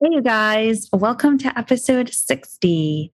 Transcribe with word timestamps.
Hey, 0.00 0.10
you 0.12 0.22
guys, 0.22 0.88
welcome 0.92 1.38
to 1.38 1.58
episode 1.58 2.14
60. 2.14 3.12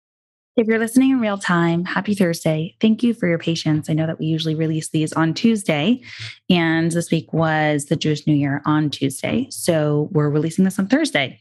If 0.59 0.67
you're 0.67 0.79
listening 0.79 1.13
in 1.13 1.19
real 1.19 1.39
time, 1.39 1.87
happy 1.87 2.15
Thursday. 2.15 2.77
Thank 2.79 3.03
you 3.03 3.15
for 3.15 3.27
your 3.27 3.39
patience. 3.39 3.89
I 3.89 3.95
know 3.95 4.07
that 4.07 4.19
we 4.19 4.27
usually 4.27 4.55
release 4.55 4.91
these 4.91 5.11
on 5.15 5.33
Tuesday, 5.33 6.03
and 6.51 6.93
this 6.93 7.11
week 7.11 7.33
was 7.33 7.87
the 7.87 7.97
Jewish 7.97 8.27
New 8.27 8.35
Year 8.35 8.61
on 8.67 8.91
Tuesday. 8.91 9.47
So 9.49 10.11
we're 10.13 10.29
releasing 10.29 10.67
this 10.67 10.79
on 10.79 10.87
Thursday. 10.87 11.41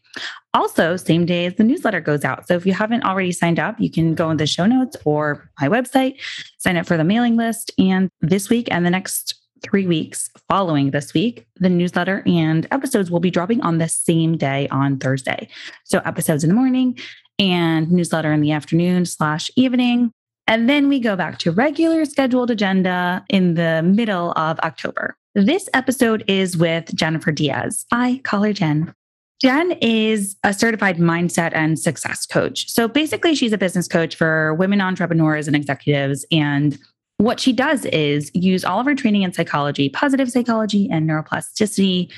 Also, 0.53 0.95
same 0.95 1.25
day 1.25 1.47
as 1.47 1.55
the 1.55 1.65
newsletter 1.65 1.99
goes 1.99 2.23
out. 2.23 2.47
So 2.47 2.53
if 2.53 2.65
you 2.65 2.71
haven't 2.71 3.03
already 3.03 3.33
signed 3.33 3.59
up, 3.59 3.77
you 3.81 3.91
can 3.91 4.15
go 4.15 4.31
in 4.31 4.37
the 4.37 4.47
show 4.47 4.65
notes 4.65 4.95
or 5.03 5.51
my 5.59 5.67
website, 5.67 6.21
sign 6.57 6.77
up 6.77 6.85
for 6.85 6.95
the 6.95 7.03
mailing 7.03 7.35
list. 7.35 7.69
And 7.77 8.09
this 8.21 8.49
week 8.49 8.69
and 8.71 8.85
the 8.85 8.91
next 8.91 9.42
three 9.63 9.87
weeks 9.87 10.29
following 10.47 10.91
this 10.91 11.13
week, 11.13 11.47
the 11.55 11.69
newsletter 11.69 12.21
and 12.27 12.67
episodes 12.71 13.09
will 13.09 13.19
be 13.19 13.31
dropping 13.31 13.61
on 13.61 13.77
the 13.79 13.87
same 13.87 14.37
day 14.37 14.67
on 14.69 14.99
Thursday. 14.99 15.47
So 15.83 15.99
episodes 16.05 16.43
in 16.43 16.49
the 16.49 16.55
morning 16.55 16.97
and 17.39 17.91
newsletter 17.91 18.31
in 18.31 18.41
the 18.41 18.51
afternoon 18.51 19.05
slash 19.05 19.49
evening. 19.55 20.11
And 20.45 20.69
then 20.69 20.89
we 20.89 20.99
go 20.99 21.15
back 21.15 21.39
to 21.39 21.51
regular 21.51 22.05
scheduled 22.05 22.51
agenda 22.51 23.23
in 23.29 23.55
the 23.55 23.81
middle 23.81 24.33
of 24.33 24.59
October. 24.59 25.15
This 25.35 25.67
episode 25.73 26.23
is 26.27 26.57
with 26.57 26.93
Jennifer 26.93 27.31
Diaz. 27.31 27.85
I 27.91 28.21
call 28.23 28.43
her 28.43 28.53
Jen. 28.53 28.93
Jen 29.41 29.71
is 29.81 30.37
a 30.43 30.53
certified 30.53 30.97
mindset 30.97 31.51
and 31.53 31.77
success 31.77 32.25
coach. 32.25 32.69
So 32.69 32.87
basically, 32.87 33.35
she's 33.35 33.51
a 33.51 33.57
business 33.57 33.87
coach 33.87 34.15
for 34.15 34.53
women 34.53 34.79
entrepreneurs 34.79 35.47
and 35.47 35.55
executives. 35.55 36.25
And 36.31 36.77
what 37.17 37.39
she 37.39 37.53
does 37.53 37.85
is 37.85 38.31
use 38.33 38.65
all 38.65 38.79
of 38.79 38.85
her 38.85 38.95
training 38.95 39.21
in 39.21 39.33
psychology, 39.33 39.89
positive 39.89 40.31
psychology, 40.31 40.89
and 40.91 41.09
neuroplasticity 41.09 42.11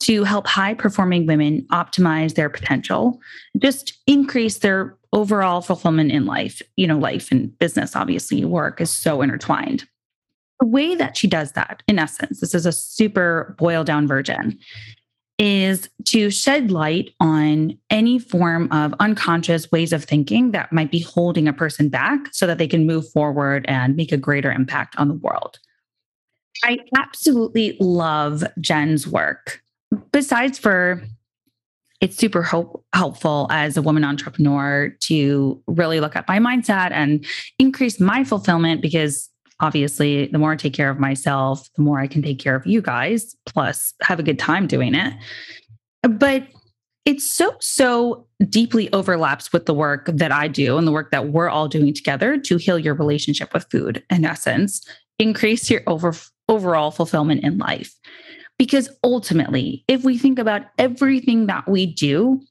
to 0.00 0.24
help 0.24 0.46
high 0.46 0.74
performing 0.74 1.26
women 1.26 1.66
optimize 1.72 2.34
their 2.34 2.48
potential, 2.48 3.20
just 3.58 3.98
increase 4.06 4.58
their 4.58 4.96
overall 5.12 5.60
fulfillment 5.60 6.12
in 6.12 6.24
life. 6.24 6.62
You 6.76 6.86
know, 6.86 6.98
life 6.98 7.30
and 7.32 7.56
business, 7.58 7.96
obviously, 7.96 8.44
work 8.44 8.80
is 8.80 8.90
so 8.90 9.22
intertwined. 9.22 9.86
The 10.60 10.66
way 10.66 10.94
that 10.94 11.16
she 11.16 11.26
does 11.26 11.52
that, 11.52 11.82
in 11.86 11.98
essence, 11.98 12.40
this 12.40 12.54
is 12.54 12.66
a 12.66 12.72
super 12.72 13.54
boiled 13.58 13.86
down 13.86 14.06
version, 14.06 14.58
is 15.38 15.88
to 16.04 16.30
shed 16.30 16.70
light 16.70 17.14
on 17.20 17.78
any 17.90 18.18
form 18.18 18.70
of 18.72 18.92
unconscious 18.98 19.70
ways 19.70 19.92
of 19.92 20.04
thinking 20.04 20.50
that 20.50 20.72
might 20.72 20.90
be 20.90 21.00
holding 21.00 21.46
a 21.46 21.52
person 21.52 21.88
back 21.88 22.18
so 22.32 22.46
that 22.46 22.58
they 22.58 22.66
can 22.66 22.86
move 22.86 23.08
forward 23.10 23.64
and 23.68 23.94
make 23.94 24.10
a 24.10 24.16
greater 24.16 24.50
impact 24.50 24.96
on 24.96 25.08
the 25.08 25.14
world. 25.14 25.58
I 26.64 26.78
absolutely 26.96 27.76
love 27.78 28.42
Jen's 28.60 29.06
work. 29.06 29.62
Besides 30.10 30.58
for 30.58 31.02
it's 32.00 32.16
super 32.16 32.42
help, 32.42 32.84
helpful 32.92 33.48
as 33.50 33.76
a 33.76 33.82
woman 33.82 34.04
entrepreneur 34.04 34.94
to 35.00 35.60
really 35.66 36.00
look 36.00 36.14
at 36.14 36.28
my 36.28 36.38
mindset 36.38 36.92
and 36.92 37.24
increase 37.58 37.98
my 37.98 38.22
fulfillment 38.22 38.82
because 38.82 39.28
obviously, 39.60 40.26
the 40.26 40.38
more 40.38 40.52
I 40.52 40.56
take 40.56 40.74
care 40.74 40.90
of 40.90 40.98
myself, 40.98 41.68
the 41.76 41.82
more 41.82 41.98
I 42.00 42.06
can 42.06 42.22
take 42.22 42.38
care 42.38 42.54
of 42.54 42.66
you 42.66 42.80
guys, 42.80 43.34
plus 43.46 43.94
have 44.02 44.18
a 44.18 44.22
good 44.22 44.38
time 44.38 44.66
doing 44.66 44.94
it. 44.94 45.14
But 46.02 46.46
it's 47.04 47.30
so, 47.30 47.56
so 47.60 48.26
deeply 48.48 48.92
overlaps 48.92 49.52
with 49.52 49.66
the 49.66 49.74
work 49.74 50.10
that 50.12 50.30
I 50.30 50.46
do 50.46 50.76
and 50.76 50.86
the 50.86 50.92
work 50.92 51.10
that 51.10 51.28
we're 51.28 51.48
all 51.48 51.66
doing 51.66 51.94
together 51.94 52.38
to 52.38 52.56
heal 52.56 52.78
your 52.78 52.94
relationship 52.94 53.54
with 53.54 53.66
food, 53.70 54.02
in 54.10 54.24
essence, 54.24 54.86
increase 55.18 55.70
your 55.70 55.82
over, 55.86 56.14
overall 56.48 56.90
fulfillment 56.90 57.42
in 57.42 57.58
life. 57.58 57.94
Because 58.58 58.90
ultimately, 59.02 59.84
if 59.88 60.04
we 60.04 60.18
think 60.18 60.38
about 60.38 60.62
everything 60.78 61.46
that 61.46 61.68
we 61.68 61.86
do, 61.86 62.42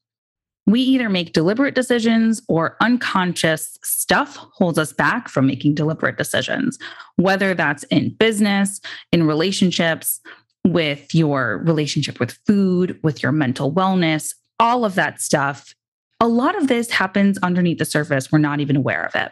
we 0.67 0.81
either 0.81 1.09
make 1.09 1.33
deliberate 1.33 1.73
decisions 1.73 2.41
or 2.49 2.75
unconscious 2.81 3.77
stuff 3.83 4.35
holds 4.35 4.77
us 4.77 4.91
back 4.93 5.29
from 5.29 5.47
making 5.47 5.73
deliberate 5.73 6.17
decisions, 6.17 6.77
whether 7.15 7.53
that's 7.53 7.83
in 7.85 8.13
business, 8.15 8.81
in 9.11 9.25
relationships, 9.25 10.19
with 10.65 11.15
your 11.15 11.63
relationship 11.65 12.19
with 12.19 12.37
food, 12.45 12.99
with 13.01 13.23
your 13.23 13.31
mental 13.31 13.71
wellness, 13.71 14.33
all 14.59 14.83
of 14.83 14.95
that 14.95 15.21
stuff. 15.21 15.73
A 16.19 16.27
lot 16.27 16.57
of 16.57 16.67
this 16.67 16.91
happens 16.91 17.37
underneath 17.39 17.77
the 17.77 17.85
surface. 17.85 18.31
We're 18.31 18.39
not 18.39 18.59
even 18.59 18.75
aware 18.75 19.05
of 19.05 19.15
it. 19.15 19.31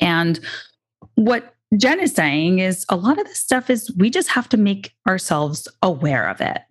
And 0.00 0.40
what 1.16 1.54
Jen 1.76 2.00
is 2.00 2.12
saying 2.12 2.60
is 2.60 2.86
a 2.88 2.96
lot 2.96 3.18
of 3.18 3.26
this 3.26 3.40
stuff 3.40 3.68
is 3.68 3.92
we 3.96 4.08
just 4.08 4.28
have 4.30 4.48
to 4.50 4.56
make 4.56 4.94
ourselves 5.06 5.68
aware 5.82 6.28
of 6.28 6.40
it 6.40 6.62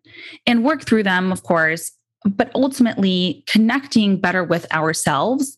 and 0.48 0.64
work 0.64 0.84
through 0.84 1.04
them, 1.04 1.32
of 1.32 1.44
course, 1.44 1.92
but 2.26 2.52
ultimately 2.56 3.44
connecting 3.48 4.18
better 4.18 4.44
with 4.44 4.72
ourselves 4.74 5.58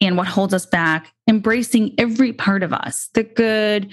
and 0.00 0.16
what 0.16 0.26
holds 0.26 0.52
us 0.52 0.66
back, 0.66 1.12
embracing 1.28 1.94
every 1.98 2.32
part 2.32 2.62
of 2.62 2.72
us 2.72 3.08
the 3.14 3.22
good, 3.22 3.90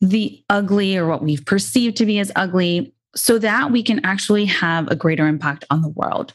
the 0.00 0.42
ugly, 0.50 0.96
or 0.96 1.06
what 1.06 1.22
we've 1.22 1.44
perceived 1.46 1.96
to 1.96 2.06
be 2.06 2.18
as 2.18 2.32
ugly, 2.36 2.92
so 3.14 3.38
that 3.38 3.70
we 3.70 3.82
can 3.82 4.04
actually 4.04 4.44
have 4.44 4.88
a 4.88 4.96
greater 4.96 5.26
impact 5.26 5.64
on 5.70 5.82
the 5.82 5.88
world. 5.88 6.34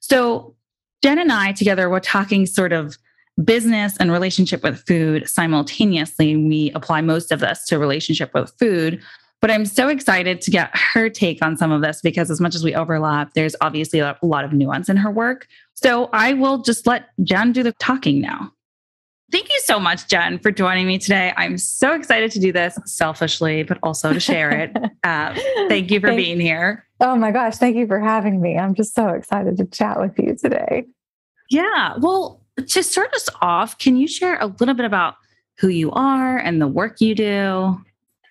So, 0.00 0.54
Jen 1.02 1.18
and 1.18 1.32
I 1.32 1.52
together 1.52 1.88
were 1.88 2.00
talking 2.00 2.46
sort 2.46 2.72
of 2.72 2.96
business 3.44 3.96
and 3.98 4.10
relationship 4.10 4.62
with 4.62 4.84
food 4.86 5.28
simultaneously. 5.28 6.36
We 6.36 6.72
apply 6.72 7.02
most 7.02 7.30
of 7.30 7.40
this 7.40 7.64
to 7.66 7.78
relationship 7.78 8.32
with 8.34 8.52
food, 8.58 9.02
but 9.46 9.54
I'm 9.54 9.64
so 9.64 9.86
excited 9.86 10.40
to 10.40 10.50
get 10.50 10.76
her 10.76 11.08
take 11.08 11.40
on 11.40 11.56
some 11.56 11.70
of 11.70 11.80
this 11.80 12.00
because, 12.00 12.32
as 12.32 12.40
much 12.40 12.56
as 12.56 12.64
we 12.64 12.74
overlap, 12.74 13.34
there's 13.34 13.54
obviously 13.60 14.00
a 14.00 14.18
lot 14.20 14.44
of 14.44 14.52
nuance 14.52 14.88
in 14.88 14.96
her 14.96 15.08
work. 15.08 15.46
So 15.74 16.10
I 16.12 16.32
will 16.32 16.62
just 16.62 16.84
let 16.84 17.10
Jen 17.22 17.52
do 17.52 17.62
the 17.62 17.70
talking 17.74 18.20
now. 18.20 18.50
Thank 19.30 19.48
you 19.48 19.60
so 19.60 19.78
much, 19.78 20.08
Jen, 20.08 20.40
for 20.40 20.50
joining 20.50 20.88
me 20.88 20.98
today. 20.98 21.32
I'm 21.36 21.58
so 21.58 21.92
excited 21.94 22.32
to 22.32 22.40
do 22.40 22.50
this 22.50 22.76
selfishly, 22.86 23.62
but 23.62 23.78
also 23.84 24.12
to 24.12 24.18
share 24.18 24.50
it. 24.50 24.76
uh, 25.04 25.38
thank 25.68 25.92
you 25.92 26.00
for 26.00 26.08
thank, 26.08 26.18
being 26.18 26.40
here. 26.40 26.84
Oh 26.98 27.14
my 27.14 27.30
gosh. 27.30 27.54
Thank 27.54 27.76
you 27.76 27.86
for 27.86 28.00
having 28.00 28.40
me. 28.40 28.58
I'm 28.58 28.74
just 28.74 28.96
so 28.96 29.10
excited 29.10 29.58
to 29.58 29.66
chat 29.66 30.00
with 30.00 30.18
you 30.18 30.34
today. 30.34 30.86
Yeah. 31.50 31.94
Well, 32.00 32.42
to 32.66 32.82
start 32.82 33.14
us 33.14 33.28
off, 33.40 33.78
can 33.78 33.96
you 33.96 34.08
share 34.08 34.40
a 34.40 34.46
little 34.46 34.74
bit 34.74 34.86
about 34.86 35.14
who 35.60 35.68
you 35.68 35.92
are 35.92 36.36
and 36.36 36.60
the 36.60 36.66
work 36.66 37.00
you 37.00 37.14
do? 37.14 37.80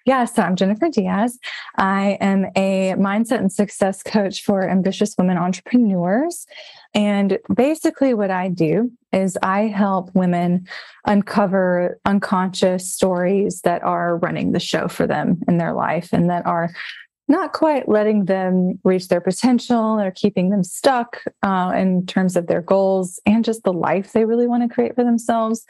Yeah, 0.06 0.26
so 0.26 0.44
I'm 0.44 0.56
Jennifer 0.56 0.88
Diaz. 0.88 1.40
I 1.78 2.20
am 2.22 2.46
a 2.56 2.94
mindset 2.94 3.40
and 3.40 3.52
success 3.52 4.04
coach 4.04 4.44
for 4.44 4.70
ambitious 4.70 5.16
women 5.18 5.36
entrepreneurs. 5.38 6.46
And 6.94 7.40
basically, 7.52 8.14
what 8.14 8.30
I 8.30 8.50
do 8.50 8.92
is 9.12 9.36
I 9.42 9.62
help 9.62 10.14
women 10.14 10.68
uncover 11.08 12.00
unconscious 12.06 12.94
stories 12.94 13.62
that 13.62 13.82
are 13.82 14.18
running 14.18 14.52
the 14.52 14.60
show 14.60 14.88
for 14.88 15.08
them 15.08 15.40
in 15.48 15.58
their 15.58 15.74
life 15.74 16.10
and 16.12 16.30
that 16.30 16.46
are 16.46 16.70
not 17.28 17.54
quite 17.54 17.90
letting 17.90 18.26
them 18.26 18.80
reach 18.84 19.08
their 19.08 19.22
potential 19.22 20.00
or 20.00 20.12
keeping 20.12 20.52
them 20.52 20.64
stuck 20.64 21.24
uh, 21.42 21.74
in 21.76 22.06
terms 22.06 22.36
of 22.36 22.46
their 22.46 22.62
goals 22.62 23.20
and 23.26 23.44
just 23.44 23.64
the 23.64 23.74
life 23.74 24.14
they 24.14 24.26
really 24.26 24.46
want 24.46 24.62
to 24.62 24.72
create 24.72 24.94
for 24.94 25.04
themselves 25.04 25.66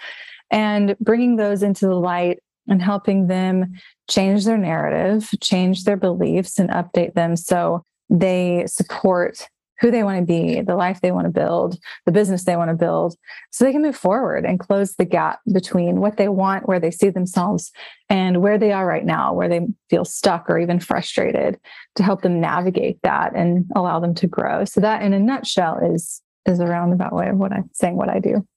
and 0.51 0.95
bringing 0.99 1.37
those 1.37 1.63
into 1.63 1.85
the 1.85 1.95
light 1.95 2.39
and 2.67 2.81
helping 2.81 3.27
them 3.27 3.73
change 4.09 4.45
their 4.45 4.57
narrative, 4.57 5.29
change 5.41 5.83
their 5.83 5.97
beliefs, 5.97 6.59
and 6.59 6.69
update 6.69 7.13
them 7.13 7.35
so 7.35 7.83
they 8.09 8.65
support 8.67 9.47
who 9.81 9.91
they 9.91 10.03
want 10.03 10.17
to 10.17 10.25
be, 10.25 10.61
the 10.61 10.75
life 10.75 11.01
they 11.01 11.11
want 11.11 11.25
to 11.25 11.31
build, 11.31 11.77
the 12.05 12.11
business 12.11 12.45
they 12.45 12.55
want 12.55 12.69
to 12.69 12.75
build, 12.75 13.15
so 13.51 13.65
they 13.65 13.73
can 13.73 13.81
move 13.81 13.95
forward 13.95 14.45
and 14.45 14.59
close 14.59 14.95
the 14.95 15.05
gap 15.05 15.39
between 15.51 15.99
what 15.99 16.17
they 16.17 16.29
want, 16.29 16.67
where 16.67 16.79
they 16.79 16.91
see 16.91 17.09
themselves, 17.09 17.71
and 18.09 18.41
where 18.41 18.57
they 18.57 18.71
are 18.71 18.85
right 18.85 19.05
now, 19.05 19.33
where 19.33 19.49
they 19.49 19.67
feel 19.89 20.05
stuck 20.05 20.49
or 20.49 20.57
even 20.57 20.79
frustrated, 20.79 21.59
to 21.95 22.03
help 22.03 22.21
them 22.21 22.39
navigate 22.39 23.01
that 23.03 23.35
and 23.35 23.65
allow 23.75 23.99
them 23.99 24.15
to 24.15 24.27
grow. 24.27 24.63
So 24.63 24.79
that, 24.79 25.01
in 25.01 25.13
a 25.13 25.19
nutshell, 25.19 25.79
is 25.83 26.21
is 26.45 26.59
a 26.59 26.65
roundabout 26.65 27.13
way 27.13 27.27
of 27.27 27.37
what 27.37 27.51
I'm 27.51 27.69
saying 27.73 27.97
what 27.97 28.09
I 28.09 28.19
do. 28.19 28.47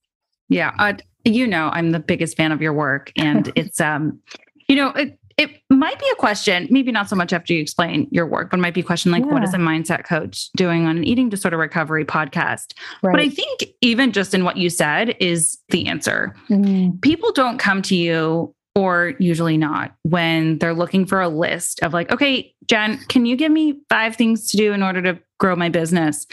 Yeah, 0.49 0.73
uh, 0.79 0.95
you 1.25 1.47
know, 1.47 1.71
I'm 1.73 1.91
the 1.91 2.00
biggest 2.00 2.37
fan 2.37 2.53
of 2.53 2.62
your 2.62 2.73
work, 2.73 3.12
and 3.17 3.53
it's 3.56 3.81
um, 3.81 4.21
you 4.69 4.77
know, 4.77 4.91
it, 4.91 5.19
it 5.39 5.62
might 5.71 5.99
be 6.00 6.06
a 6.12 6.17
question, 6.17 6.67
maybe 6.69 6.91
not 6.91 7.09
so 7.09 7.15
much 7.15 7.33
after 7.33 7.53
you 7.53 7.62
explain 7.62 8.09
your 8.11 8.27
work, 8.27 8.50
but 8.50 8.59
might 8.59 8.75
be 8.75 8.81
a 8.81 8.85
question 8.85 9.12
like, 9.12 9.25
yeah. 9.25 9.33
what 9.33 9.45
is 9.45 9.55
a 9.55 9.59
mindset 9.59 10.05
coach 10.05 10.50
doing 10.56 10.85
on 10.85 10.99
an 10.99 11.05
eating 11.05 11.29
disorder 11.29 11.56
recovery 11.56 12.05
podcast? 12.05 12.75
Right. 13.03 13.12
But 13.12 13.21
I 13.21 13.29
think 13.29 13.65
even 13.81 14.11
just 14.11 14.35
in 14.35 14.45
what 14.45 14.56
you 14.56 14.69
said 14.69 15.15
is 15.21 15.56
the 15.69 15.87
answer. 15.87 16.35
Mm-hmm. 16.51 16.99
People 16.99 17.31
don't 17.33 17.59
come 17.59 17.83
to 17.83 17.94
you 17.94 18.53
or 18.75 19.15
usually 19.21 19.56
not 19.56 19.94
when 20.03 20.59
they're 20.59 20.75
looking 20.75 21.06
for 21.06 21.21
a 21.21 21.29
list 21.29 21.81
of 21.83 21.93
like, 21.93 22.11
okay, 22.11 22.53
Jen, 22.67 22.99
can 23.09 23.25
you 23.25 23.37
give 23.37 23.53
me 23.53 23.81
five 23.89 24.17
things 24.17 24.51
to 24.51 24.56
do 24.56 24.73
in 24.73 24.83
order 24.83 25.01
to 25.03 25.19
grow 25.39 25.55
my 25.55 25.69
business? 25.69 26.27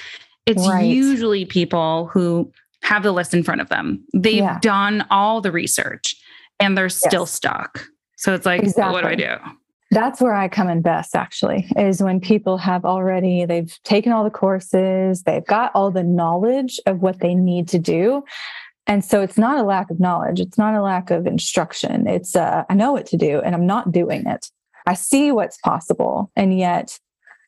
It's 0.48 0.68
right. 0.68 0.82
usually 0.82 1.46
people 1.46 2.08
who 2.08 2.52
have 2.86 3.04
the 3.04 3.12
list 3.12 3.34
in 3.34 3.44
front 3.44 3.62
of 3.62 3.70
them. 3.70 4.06
They've 4.14 4.36
yeah. 4.36 4.60
done 4.62 5.06
all 5.10 5.42
the 5.42 5.52
research 5.52 6.16
and 6.60 6.78
they're 6.78 6.90
still 6.90 7.24
yes. 7.24 7.32
stuck. 7.32 7.88
So 8.16 8.34
it's 8.34 8.46
like, 8.46 8.62
exactly. 8.62 8.94
what 8.94 9.02
do 9.02 9.08
I 9.08 9.16
do? 9.16 9.36
That's 9.92 10.22
where 10.22 10.36
I 10.36 10.48
come 10.48 10.70
in 10.70 10.82
best, 10.82 11.16
actually, 11.16 11.68
is 11.78 12.02
when 12.02 12.20
people 12.20 12.58
have 12.58 12.86
already, 12.86 13.46
they've 13.46 13.76
taken 13.84 14.12
all 14.12 14.24
the 14.24 14.30
courses, 14.30 15.24
they've 15.24 15.46
got 15.46 15.72
all 15.74 15.90
the 15.90 16.04
knowledge 16.04 16.80
of 16.86 17.02
what 17.02 17.20
they 17.20 17.34
need 17.34 17.68
to 17.70 17.80
do. 17.80 18.24
And 18.88 19.04
so 19.04 19.22
it's 19.22 19.38
not 19.38 19.58
a 19.58 19.64
lack 19.64 19.90
of 19.90 20.00
knowledge. 20.00 20.40
It's 20.40 20.58
not 20.58 20.76
a 20.76 20.82
lack 20.82 21.10
of 21.10 21.26
instruction. 21.26 22.08
It's, 22.08 22.36
uh, 22.36 22.66
I 22.70 22.76
know 22.76 22.92
what 22.92 23.08
to 23.08 23.18
do 23.18 23.42
and 23.42 23.56
I'm 23.56 23.66
not 23.66 23.92
doing 23.92 24.28
it. 24.28 24.48
I 24.86 24.94
see 24.94 25.32
what's 25.32 25.58
possible. 25.58 26.32
And 26.36 26.58
yet 26.58 27.00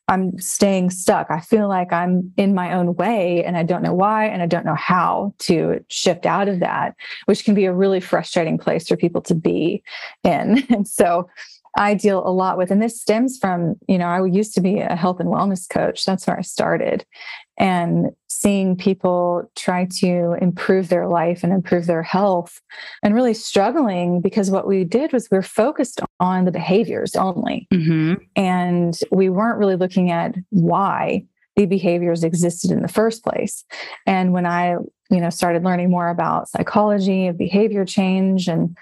I'm 0.07 0.37
staying 0.39 0.91
stuck. 0.91 1.27
I 1.29 1.41
feel 1.41 1.67
like 1.67 1.91
I'm 1.91 2.31
in 2.37 2.53
my 2.53 2.73
own 2.73 2.95
way 2.95 3.43
and 3.43 3.57
I 3.57 3.63
don't 3.63 3.83
know 3.83 3.93
why 3.93 4.25
and 4.25 4.41
I 4.41 4.45
don't 4.45 4.65
know 4.65 4.75
how 4.75 5.33
to 5.39 5.83
shift 5.89 6.25
out 6.25 6.47
of 6.47 6.61
that, 6.61 6.95
which 7.25 7.43
can 7.43 7.53
be 7.53 7.65
a 7.65 7.73
really 7.73 7.99
frustrating 7.99 8.57
place 8.57 8.87
for 8.87 8.95
people 8.95 9.21
to 9.23 9.35
be 9.35 9.83
in. 10.23 10.63
And 10.77 10.87
so 10.87 11.27
I 11.77 11.93
deal 11.93 12.27
a 12.27 12.29
lot 12.29 12.57
with, 12.57 12.71
and 12.71 12.81
this 12.81 12.99
stems 12.99 13.37
from, 13.37 13.75
you 13.87 13.97
know, 13.97 14.07
I 14.07 14.25
used 14.25 14.53
to 14.55 14.61
be 14.61 14.79
a 14.79 14.95
health 14.95 15.19
and 15.19 15.29
wellness 15.29 15.67
coach. 15.69 16.05
That's 16.05 16.25
where 16.27 16.37
I 16.37 16.41
started. 16.41 17.05
And 17.57 18.11
seeing 18.39 18.75
people 18.75 19.49
try 19.55 19.87
to 19.99 20.35
improve 20.39 20.89
their 20.89 21.07
life 21.07 21.43
and 21.43 21.51
improve 21.51 21.87
their 21.87 22.03
health 22.03 22.61
and 23.01 23.15
really 23.15 23.33
struggling 23.33 24.21
because 24.21 24.51
what 24.51 24.67
we 24.67 24.83
did 24.83 25.11
was 25.11 25.27
we 25.31 25.39
are 25.39 25.41
focused 25.41 26.01
on 26.19 26.45
the 26.45 26.51
behaviors 26.51 27.15
only. 27.15 27.67
Mm-hmm. 27.73 28.13
And 28.35 28.99
we 29.11 29.29
weren't 29.29 29.57
really 29.57 29.75
looking 29.75 30.11
at 30.11 30.35
why 30.51 31.25
the 31.55 31.65
behaviors 31.65 32.23
existed 32.23 32.69
in 32.69 32.83
the 32.83 32.87
first 32.87 33.23
place. 33.23 33.65
And 34.05 34.33
when 34.33 34.45
I, 34.45 34.75
you 35.09 35.19
know, 35.19 35.31
started 35.31 35.63
learning 35.63 35.89
more 35.89 36.09
about 36.09 36.47
psychology 36.47 37.25
of 37.25 37.39
behavior 37.39 37.85
change 37.85 38.47
and 38.47 38.77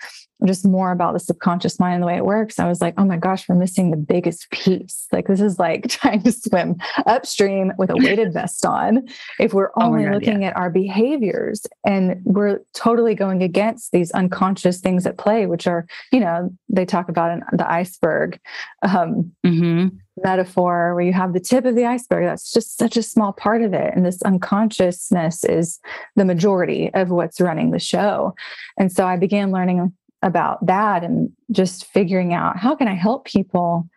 just 0.46 0.66
more 0.66 0.92
about 0.92 1.14
the 1.14 1.20
subconscious 1.20 1.80
mind 1.80 1.96
and 1.96 2.04
the 2.04 2.08
way 2.08 2.18
it 2.18 2.26
works, 2.26 2.60
I 2.60 2.68
was 2.68 2.82
like, 2.82 2.94
oh 2.98 3.06
my 3.06 3.18
gosh, 3.18 3.48
we're 3.48 3.56
missing 3.56 3.92
the 3.92 3.98
biggest 3.98 4.50
piece. 4.52 5.08
Like, 5.12 5.28
this 5.28 5.40
is 5.40 5.58
like 5.58 5.88
trying 5.90 6.24
to 6.24 6.32
swim 6.32 6.76
upstream 7.06 7.72
with 7.78 7.90
a 7.90 7.96
weighted 7.96 8.34
vest 8.34 8.66
on. 8.66 9.08
If 9.40 9.54
we're 9.54 9.72
oh 9.78 9.84
only 9.84 10.04
oh 10.04 10.10
God, 10.10 10.16
looking 10.16 10.42
yeah. 10.42 10.50
at 10.50 10.58
our 10.58 10.70
behaviors 10.70 11.66
and 11.86 12.22
we're 12.26 12.60
totally 12.74 13.16
going 13.16 13.44
against 13.44 13.92
these 13.92 14.12
unconscious 14.12 14.80
things 14.82 15.06
at 15.06 15.18
play, 15.18 15.46
which 15.46 15.68
are, 15.68 15.88
you 16.12 16.20
know, 16.20 16.50
they 16.70 16.86
talk 16.86 17.08
about 17.10 17.32
in 17.32 17.42
the 17.54 17.70
iceberg 17.72 18.40
um, 18.82 19.32
mm-hmm. 19.46 19.88
metaphor 20.24 20.94
where 20.96 21.04
you 21.04 21.14
have 21.14 21.34
the 21.34 21.40
tip 21.40 21.66
of 21.66 21.76
the 21.76 21.86
iceberg. 21.86 22.26
That's 22.26 22.52
just 22.52 22.78
such 22.78 22.98
a 22.98 23.04
small 23.04 23.32
part 23.32 23.62
of 23.62 23.74
it. 23.74 23.94
And 23.96 24.06
this 24.06 24.22
unconsciousness 24.24 25.46
is 25.46 25.80
the 26.16 26.26
majority 26.26 26.94
of 26.94 27.10
what's 27.10 27.40
running 27.40 27.72
the 27.72 27.80
show. 27.80 28.36
And 28.78 28.92
so 28.92 29.06
I 29.06 29.16
began 29.16 29.52
learning 29.52 29.94
about 30.26 30.66
that 30.66 31.04
and 31.04 31.32
just 31.52 31.86
figuring 31.86 32.34
out 32.34 32.58
how 32.58 32.76
can 32.76 32.90
I 32.90 32.96
help 32.96 33.26
people 33.26 33.88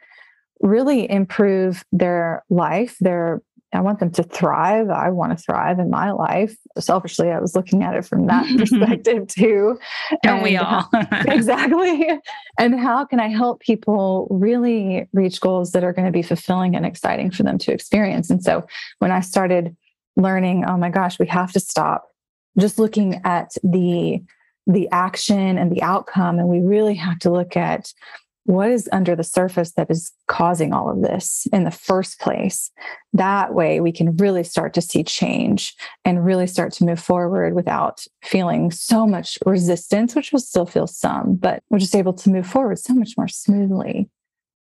really 0.61 1.11
improve 1.11 1.85
their 1.91 2.45
life, 2.51 2.97
their 3.01 3.43
I 3.73 3.83
want 3.83 4.01
them 4.01 4.11
to 4.13 4.23
thrive. 4.23 4.89
I 4.89 5.11
want 5.11 5.37
to 5.37 5.45
thrive 5.45 5.79
in 5.79 5.91
my 5.91 6.11
life. 6.11 6.57
Selfishly, 6.79 7.31
I 7.31 7.39
was 7.39 7.55
looking 7.55 7.83
at 7.83 7.95
it 7.95 8.07
from 8.07 8.27
that 8.27 8.47
perspective 8.59 9.27
too. 9.29 9.79
Don't 10.23 10.43
we 10.43 10.57
all? 10.57 10.89
exactly. 11.13 12.09
And 12.59 12.81
how 12.81 13.05
can 13.05 13.21
I 13.21 13.29
help 13.29 13.61
people 13.61 14.27
really 14.31 15.07
reach 15.13 15.41
goals 15.43 15.73
that 15.73 15.85
are 15.85 15.93
going 15.93 16.07
to 16.07 16.13
be 16.13 16.23
fulfilling 16.23 16.77
and 16.77 16.87
exciting 16.87 17.31
for 17.31 17.43
them 17.43 17.59
to 17.59 17.73
experience? 17.73 18.31
And 18.31 18.43
so 18.43 18.67
when 19.01 19.11
I 19.11 19.21
started 19.21 19.77
learning, 20.17 20.65
oh 20.67 20.79
my 20.79 20.89
gosh, 20.89 21.19
we 21.19 21.27
have 21.27 21.53
to 21.53 21.61
stop 21.61 22.09
just 22.59 22.79
looking 22.79 23.21
at 23.25 23.53
the 23.63 24.23
the 24.69 24.89
action 24.93 25.59
and 25.59 25.73
the 25.73 25.83
outcome. 25.83 26.39
And 26.39 26.49
we 26.49 26.61
really 26.61 26.95
have 26.95 27.19
to 27.21 27.33
look 27.33 27.57
at 27.57 27.93
what 28.45 28.71
is 28.71 28.89
under 28.93 29.15
the 29.15 29.25
surface 29.25 29.73
that 29.73 29.91
is 29.91 30.11
causing 30.27 30.73
all 30.73 30.89
of 30.91 31.03
this 31.03 31.47
in 31.53 31.65
the 31.65 31.71
first 31.71 32.19
place. 32.19 32.71
That 33.13 33.53
way, 33.53 33.81
we 33.81 33.93
can 33.93 34.17
really 34.17 34.45
start 34.45 34.73
to 34.75 34.81
see 34.81 35.05
change 35.05 35.75
and 36.05 36.25
really 36.25 36.47
start 36.47 36.73
to 36.75 36.85
move 36.85 37.01
forward 37.01 37.55
without 37.55 38.07
feeling 38.23 38.71
so 38.71 39.07
much 39.07 39.39
resistance, 39.45 40.15
which 40.15 40.33
we'll 40.33 40.41
still 40.41 40.65
feel 40.65 40.87
some, 40.87 41.35
but 41.35 41.63
we're 41.69 41.79
just 41.79 41.97
able 41.97 42.15
to 42.15 42.31
move 42.31 42.47
forward 42.47 42.79
so 42.79 42.95
much 42.95 43.19
more 43.19 43.29
smoothly 43.29 44.09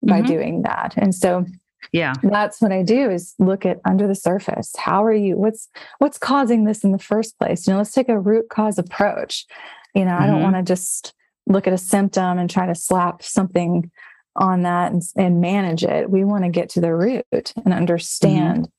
by 0.03 0.19
mm-hmm. 0.19 0.27
doing 0.27 0.61
that. 0.63 0.93
And 0.97 1.15
so, 1.15 1.45
yeah 1.91 2.13
that's 2.23 2.61
what 2.61 2.71
i 2.71 2.81
do 2.81 3.09
is 3.09 3.33
look 3.39 3.65
at 3.65 3.79
under 3.85 4.07
the 4.07 4.15
surface 4.15 4.73
how 4.77 5.03
are 5.03 5.13
you 5.13 5.37
what's 5.37 5.69
what's 5.99 6.17
causing 6.17 6.63
this 6.63 6.83
in 6.83 6.91
the 6.91 6.99
first 6.99 7.37
place 7.37 7.65
you 7.65 7.71
know 7.71 7.77
let's 7.77 7.91
take 7.91 8.09
a 8.09 8.19
root 8.19 8.49
cause 8.49 8.77
approach 8.77 9.45
you 9.93 10.05
know, 10.05 10.11
mm-hmm. 10.11 10.23
I 10.23 10.27
don't 10.27 10.35
mm-hmm. 10.35 10.51
want 10.51 10.55
to 10.55 10.63
just 10.63 11.13
look 11.45 11.67
at 11.67 11.73
a 11.73 11.77
symptom 11.77 12.37
and 12.37 12.49
try 12.49 12.65
to 12.65 12.75
slap 12.75 13.23
something 13.23 13.91
on 14.35 14.63
that 14.63 14.91
and, 14.91 15.01
and 15.15 15.41
manage 15.41 15.83
it. 15.83 16.09
We 16.09 16.23
want 16.23 16.43
to 16.43 16.49
get 16.49 16.69
to 16.71 16.81
the 16.81 16.93
root 16.93 17.25
and 17.31 17.73
understand 17.73 18.63
mm-hmm. 18.63 18.69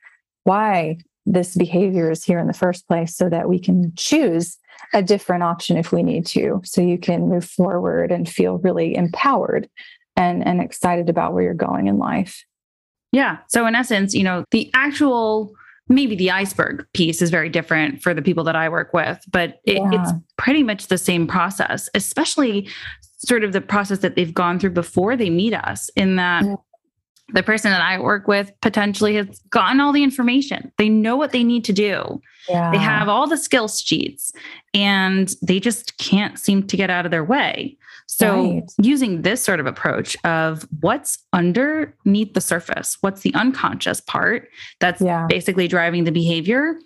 why 0.44 0.98
this 1.26 1.56
behavior 1.56 2.10
is 2.10 2.24
here 2.24 2.38
in 2.38 2.46
the 2.46 2.52
first 2.52 2.86
place 2.88 3.16
so 3.16 3.28
that 3.28 3.48
we 3.48 3.58
can 3.58 3.92
choose 3.96 4.56
a 4.94 5.02
different 5.02 5.42
option 5.42 5.76
if 5.76 5.92
we 5.92 6.02
need 6.02 6.24
to. 6.26 6.60
So 6.64 6.80
you 6.80 6.98
can 6.98 7.28
move 7.28 7.44
forward 7.44 8.10
and 8.10 8.28
feel 8.28 8.58
really 8.58 8.94
empowered 8.94 9.68
and, 10.16 10.46
and 10.46 10.60
excited 10.60 11.08
about 11.08 11.34
where 11.34 11.42
you're 11.42 11.54
going 11.54 11.86
in 11.86 11.98
life. 11.98 12.44
Yeah. 13.12 13.38
So, 13.48 13.66
in 13.66 13.74
essence, 13.74 14.14
you 14.14 14.22
know, 14.22 14.44
the 14.50 14.70
actual 14.74 15.54
maybe 15.88 16.14
the 16.14 16.30
iceberg 16.30 16.86
piece 16.92 17.22
is 17.22 17.30
very 17.30 17.48
different 17.48 18.02
for 18.02 18.12
the 18.12 18.22
people 18.22 18.44
that 18.44 18.56
I 18.56 18.68
work 18.68 18.92
with, 18.92 19.18
but 19.30 19.60
it, 19.64 19.76
yeah. 19.76 19.90
it's 19.92 20.12
pretty 20.36 20.62
much 20.62 20.88
the 20.88 20.98
same 20.98 21.26
process, 21.26 21.88
especially 21.94 22.68
sort 23.18 23.44
of 23.44 23.52
the 23.52 23.60
process 23.60 23.98
that 23.98 24.14
they've 24.14 24.34
gone 24.34 24.58
through 24.58 24.70
before 24.70 25.16
they 25.16 25.30
meet 25.30 25.54
us, 25.54 25.90
in 25.96 26.16
that 26.16 26.44
yeah. 26.44 26.54
the 27.32 27.42
person 27.42 27.70
that 27.70 27.80
I 27.80 27.98
work 27.98 28.28
with 28.28 28.52
potentially 28.60 29.16
has 29.16 29.40
gotten 29.50 29.80
all 29.80 29.92
the 29.92 30.02
information. 30.02 30.70
They 30.78 30.88
know 30.88 31.16
what 31.16 31.32
they 31.32 31.42
need 31.42 31.64
to 31.64 31.72
do. 31.72 32.20
Yeah. 32.48 32.70
They 32.70 32.78
have 32.78 33.08
all 33.08 33.26
the 33.26 33.36
skills 33.36 33.80
sheets 33.80 34.32
and 34.74 35.34
they 35.42 35.60
just 35.60 35.98
can't 35.98 36.38
seem 36.38 36.66
to 36.66 36.76
get 36.76 36.90
out 36.90 37.04
of 37.04 37.10
their 37.10 37.24
way. 37.24 37.76
So, 38.10 38.42
right. 38.42 38.72
using 38.80 39.20
this 39.20 39.42
sort 39.42 39.60
of 39.60 39.66
approach 39.66 40.16
of 40.24 40.66
what's 40.80 41.18
underneath 41.34 42.32
the 42.32 42.40
surface, 42.40 42.96
what's 43.02 43.20
the 43.20 43.34
unconscious 43.34 44.00
part 44.00 44.48
that's 44.80 45.02
yeah. 45.02 45.26
basically 45.28 45.68
driving 45.68 46.04
the 46.04 46.10
behavior, 46.10 46.78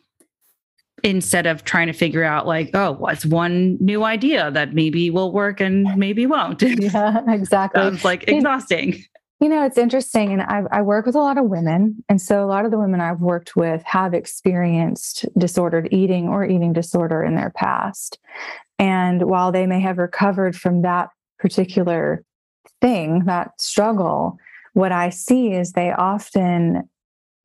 instead 1.05 1.47
of 1.47 1.65
trying 1.65 1.87
to 1.87 1.93
figure 1.93 2.25
out, 2.25 2.47
like, 2.47 2.71
oh, 2.75 2.93
what's 2.93 3.25
one 3.25 3.77
new 3.81 4.05
idea 4.05 4.51
that 4.51 4.75
maybe 4.75 5.11
will 5.11 5.33
work 5.33 5.61
and 5.61 5.85
maybe 5.97 6.27
won't. 6.27 6.63
Yeah, 6.83 7.21
exactly. 7.29 7.81
Sounds 7.81 8.05
like 8.05 8.29
exhausting. 8.29 9.05
You 9.43 9.49
know, 9.49 9.67
it's 9.67 9.77
interesting. 9.77 10.33
And 10.33 10.41
I, 10.41 10.63
I, 10.71 10.83
work 10.83 11.05
with 11.05 11.17
a 11.17 11.19
lot 11.19 11.37
of 11.37 11.47
women. 11.47 12.05
And 12.09 12.23
so 12.23 12.45
a 12.45 12.47
lot 12.47 12.65
of 12.65 12.71
the 12.71 12.79
women 12.79 13.01
I've 13.01 13.21
worked 13.21 13.57
with 13.57 13.83
have 13.83 14.15
experienced 14.15 15.27
disordered 15.37 15.89
eating 15.91 16.29
or 16.29 16.45
eating 16.45 16.73
disorder 16.73 17.25
in 17.25 17.35
their 17.35 17.51
past. 17.51 18.21
And 18.79 19.25
while 19.25 19.51
they 19.51 19.67
may 19.67 19.81
have 19.81 19.99
recovered 19.99 20.55
from 20.55 20.83
that 20.83 21.09
particular 21.41 22.23
thing, 22.81 23.25
that 23.25 23.61
struggle, 23.61 24.39
what 24.75 24.93
I 24.93 25.11
see 25.11 25.53
is 25.53 25.73
they 25.73 25.91
often 25.91 26.89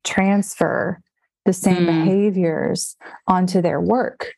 transfer 0.04 1.00
the 1.46 1.52
same 1.52 1.84
mm. 1.84 1.86
behaviors 1.86 2.96
onto 3.26 3.60
their 3.60 3.80
work. 3.80 4.34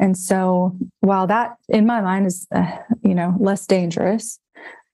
And 0.00 0.18
so 0.18 0.76
while 1.00 1.26
that 1.28 1.56
in 1.68 1.86
my 1.86 2.00
mind 2.00 2.26
is, 2.26 2.46
uh, 2.54 2.76
you 3.02 3.14
know, 3.14 3.36
less 3.38 3.66
dangerous, 3.66 4.39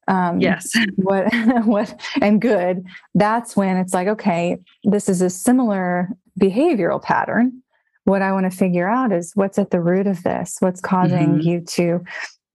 um, 0.09 0.41
yes, 0.41 0.73
what, 0.97 1.33
what, 1.65 2.01
and 2.21 2.41
good, 2.41 2.85
that's 3.15 3.57
when 3.57 3.77
it's 3.77 3.95
like, 3.95 4.09
okay, 4.09 4.59
this 4.85 5.09
is 5.09 5.23
a 5.23 5.31
similar 5.31 6.09
behavioral 6.41 7.03
pattern 7.03 7.63
what 8.07 8.23
I 8.23 8.31
want 8.33 8.51
to 8.51 8.57
figure 8.57 8.89
out 8.89 9.11
is 9.11 9.33
what's 9.35 9.59
at 9.59 9.71
the 9.71 9.81
root 9.81 10.07
of 10.07 10.23
this, 10.23 10.57
what's 10.61 10.81
causing 10.81 11.39
mm-hmm. 11.39 11.41
you 11.41 11.61
to, 11.61 12.05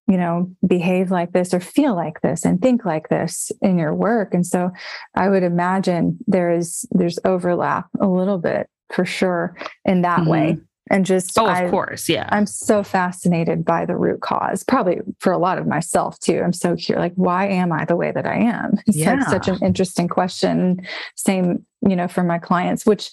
you 0.07 0.17
know, 0.17 0.49
behave 0.65 1.11
like 1.11 1.33
this 1.33 1.53
or 1.53 1.59
feel 1.59 1.93
like 1.93 2.21
this 2.21 2.45
and 2.45 2.61
think 2.61 2.85
like 2.85 3.09
this 3.09 3.51
in 3.61 3.77
your 3.77 3.93
work. 3.93 4.33
And 4.33 4.47
so 4.47 4.71
I 5.13 5.27
would 5.27 5.43
imagine 5.43 6.17
there 6.25 6.51
is 6.51 6.85
there's 6.91 7.19
overlap 7.25 7.87
a 7.99 8.07
little 8.07 8.37
bit 8.37 8.69
for 8.93 9.03
sure 9.03 9.57
in 9.83 10.03
that 10.03 10.21
mm-hmm. 10.21 10.29
way. 10.29 10.57
And 10.91 11.05
just 11.05 11.39
oh 11.39 11.45
of 11.47 11.55
I, 11.57 11.69
course 11.69 12.07
yeah. 12.09 12.27
I'm 12.31 12.45
so 12.45 12.83
fascinated 12.83 13.65
by 13.65 13.85
the 13.85 13.95
root 13.95 14.21
cause 14.21 14.63
probably 14.63 14.99
for 15.19 15.31
a 15.31 15.37
lot 15.39 15.57
of 15.57 15.65
myself 15.65 16.19
too. 16.19 16.41
I'm 16.43 16.53
so 16.53 16.75
curious 16.75 16.99
like 17.01 17.13
why 17.15 17.47
am 17.47 17.71
i 17.71 17.85
the 17.85 17.95
way 17.95 18.11
that 18.11 18.27
i 18.27 18.35
am? 18.35 18.73
It's 18.87 18.97
Yeah. 18.97 19.15
like 19.15 19.27
such 19.29 19.47
an 19.47 19.57
interesting 19.63 20.07
question. 20.07 20.85
Same 21.15 21.65
you 21.81 21.95
know 21.95 22.07
for 22.07 22.23
my 22.23 22.37
clients 22.37 22.85
which 22.85 23.09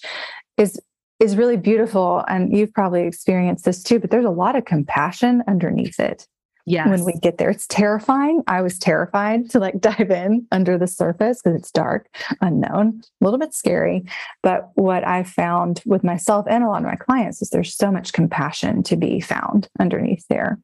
is 0.57 0.79
is 1.19 1.35
really 1.35 1.57
beautiful. 1.57 2.23
And 2.27 2.55
you've 2.55 2.73
probably 2.73 3.03
experienced 3.07 3.65
this 3.65 3.81
too 3.81 3.99
but 3.99 4.11
there's 4.11 4.25
a 4.25 4.29
lot 4.29 4.55
of 4.55 4.65
compassion 4.65 5.41
underneath 5.47 5.99
it 5.99 6.27
yes 6.69 6.87
when 6.87 7.03
we 7.03 7.13
get 7.19 7.37
there. 7.37 7.49
It's 7.49 7.67
terrifying. 7.67 8.43
I 8.47 8.61
was 8.61 8.79
terrified 8.79 9.49
to 9.51 9.59
like 9.59 9.79
dive 9.81 10.11
in 10.11 10.47
under 10.51 10.77
the 10.77 10.87
surface 10.87 11.41
because 11.41 11.59
it's 11.59 11.71
dark, 11.71 12.07
unknown, 12.41 13.01
a 13.19 13.25
little 13.25 13.39
bit 13.39 13.53
scary. 13.53 14.05
But 14.43 14.69
what 14.75 15.05
I 15.05 15.23
found 15.23 15.81
with 15.85 16.03
myself 16.03 16.45
and 16.49 16.63
a 16.63 16.67
lot 16.67 16.81
of 16.81 16.87
my 16.87 16.95
clients 16.95 17.41
is 17.41 17.49
there's 17.49 17.75
so 17.75 17.91
much 17.91 18.13
compassion 18.13 18.83
to 18.83 18.95
be 18.95 19.19
found 19.19 19.67
underneath 19.79 20.25
there. 20.29 20.59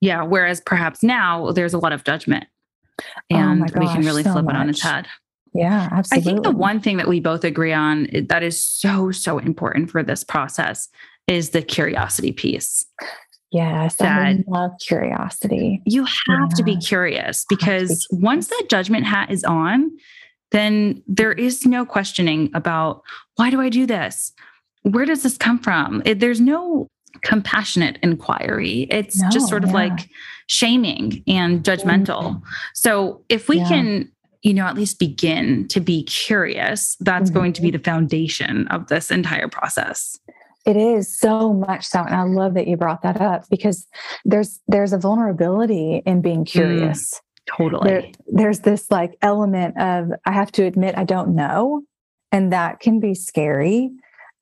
yeah 0.00 0.22
whereas 0.22 0.60
perhaps 0.60 1.02
now 1.02 1.52
there's 1.52 1.72
a 1.74 1.78
lot 1.78 1.92
of 1.92 2.04
judgment 2.04 2.44
Oh 3.00 3.36
and 3.36 3.62
we 3.78 3.86
can 3.86 4.04
really 4.04 4.22
so 4.22 4.32
flip 4.32 4.46
it 4.50 4.56
on 4.56 4.68
its 4.68 4.82
head 4.82 5.06
Yeah, 5.54 5.88
absolutely. 5.90 6.32
I 6.32 6.34
think 6.34 6.44
the 6.44 6.50
one 6.50 6.80
thing 6.80 6.96
that 6.98 7.08
we 7.08 7.20
both 7.20 7.44
agree 7.44 7.72
on 7.72 8.08
that 8.28 8.42
is 8.42 8.62
so, 8.62 9.10
so 9.10 9.38
important 9.38 9.90
for 9.90 10.02
this 10.02 10.22
process 10.24 10.88
is 11.26 11.50
the 11.50 11.62
curiosity 11.62 12.32
piece. 12.32 12.84
Yes, 13.50 14.00
I 14.00 14.42
love 14.46 14.72
curiosity. 14.86 15.82
You 15.86 16.06
have 16.28 16.50
to 16.54 16.62
be 16.62 16.76
curious 16.76 17.44
to 17.44 17.46
be 17.50 17.56
because 17.56 18.06
once 18.10 18.48
that 18.48 18.64
judgment 18.68 19.04
hat 19.06 19.30
is 19.30 19.44
on, 19.44 19.90
then 20.52 21.02
there 21.06 21.32
is 21.32 21.66
no 21.66 21.84
questioning 21.84 22.50
about 22.54 23.02
why 23.36 23.50
do 23.50 23.60
I 23.60 23.68
do 23.68 23.86
this? 23.86 24.32
Where 24.82 25.04
does 25.04 25.22
this 25.22 25.36
come 25.36 25.58
from? 25.58 26.02
It- 26.04 26.20
there's 26.20 26.40
no 26.40 26.88
compassionate 27.22 27.98
inquiry. 28.02 28.86
It's 28.90 29.20
No, 29.20 29.30
just 29.30 29.48
sort 29.48 29.64
of 29.64 29.70
yeah. 29.70 29.74
like 29.76 30.08
shaming 30.48 31.22
and 31.26 31.64
judgmental. 31.64 32.40
So 32.74 33.22
if 33.28 33.48
we 33.48 33.56
Yeah. 33.58 33.68
can, 33.68 34.12
you 34.42 34.52
know, 34.54 34.66
at 34.66 34.76
least 34.76 34.98
begin 34.98 35.66
to 35.68 35.80
be 35.80 36.04
curious, 36.04 36.96
that's 37.00 37.30
going 37.30 37.52
to 37.54 37.62
be 37.62 37.68
Mm-hmm. 37.68 37.76
the 37.78 37.82
foundation 37.82 38.68
of 38.68 38.86
this 38.88 39.10
entire 39.10 39.48
process. 39.48 40.18
It 40.66 40.76
is 40.76 41.16
so 41.16 41.52
much 41.52 41.86
so, 41.86 42.00
and 42.00 42.14
I 42.14 42.24
love 42.24 42.54
that 42.54 42.66
you 42.66 42.76
brought 42.76 43.02
that 43.02 43.20
up 43.20 43.44
because 43.48 43.86
there's 44.24 44.60
there's 44.66 44.92
a 44.92 44.98
vulnerability 44.98 46.02
in 46.04 46.20
being 46.20 46.44
mm, 46.44 46.48
curious. 46.48 47.20
Totally. 47.56 47.88
there, 47.88 48.04
there's 48.26 48.60
this 48.60 48.90
like 48.90 49.16
element 49.22 49.78
of 49.78 50.10
I 50.26 50.32
have 50.32 50.50
to 50.52 50.64
admit 50.64 50.98
I 50.98 51.04
don't 51.04 51.36
know, 51.36 51.82
and 52.32 52.52
that 52.52 52.80
can 52.80 52.98
be 52.98 53.14
scary. 53.14 53.90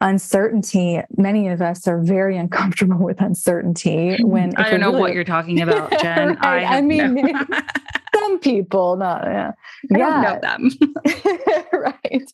Uncertainty. 0.01 1.01
Many 1.17 1.49
of 1.49 1.61
us 1.61 1.87
are 1.87 2.03
very 2.03 2.37
uncomfortable 2.45 3.05
with 3.05 3.21
uncertainty. 3.21 4.17
When 4.25 4.57
I 4.57 4.71
don't 4.71 4.81
know 4.81 4.93
what 4.93 5.13
you're 5.13 5.25
talking 5.25 5.61
about, 5.61 5.91
Jen. 6.01 6.37
Right, 6.37 6.65
I, 6.65 6.79
I 6.79 6.81
mean, 6.81 7.15
no- 7.15 7.61
some 8.15 8.39
people, 8.39 8.97
not 8.97 9.25
yeah, 9.25 9.53
I 9.95 9.99
yeah, 9.99 9.99
don't 9.99 10.23
know 10.23 10.39
them. 10.41 10.71
right. 11.75 12.33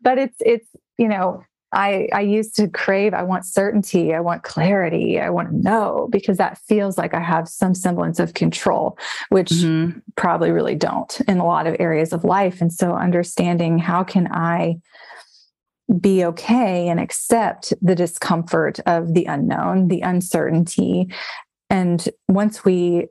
But 0.00 0.16
it's 0.16 0.36
it's 0.40 0.68
you 0.96 1.08
know 1.08 1.44
I 1.76 2.08
I 2.12 2.22
used 2.22 2.56
to 2.56 2.68
crave. 2.68 3.12
I 3.12 3.22
want 3.22 3.44
certainty. 3.44 4.14
I 4.14 4.20
want 4.20 4.42
clarity. 4.42 5.20
I 5.20 5.28
want 5.30 5.50
to 5.50 5.56
know 5.56 6.08
because 6.10 6.38
that 6.38 6.58
feels 6.66 6.96
like 6.96 7.12
I 7.12 7.20
have 7.20 7.48
some 7.48 7.74
semblance 7.74 8.18
of 8.18 8.32
control, 8.34 8.98
which 9.28 9.50
Mhm. 9.50 10.00
probably 10.16 10.50
really 10.50 10.74
don't 10.74 11.20
in 11.28 11.38
a 11.38 11.44
lot 11.46 11.66
of 11.66 11.76
areas 11.78 12.12
of 12.14 12.24
life. 12.24 12.62
And 12.62 12.72
so 12.72 12.94
understanding 12.94 13.78
how 13.78 14.02
can 14.02 14.26
I 14.32 14.76
be 16.00 16.24
okay 16.24 16.88
and 16.88 16.98
accept 16.98 17.74
the 17.82 17.94
discomfort 17.94 18.80
of 18.86 19.12
the 19.14 19.26
unknown, 19.26 19.88
the 19.88 20.00
uncertainty. 20.00 21.12
And 21.70 22.08
once 22.28 22.64
we 22.64 23.08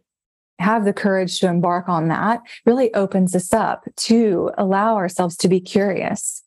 have 0.59 0.85
the 0.85 0.93
courage 0.93 1.39
to 1.39 1.47
embark 1.47 1.87
on 1.87 2.07
that, 2.07 2.41
really 2.65 2.93
opens 2.93 3.35
us 3.35 3.53
up 3.53 3.85
to 3.97 4.51
allow 4.57 4.95
ourselves 4.95 5.37
to 5.37 5.47
be 5.47 5.59
curious 5.59 6.41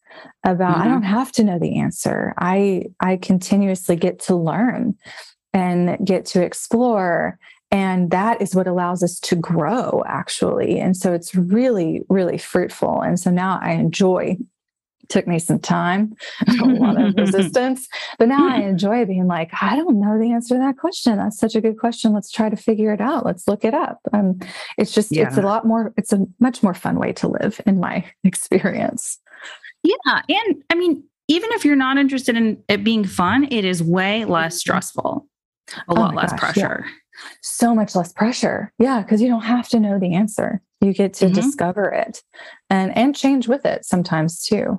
about 0.45 0.79
I 0.79 0.87
Mhm. 0.87 0.91
don't 0.91 1.03
have 1.03 1.33
to 1.33 1.45
know 1.45 1.59
the 1.59 1.79
answer. 1.79 2.35
I 2.39 2.85
I 3.01 3.17
continuously 3.17 3.97
get 3.97 4.19
to 4.21 4.37
learn 4.37 4.95
and 5.53 5.99
get 6.07 6.25
to 6.27 6.43
explore. 6.43 7.39
And 7.71 8.11
that 8.11 8.41
is 8.41 8.55
what 8.55 8.67
allows 8.67 9.03
us 9.03 9.21
to 9.21 9.37
grow 9.37 10.03
actually. 10.07 10.79
And 10.81 10.97
so 10.97 11.13
it's 11.13 11.35
really 11.35 12.03
really 12.09 12.39
fruitful. 12.39 13.03
And 13.03 13.19
so 13.19 13.31
now 13.31 13.59
i 13.63 13.73
enjoy 13.73 14.37
took 15.09 15.27
me 15.27 15.39
some 15.39 15.59
time 15.59 16.15
a 16.61 16.65
lot 16.67 17.01
of 17.01 17.15
resistance 17.17 17.89
but 18.19 18.29
now 18.29 18.47
i 18.47 18.57
enjoy 18.73 19.07
being 19.07 19.27
like 19.27 19.51
i 19.63 19.75
don't 19.75 19.99
know 19.99 20.19
the 20.19 20.31
answer 20.33 20.55
to 20.55 20.59
that 20.59 20.77
question. 20.77 21.17
That's 21.17 21.39
such 21.39 21.55
a 21.55 21.63
good 21.63 21.79
question. 21.79 22.13
Let's 22.13 22.31
try 22.31 22.51
to 22.51 22.57
figure 22.57 22.93
it 22.93 23.01
out. 23.01 23.25
Let's 23.25 23.49
look 23.49 23.65
it 23.65 23.73
up. 23.73 24.01
Um, 24.13 24.39
it's 24.77 24.93
just 24.93 25.11
it's 25.17 25.39
a 25.39 25.43
lot 25.43 25.65
more 25.65 25.95
it's 25.97 26.13
a 26.13 26.27
much 26.41 26.63
more 26.63 26.75
fun 26.75 26.99
way 26.99 27.13
to 27.15 27.29
live 27.29 27.59
in 27.65 27.81
my 27.81 28.05
experience 28.25 29.19
Yeah. 29.85 30.23
And 30.29 30.63
I 30.71 30.75
mean, 30.75 31.05
even 31.29 31.51
if 31.53 31.65
you're 31.65 31.77
not 31.77 31.99
interested 31.99 32.37
in 32.37 32.63
it 32.69 32.83
being 32.85 33.05
fun, 33.05 33.49
it 33.51 33.65
is 33.65 33.83
way 33.83 34.25
less 34.25 34.59
stressful, 34.59 35.27
a 35.77 35.83
Oh 35.89 35.95
lot 35.95 36.15
my 36.15 36.23
less 36.23 36.31
gosh, 36.33 36.57
yeah. 36.57 36.67
pressure. 36.67 36.87
so 37.43 37.75
much 37.75 37.97
less 37.97 38.13
pressure 38.13 38.73
yeah 38.79 39.03
because 39.03 39.21
you 39.21 39.27
don't 39.27 39.43
have 39.43 39.69
to 39.69 39.81
know 39.81 39.99
the 39.99 40.15
answer 40.15 40.63
you 40.81 40.93
get 40.93 41.13
to 41.15 41.27
Mhm. 41.27 41.35
discover 41.35 41.91
it 41.91 42.23
and 42.71 42.97
and 42.97 43.17
change 43.17 43.49
with 43.49 43.67
it 43.67 43.85
sometimes 43.85 44.41
too 44.45 44.79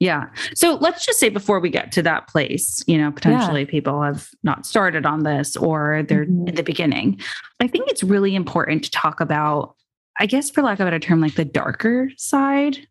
Yeah. 0.00 0.26
So 0.54 0.74
let's 0.76 1.04
just 1.06 1.18
say 1.20 1.28
before 1.28 1.58
we 1.60 1.70
get 1.70 1.90
to 1.92 2.02
that 2.02 2.28
place, 2.28 2.84
you 2.86 2.96
know, 2.98 3.10
potentially 3.10 3.64
people 3.66 4.00
have 4.02 4.28
not 4.44 4.64
started 4.66 5.04
on 5.06 5.24
this 5.24 5.56
or 5.56 6.04
they're 6.08 6.24
Mhm. 6.26 6.48
in 6.48 6.54
the 6.56 6.62
beginning. 6.62 7.20
I 7.60 7.66
think 7.66 7.88
it's 7.88 8.04
really 8.04 8.34
important 8.36 8.84
to 8.84 8.90
talk 8.92 9.20
about, 9.20 9.74
I 10.20 10.26
guess, 10.26 10.50
for 10.50 10.62
lack 10.62 10.78
of 10.78 10.86
a 10.86 10.90
better 10.90 11.00
term, 11.00 11.20
like 11.20 11.34
the 11.34 11.44
darker 11.44 12.10
side 12.16 12.86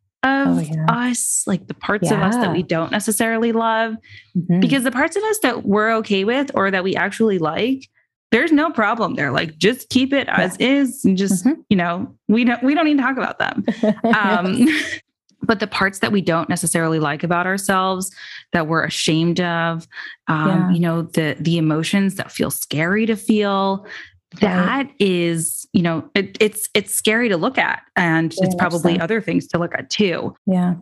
Oh, 0.47 0.59
yeah. 0.59 0.85
us, 0.89 1.43
like 1.47 1.67
the 1.67 1.73
parts 1.73 2.11
of 2.11 2.19
us 2.19 2.35
that 2.35 2.51
we 2.51 2.63
don't 2.63 2.91
necessarily 2.91 3.51
love. 3.51 3.95
Mhm. 4.37 4.61
because 4.61 4.83
the 4.83 4.91
parts 4.91 5.15
of 5.15 5.23
us 5.23 5.39
that 5.39 5.65
we're 5.65 5.91
okay 5.95 6.23
with 6.23 6.51
or 6.55 6.69
that 6.71 6.83
we 6.83 6.95
actually 6.95 7.39
like 7.39 7.87
there's 8.31 8.51
no 8.51 8.69
problem 8.71 9.15
there 9.15 9.31
like 9.31 9.57
just 9.57 9.89
keep 9.89 10.11
it 10.13 10.27
as 10.29 10.55
is 10.57 11.03
and 11.05 11.17
just 11.17 11.45
Mhm. 11.45 11.63
you 11.69 11.77
know 11.77 12.13
we 12.27 12.43
don't 12.43 12.61
we 12.61 12.75
don't 12.75 12.85
need 12.85 12.97
to 12.97 13.03
talk 13.03 13.17
about 13.17 13.39
them 13.39 13.63
um 14.15 14.67
but 15.43 15.59
the 15.59 15.67
parts 15.67 15.99
that 15.99 16.11
we 16.11 16.19
don't 16.21 16.49
necessarily 16.49 16.99
like 16.99 17.23
about 17.23 17.45
ourselves 17.47 18.11
that 18.53 18.67
we're 18.67 18.83
ashamed 18.83 19.39
of 19.39 19.87
um 20.27 20.47
Yeah. 20.49 20.71
you 20.71 20.79
know 20.79 21.01
the 21.03 21.35
the 21.39 21.57
emotions 21.57 22.15
that 22.15 22.31
feel 22.31 22.51
scary 22.51 23.05
to 23.05 23.15
feel 23.15 23.85
that 24.41 24.89
is 24.99 25.67
you 25.73 25.81
know 25.81 26.09
it, 26.13 26.37
it's 26.41 26.69
it's 26.73 26.93
scary 26.93 27.29
to 27.29 27.37
look 27.37 27.57
at 27.57 27.81
and 27.95 28.33
Very 28.33 28.47
it's 28.47 28.55
probably 28.55 28.97
so. 28.97 29.03
other 29.03 29.21
things 29.21 29.47
to 29.47 29.57
look 29.57 29.73
at 29.73 29.89
too 29.89 30.35
yeah 30.45 30.75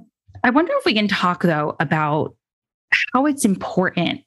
I 0.43 0.49
wonder 0.49 0.73
if 0.77 0.85
we 0.85 0.93
can 0.93 1.07
talk 1.07 1.43
though 1.43 1.75
about 1.79 2.35
how 3.13 3.25
it's 3.25 3.45
important 3.45 4.21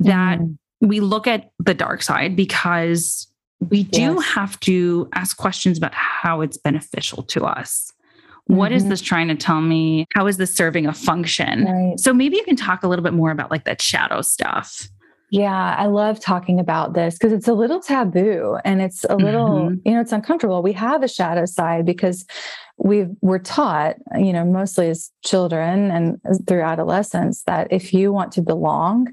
that 0.00 0.38
Mm. 0.38 0.56
we 0.80 1.00
look 1.00 1.26
at 1.26 1.50
the 1.58 1.74
dark 1.74 2.02
side 2.02 2.34
because 2.36 3.26
we 3.68 3.82
do 3.84 4.00
Yes. 4.14 4.24
have 4.24 4.58
to 4.60 5.08
ask 5.14 5.36
questions 5.36 5.76
about 5.76 5.92
how 5.94 6.40
it's 6.40 6.56
beneficial 6.56 7.22
to 7.24 7.44
us. 7.44 7.92
What 8.46 8.72
is 8.72 8.84
Mhm. 8.84 8.88
this 8.88 9.00
trying 9.02 9.28
to 9.28 9.34
tell 9.34 9.60
me? 9.60 10.06
How 10.14 10.26
is 10.26 10.38
this 10.38 10.52
serving 10.54 10.86
a 10.86 10.94
function? 10.94 11.64
right 11.66 12.00
So 12.00 12.14
maybe 12.14 12.36
you 12.36 12.44
can 12.44 12.56
talk 12.56 12.82
a 12.82 12.88
little 12.88 13.02
bit 13.02 13.12
more 13.12 13.30
about 13.30 13.50
like 13.50 13.64
that 13.64 13.82
shadow 13.82 14.22
stuff. 14.22 14.88
Yeah, 15.30 15.76
I 15.78 15.86
love 15.86 16.18
talking 16.18 16.58
about 16.58 16.94
this 16.94 17.14
because 17.14 17.32
it's 17.32 17.46
a 17.46 17.54
little 17.54 17.80
taboo 17.80 18.58
and 18.64 18.82
it's 18.82 19.04
a 19.08 19.16
little, 19.16 19.70
Mhm. 19.70 19.80
you 19.84 19.92
know, 19.94 20.00
it's 20.00 20.12
uncomfortable. 20.12 20.60
We 20.60 20.72
have 20.72 21.04
a 21.04 21.08
shadow 21.08 21.44
side 21.44 21.86
because 21.86 22.26
we 22.78 23.06
we're 23.22 23.38
taught, 23.38 23.96
you 24.18 24.32
know, 24.32 24.44
mostly 24.44 24.88
as 24.90 25.12
children 25.24 25.90
and 25.92 26.20
through 26.48 26.62
adolescence 26.62 27.44
that 27.44 27.68
if 27.70 27.94
you 27.94 28.12
want 28.12 28.32
to 28.32 28.42
belong 28.42 29.08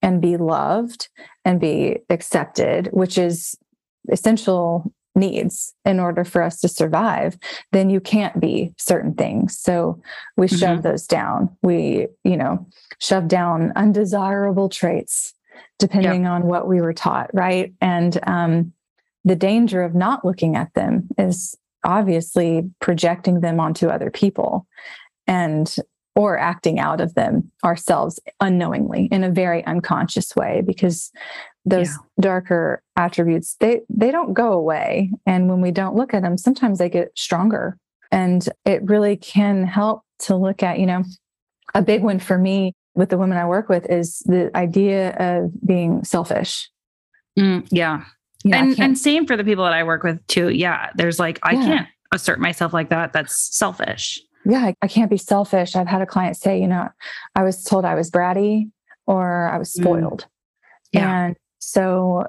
and 0.00 0.20
be 0.20 0.36
loved 0.36 1.08
and 1.44 1.58
be 1.60 1.98
accepted, 2.08 2.88
which 2.92 3.18
is 3.18 3.56
essential 4.10 4.92
needs 5.16 5.74
in 5.84 5.98
order 5.98 6.22
for 6.22 6.42
us 6.42 6.60
to 6.60 6.68
survive, 6.68 7.36
then 7.72 7.90
you 7.90 7.98
can't 7.98 8.38
be 8.38 8.72
certain 8.78 9.14
things. 9.14 9.58
So 9.58 10.00
we 10.36 10.46
shove 10.46 10.82
those 10.82 11.06
down. 11.08 11.48
We, 11.62 12.06
you 12.22 12.36
know, 12.36 12.64
shove 13.00 13.26
down 13.26 13.72
undesirable 13.74 14.68
traits 14.68 15.34
depending 15.78 16.26
on 16.26 16.46
what 16.46 16.66
we 16.66 16.80
were 16.80 16.92
taught, 16.92 17.30
right? 17.32 17.72
And 17.80 18.18
um, 18.26 18.72
the 19.24 19.36
danger 19.36 19.82
of 19.82 19.94
not 19.94 20.24
looking 20.24 20.56
at 20.56 20.72
them 20.74 21.08
is 21.18 21.56
obviously 21.84 22.70
projecting 22.80 23.40
them 23.40 23.60
onto 23.60 23.88
other 23.88 24.10
people 24.10 24.66
and 25.26 25.76
or 26.16 26.36
acting 26.36 26.80
out 26.80 27.00
of 27.00 27.14
them 27.14 27.48
ourselves 27.62 28.18
unknowingly 28.40 29.08
in 29.12 29.22
a 29.22 29.30
very 29.30 29.64
unconscious 29.66 30.34
way 30.34 30.62
because 30.66 31.12
those 31.64 31.90
darker 32.20 32.82
attributes 32.96 33.56
they 33.60 33.82
they 33.88 34.10
don't 34.10 34.34
go 34.34 34.52
away. 34.52 35.12
And 35.26 35.48
when 35.48 35.60
we 35.60 35.70
don't 35.70 35.94
look 35.94 36.14
at 36.14 36.22
them 36.22 36.36
sometimes 36.36 36.78
they 36.78 36.88
get 36.88 37.16
stronger. 37.16 37.76
And 38.10 38.48
it 38.64 38.82
really 38.82 39.16
can 39.16 39.64
help 39.64 40.02
to 40.20 40.34
look 40.34 40.62
at 40.62 40.80
you 40.80 40.86
know 40.86 41.04
a 41.74 41.82
big 41.82 42.02
one 42.02 42.18
for 42.18 42.36
me 42.36 42.74
with 42.98 43.10
the 43.10 43.16
women 43.16 43.38
I 43.38 43.46
work 43.46 43.68
with 43.68 43.88
is 43.88 44.18
the 44.26 44.50
idea 44.56 45.14
of 45.18 45.52
being 45.64 46.02
selfish. 46.02 46.68
Mm, 47.38 47.66
yeah. 47.70 48.04
You 48.42 48.50
know, 48.50 48.58
and 48.58 48.80
and 48.80 48.98
same 48.98 49.24
for 49.24 49.36
the 49.36 49.44
people 49.44 49.62
that 49.62 49.72
I 49.72 49.84
work 49.84 50.02
with 50.02 50.24
too. 50.26 50.48
Yeah. 50.48 50.90
There's 50.96 51.20
like, 51.20 51.38
I 51.44 51.52
yeah. 51.52 51.64
can't 51.64 51.88
assert 52.12 52.40
myself 52.40 52.72
like 52.72 52.90
that. 52.90 53.12
That's 53.12 53.56
selfish. 53.56 54.20
Yeah. 54.44 54.64
I, 54.64 54.74
I, 54.82 54.88
can't 54.88 55.10
be 55.10 55.16
selfish. 55.16 55.76
I've 55.76 55.86
had 55.86 56.02
a 56.02 56.06
client 56.06 56.36
say, 56.36 56.60
you 56.60 56.66
know, 56.66 56.88
I 57.36 57.44
was 57.44 57.62
told 57.62 57.84
I 57.84 57.94
was 57.94 58.10
bratty 58.10 58.70
or 59.06 59.48
I 59.48 59.58
was 59.58 59.72
mm. 59.72 59.80
spoiled. 59.80 60.22
Mm. 60.22 60.28
Yeah. 60.92 61.24
And 61.24 61.36
so 61.60 62.26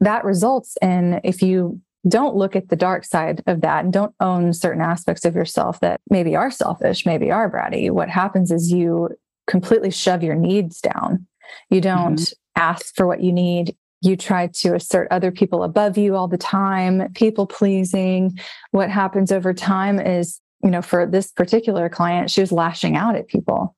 that 0.00 0.24
results 0.24 0.76
in 0.82 1.20
if 1.22 1.42
you 1.42 1.80
don't 2.08 2.34
look 2.34 2.56
at 2.56 2.70
the 2.70 2.76
dark 2.76 3.04
side 3.04 3.42
of 3.46 3.60
that 3.60 3.84
and 3.84 3.92
don't 3.92 4.14
own 4.18 4.52
certain 4.52 4.82
aspects 4.82 5.24
of 5.24 5.36
yourself 5.36 5.78
that 5.80 6.00
maybe 6.10 6.34
are 6.34 6.50
selfish, 6.50 7.06
maybe 7.06 7.30
are 7.30 7.50
bratty, 7.50 7.90
what 7.90 8.08
happens 8.08 8.50
is 8.50 8.72
you 8.72 9.10
completely 9.48 9.90
shove 9.90 10.22
your 10.22 10.36
needs 10.36 10.80
down. 10.80 11.26
You 11.70 11.80
don't 11.80 12.18
mm-hmm. 12.18 12.62
ask 12.62 12.94
for 12.94 13.06
what 13.06 13.22
you 13.22 13.32
need. 13.32 13.74
You 14.00 14.16
try 14.16 14.46
to 14.46 14.74
assert 14.74 15.08
other 15.10 15.32
people 15.32 15.64
above 15.64 15.98
you 15.98 16.14
all 16.14 16.28
the 16.28 16.38
time, 16.38 17.12
people 17.14 17.46
pleasing. 17.46 18.38
What 18.70 18.90
happens 18.90 19.32
over 19.32 19.52
time 19.52 19.98
is, 19.98 20.40
you 20.62 20.70
know, 20.70 20.82
for 20.82 21.06
this 21.06 21.32
particular 21.32 21.88
client, 21.88 22.30
she 22.30 22.40
was 22.40 22.52
lashing 22.52 22.96
out 22.96 23.16
at 23.16 23.26
people. 23.26 23.74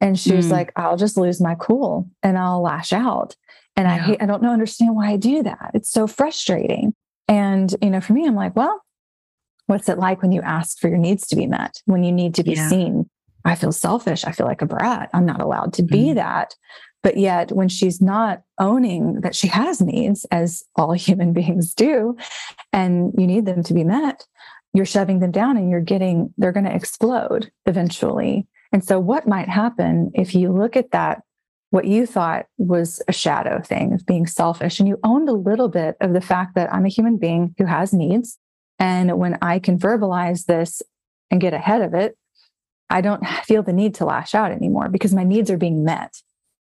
And 0.00 0.18
she 0.18 0.34
was 0.34 0.48
mm. 0.48 0.52
like, 0.52 0.72
I'll 0.76 0.96
just 0.96 1.16
lose 1.16 1.40
my 1.40 1.54
cool 1.54 2.10
and 2.22 2.36
I'll 2.36 2.60
lash 2.60 2.92
out. 2.92 3.36
And 3.76 3.86
yeah. 3.86 3.94
I 3.94 3.98
hate, 3.98 4.22
I 4.22 4.26
don't 4.26 4.42
know, 4.42 4.50
understand 4.50 4.96
why 4.96 5.10
I 5.10 5.16
do 5.16 5.42
that. 5.44 5.70
It's 5.74 5.90
so 5.90 6.06
frustrating. 6.06 6.92
And, 7.28 7.74
you 7.80 7.88
know, 7.88 8.00
for 8.00 8.12
me, 8.12 8.26
I'm 8.26 8.34
like, 8.34 8.56
well, 8.56 8.82
what's 9.66 9.88
it 9.88 9.98
like 9.98 10.20
when 10.20 10.32
you 10.32 10.42
ask 10.42 10.78
for 10.78 10.88
your 10.88 10.98
needs 10.98 11.26
to 11.28 11.36
be 11.36 11.46
met, 11.46 11.80
when 11.86 12.02
you 12.02 12.12
need 12.12 12.34
to 12.34 12.42
be 12.42 12.54
yeah. 12.54 12.68
seen? 12.68 13.08
I 13.44 13.54
feel 13.54 13.72
selfish. 13.72 14.24
I 14.24 14.32
feel 14.32 14.46
like 14.46 14.62
a 14.62 14.66
brat. 14.66 15.10
I'm 15.12 15.26
not 15.26 15.40
allowed 15.40 15.72
to 15.74 15.82
be 15.82 16.06
mm-hmm. 16.06 16.16
that. 16.16 16.54
But 17.02 17.16
yet, 17.16 17.50
when 17.50 17.68
she's 17.68 18.00
not 18.00 18.42
owning 18.58 19.22
that 19.22 19.34
she 19.34 19.48
has 19.48 19.80
needs, 19.80 20.24
as 20.26 20.64
all 20.76 20.92
human 20.92 21.32
beings 21.32 21.74
do, 21.74 22.16
and 22.72 23.12
you 23.18 23.26
need 23.26 23.46
them 23.46 23.62
to 23.64 23.74
be 23.74 23.84
met, 23.84 24.26
you're 24.72 24.86
shoving 24.86 25.18
them 25.18 25.32
down 25.32 25.56
and 25.56 25.70
you're 25.70 25.80
getting, 25.80 26.32
they're 26.38 26.52
going 26.52 26.64
to 26.64 26.74
explode 26.74 27.50
eventually. 27.66 28.46
And 28.72 28.84
so, 28.84 28.98
what 28.98 29.28
might 29.28 29.48
happen 29.48 30.12
if 30.14 30.34
you 30.34 30.52
look 30.52 30.76
at 30.76 30.92
that 30.92 31.22
what 31.72 31.86
you 31.86 32.04
thought 32.04 32.44
was 32.58 33.00
a 33.08 33.14
shadow 33.14 33.58
thing 33.62 33.94
of 33.94 34.04
being 34.04 34.26
selfish. 34.26 34.78
And 34.78 34.86
you 34.86 35.00
owned 35.04 35.30
a 35.30 35.32
little 35.32 35.68
bit 35.68 35.96
of 36.02 36.12
the 36.12 36.20
fact 36.20 36.54
that 36.54 36.70
I'm 36.70 36.84
a 36.84 36.90
human 36.90 37.16
being 37.16 37.54
who 37.56 37.64
has 37.64 37.94
needs. 37.94 38.38
And 38.78 39.18
when 39.18 39.38
I 39.40 39.58
can 39.58 39.78
verbalize 39.78 40.44
this 40.44 40.82
and 41.30 41.40
get 41.40 41.54
ahead 41.54 41.80
of 41.80 41.94
it, 41.94 42.14
I 42.92 43.00
don't 43.00 43.26
feel 43.44 43.62
the 43.62 43.72
need 43.72 43.94
to 43.96 44.04
lash 44.04 44.34
out 44.34 44.52
anymore 44.52 44.88
because 44.88 45.14
my 45.14 45.24
needs 45.24 45.50
are 45.50 45.56
being 45.56 45.82
met. 45.82 46.14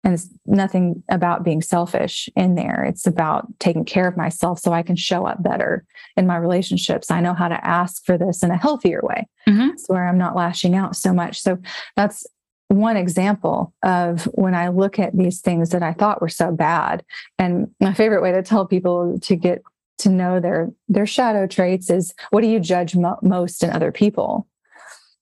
And 0.05 0.15
it's 0.15 0.29
nothing 0.47 1.03
about 1.11 1.45
being 1.45 1.61
selfish 1.61 2.29
in 2.35 2.55
there. 2.55 2.85
It's 2.85 3.07
about 3.07 3.47
taking 3.59 3.85
care 3.85 4.07
of 4.07 4.17
myself 4.17 4.59
so 4.59 4.73
I 4.73 4.83
can 4.83 4.97
show 4.97 5.27
up 5.27 5.43
better 5.43 5.85
in 6.17 6.27
my 6.27 6.37
relationships. 6.37 7.11
I 7.11 7.21
know 7.21 7.35
how 7.35 7.49
to 7.49 7.67
ask 7.67 8.05
for 8.05 8.17
this 8.17 8.43
in 8.43 8.51
a 8.51 8.57
healthier 8.57 9.01
way. 9.03 9.29
Mm-hmm. 9.49 9.77
So 9.77 9.95
where 9.95 10.07
I'm 10.07 10.17
not 10.19 10.37
lashing 10.37 10.75
out 10.75 10.97
so 10.97 11.13
much. 11.13 11.41
So 11.41 11.59
that's 11.97 12.27
one 12.69 12.97
example 12.97 13.75
of 13.83 14.25
when 14.35 14.55
I 14.55 14.69
look 14.69 14.99
at 14.99 15.17
these 15.17 15.41
things 15.41 15.71
that 15.71 15.83
I 15.83 15.93
thought 15.93 16.23
were 16.23 16.29
so 16.29 16.53
bad. 16.53 17.05
And 17.39 17.69
my 17.81 17.93
favorite 17.93 18.23
way 18.23 18.33
to 18.33 18.43
tell 18.43 18.67
people 18.67 19.19
to 19.21 19.37
get 19.37 19.63
to 19.99 20.09
know 20.09 20.41
their 20.41 20.71
their 20.89 21.07
shadow 21.07 21.47
traits 21.47 21.91
is 21.91 22.15
what 22.31 22.41
do 22.41 22.47
you 22.47 22.59
judge 22.59 22.97
mo- 22.97 23.19
most 23.23 23.63
in 23.63 23.71
other 23.71 23.93
people? 23.93 24.47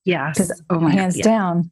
Yes. 0.05 0.37
Because 0.37 0.61
oh 0.69 0.87
hands 0.87 1.15
God, 1.15 1.19
yeah. 1.19 1.23
down, 1.23 1.71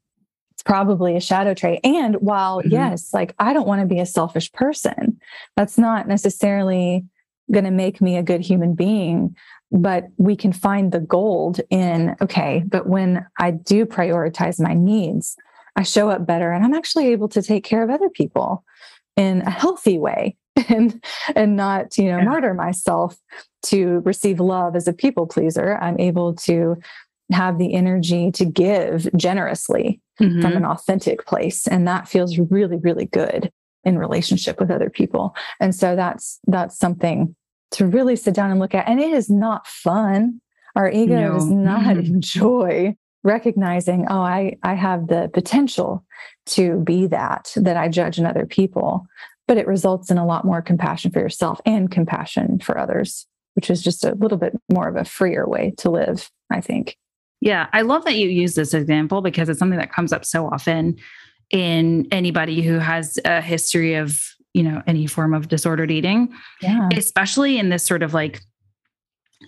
it's 0.52 0.64
probably 0.64 1.16
a 1.16 1.22
shadow 1.22 1.54
trait. 1.54 1.80
And 1.84 2.16
while 2.16 2.60
mm-hmm. 2.60 2.72
yes, 2.72 3.14
like 3.14 3.36
I 3.40 3.54
don't 3.54 3.68
want 3.68 3.82
to 3.82 3.88
be 3.88 4.00
a 4.00 4.06
selfish 4.06 4.52
person, 4.52 5.20
that's 5.56 5.78
not 5.78 6.08
necessarily 6.08 7.06
going 7.52 7.66
to 7.66 7.72
make 7.72 8.02
me 8.02 8.18
a 8.18 8.24
good 8.24 8.42
human 8.42 8.76
being 8.76 9.36
but 9.70 10.06
we 10.16 10.34
can 10.34 10.54
find 10.54 10.94
the 10.94 11.00
gold 11.00 11.60
in 11.70 12.16
okay 12.22 12.64
but 12.68 12.88
when 12.88 13.26
i 13.40 13.52
do 13.52 13.86
prioritize 13.86 14.62
my 14.62 14.74
needs 14.74 15.38
I 15.78 15.84
show 15.84 16.10
up 16.10 16.26
better 16.26 16.52
and 16.52 16.66
I'm 16.66 16.74
actually 16.74 17.08
able 17.10 17.30
to 17.30 17.42
take 17.42 17.64
care 17.64 17.84
of 17.84 17.90
other 17.90 18.10
people 18.10 18.66
in 19.16 19.42
a 19.44 19.52
healthy 19.52 20.00
way 20.00 20.36
and 20.70 21.04
and 21.36 21.56
not, 21.56 21.98
you 21.98 22.06
know, 22.06 22.18
yeah. 22.18 22.24
martyr 22.24 22.54
myself 22.56 23.16
to 23.64 24.02
receive 24.04 24.40
love 24.40 24.76
as 24.76 24.88
a 24.88 24.94
people 24.94 25.28
pleaser. 25.28 25.78
I'm 25.80 26.00
able 26.00 26.34
to 26.34 26.78
have 27.32 27.58
the 27.58 27.74
energy 27.74 28.32
to 28.32 28.46
give 28.46 29.08
generously 29.16 30.02
mm-hmm. 30.20 30.42
from 30.42 30.54
an 30.54 30.66
authentic 30.66 31.26
place 31.26 31.68
and 31.68 31.88
that 31.88 32.08
feels 32.08 32.38
really 32.38 32.78
really 32.78 33.06
good 33.06 33.52
in 33.84 33.98
relationship 33.98 34.60
with 34.60 34.70
other 34.70 34.90
people. 34.90 35.34
And 35.60 35.74
so 35.74 35.96
that's 35.96 36.40
that's 36.48 36.78
something 36.78 37.36
to 37.72 37.88
really 37.88 38.16
sit 38.16 38.34
down 38.34 38.52
and 38.52 38.60
look 38.60 38.76
at 38.76 38.88
and 38.88 39.00
it 39.00 39.12
is 39.12 39.30
not 39.30 39.66
fun. 39.66 40.42
Our 40.76 40.92
ego 40.92 41.16
no. 41.16 41.34
does 41.34 41.46
not 41.46 41.82
mm-hmm. 41.82 42.00
enjoy 42.16 42.96
recognizing 43.24 44.06
oh 44.10 44.22
i 44.22 44.56
i 44.64 44.74
have 44.74 45.08
the 45.08 45.30
potential 45.34 46.06
to 46.46 46.80
be 46.82 47.08
that 47.08 47.52
that 47.58 47.76
i 47.76 47.90
judge 47.90 48.18
in 48.18 48.26
other 48.26 48.46
people 48.46 49.06
but 49.48 49.58
it 49.58 49.68
results 49.68 50.10
in 50.10 50.18
a 50.18 50.26
lot 50.26 50.46
more 50.46 50.62
compassion 50.62 51.12
for 51.12 51.20
yourself 51.20 51.60
and 51.66 51.92
compassion 51.92 52.60
for 52.60 52.78
others 52.78 53.28
which 53.56 53.70
is 53.70 53.82
just 53.82 54.06
a 54.06 54.16
little 54.16 54.38
bit 54.38 54.56
more 54.72 54.88
of 54.88 54.96
a 54.96 55.04
freer 55.04 55.46
way 55.48 55.74
to 55.78 55.90
live 55.90 56.30
i 56.52 56.62
think 56.62 56.96
yeah 57.42 57.68
i 57.74 57.82
love 57.82 58.04
that 58.06 58.16
you 58.16 58.28
use 58.28 58.56
this 58.56 58.74
example 58.74 59.22
because 59.22 59.50
it's 59.50 59.60
something 59.60 59.80
that 59.80 59.92
comes 59.92 60.14
up 60.14 60.26
so 60.26 60.48
often 60.48 60.96
in 61.52 62.08
anybody 62.12 62.62
who 62.62 62.80
has 62.80 63.18
a 63.26 63.42
history 63.42 63.96
of 63.96 64.20
you 64.54 64.64
know 64.64 64.82
any 64.88 65.08
form 65.08 65.34
of 65.34 65.48
disordered 65.48 65.92
eating 65.92 66.34
yeah. 66.62 66.90
especially 66.96 67.58
in 67.58 67.70
this 67.70 67.84
sort 67.84 68.04
of 68.04 68.14
like 68.14 68.42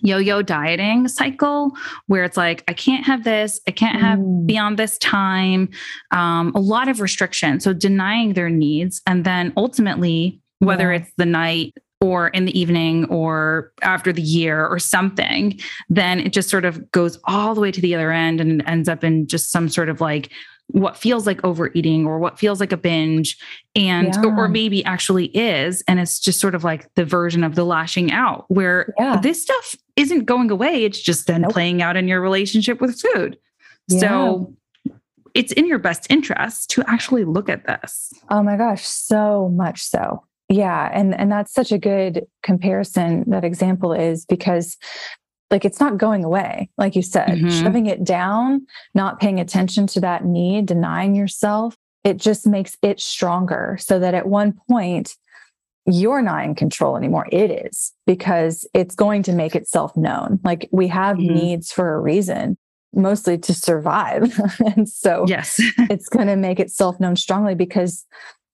yo-yo 0.02 0.40
dieting 0.40 1.08
cycle 1.08 1.72
where 2.06 2.24
it's 2.24 2.36
like 2.36 2.62
i 2.68 2.72
can't 2.72 3.04
have 3.04 3.24
this 3.24 3.60
i 3.66 3.70
can't 3.70 4.00
have 4.00 4.18
mm. 4.18 4.46
beyond 4.46 4.78
this 4.78 4.96
time 4.98 5.68
um, 6.12 6.52
a 6.54 6.60
lot 6.60 6.88
of 6.88 7.00
restriction. 7.00 7.60
so 7.60 7.72
denying 7.72 8.34
their 8.34 8.48
needs 8.48 9.02
and 9.06 9.24
then 9.24 9.52
ultimately 9.56 10.40
whether 10.60 10.92
yeah. 10.92 11.00
it's 11.00 11.10
the 11.16 11.26
night 11.26 11.74
or 12.00 12.28
in 12.28 12.46
the 12.46 12.58
evening 12.58 13.04
or 13.06 13.72
after 13.82 14.12
the 14.12 14.22
year 14.22 14.66
or 14.66 14.78
something 14.78 15.58
then 15.88 16.18
it 16.18 16.32
just 16.32 16.48
sort 16.48 16.64
of 16.64 16.90
goes 16.92 17.18
all 17.24 17.54
the 17.54 17.60
way 17.60 17.70
to 17.70 17.80
the 17.80 17.94
other 17.94 18.10
end 18.10 18.40
and 18.40 18.62
ends 18.66 18.88
up 18.88 19.04
in 19.04 19.26
just 19.26 19.50
some 19.50 19.68
sort 19.68 19.88
of 19.88 20.00
like 20.00 20.30
what 20.72 20.96
feels 20.96 21.26
like 21.26 21.42
overeating 21.44 22.06
or 22.06 22.18
what 22.18 22.38
feels 22.38 22.60
like 22.60 22.72
a 22.72 22.76
binge 22.76 23.36
and 23.74 24.14
yeah. 24.14 24.34
or, 24.36 24.48
maybe 24.48 24.84
actually 24.84 25.26
is 25.26 25.82
and 25.88 26.00
it's 26.00 26.18
just 26.20 26.40
sort 26.40 26.54
of 26.54 26.64
like 26.64 26.92
the 26.94 27.04
version 27.04 27.44
of 27.44 27.54
the 27.54 27.64
lashing 27.64 28.12
out 28.12 28.44
where 28.48 28.94
yeah. 28.98 29.18
this 29.20 29.42
stuff 29.42 29.74
isn't 29.96 30.24
going 30.24 30.50
away 30.50 30.84
it's 30.84 31.00
just 31.00 31.26
then 31.26 31.42
nope. 31.42 31.52
playing 31.52 31.82
out 31.82 31.96
in 31.96 32.08
your 32.08 32.20
relationship 32.20 32.80
with 32.80 33.00
food 33.00 33.36
yeah. 33.88 34.00
so 34.00 34.54
it's 35.34 35.52
in 35.52 35.66
your 35.66 35.78
best 35.78 36.06
interest 36.10 36.70
to 36.70 36.82
actually 36.88 37.24
look 37.24 37.48
at 37.48 37.66
this 37.66 38.12
oh 38.30 38.42
my 38.42 38.56
gosh 38.56 38.86
so 38.86 39.48
much 39.54 39.82
so 39.82 40.22
yeah 40.50 40.90
and 40.92 41.18
and 41.18 41.30
that's 41.32 41.54
such 41.54 41.72
a 41.72 41.78
good 41.78 42.26
comparison 42.42 43.24
that 43.28 43.44
example 43.44 43.92
is 43.92 44.26
because 44.26 44.76
like 45.50 45.64
it's 45.64 45.80
not 45.80 45.96
going 45.96 46.24
away 46.24 46.68
like 46.76 46.94
you 46.96 47.02
said 47.02 47.28
mm-hmm. 47.28 47.48
shoving 47.48 47.86
it 47.86 48.04
down 48.04 48.66
not 48.94 49.20
paying 49.20 49.40
attention 49.40 49.86
to 49.86 50.00
that 50.00 50.24
need 50.24 50.66
denying 50.66 51.14
yourself 51.14 51.74
it 52.02 52.16
just 52.16 52.46
makes 52.46 52.76
it 52.82 53.00
stronger 53.00 53.78
so 53.80 53.98
that 53.98 54.14
at 54.14 54.26
one 54.26 54.52
point 54.68 55.16
you're 55.86 56.22
not 56.22 56.44
in 56.44 56.54
control 56.54 56.96
anymore 56.96 57.26
it 57.30 57.50
is 57.50 57.92
because 58.06 58.68
it's 58.74 58.94
going 58.94 59.22
to 59.22 59.32
make 59.32 59.54
itself 59.54 59.96
known 59.96 60.40
like 60.44 60.68
we 60.72 60.88
have 60.88 61.16
mm-hmm. 61.16 61.34
needs 61.34 61.72
for 61.72 61.94
a 61.94 62.00
reason 62.00 62.56
mostly 62.92 63.38
to 63.38 63.54
survive 63.54 64.36
and 64.76 64.88
so 64.88 65.24
yes 65.28 65.54
it's 65.88 66.08
going 66.08 66.26
to 66.26 66.36
make 66.36 66.58
itself 66.58 66.98
known 66.98 67.14
strongly 67.14 67.54
because 67.54 68.04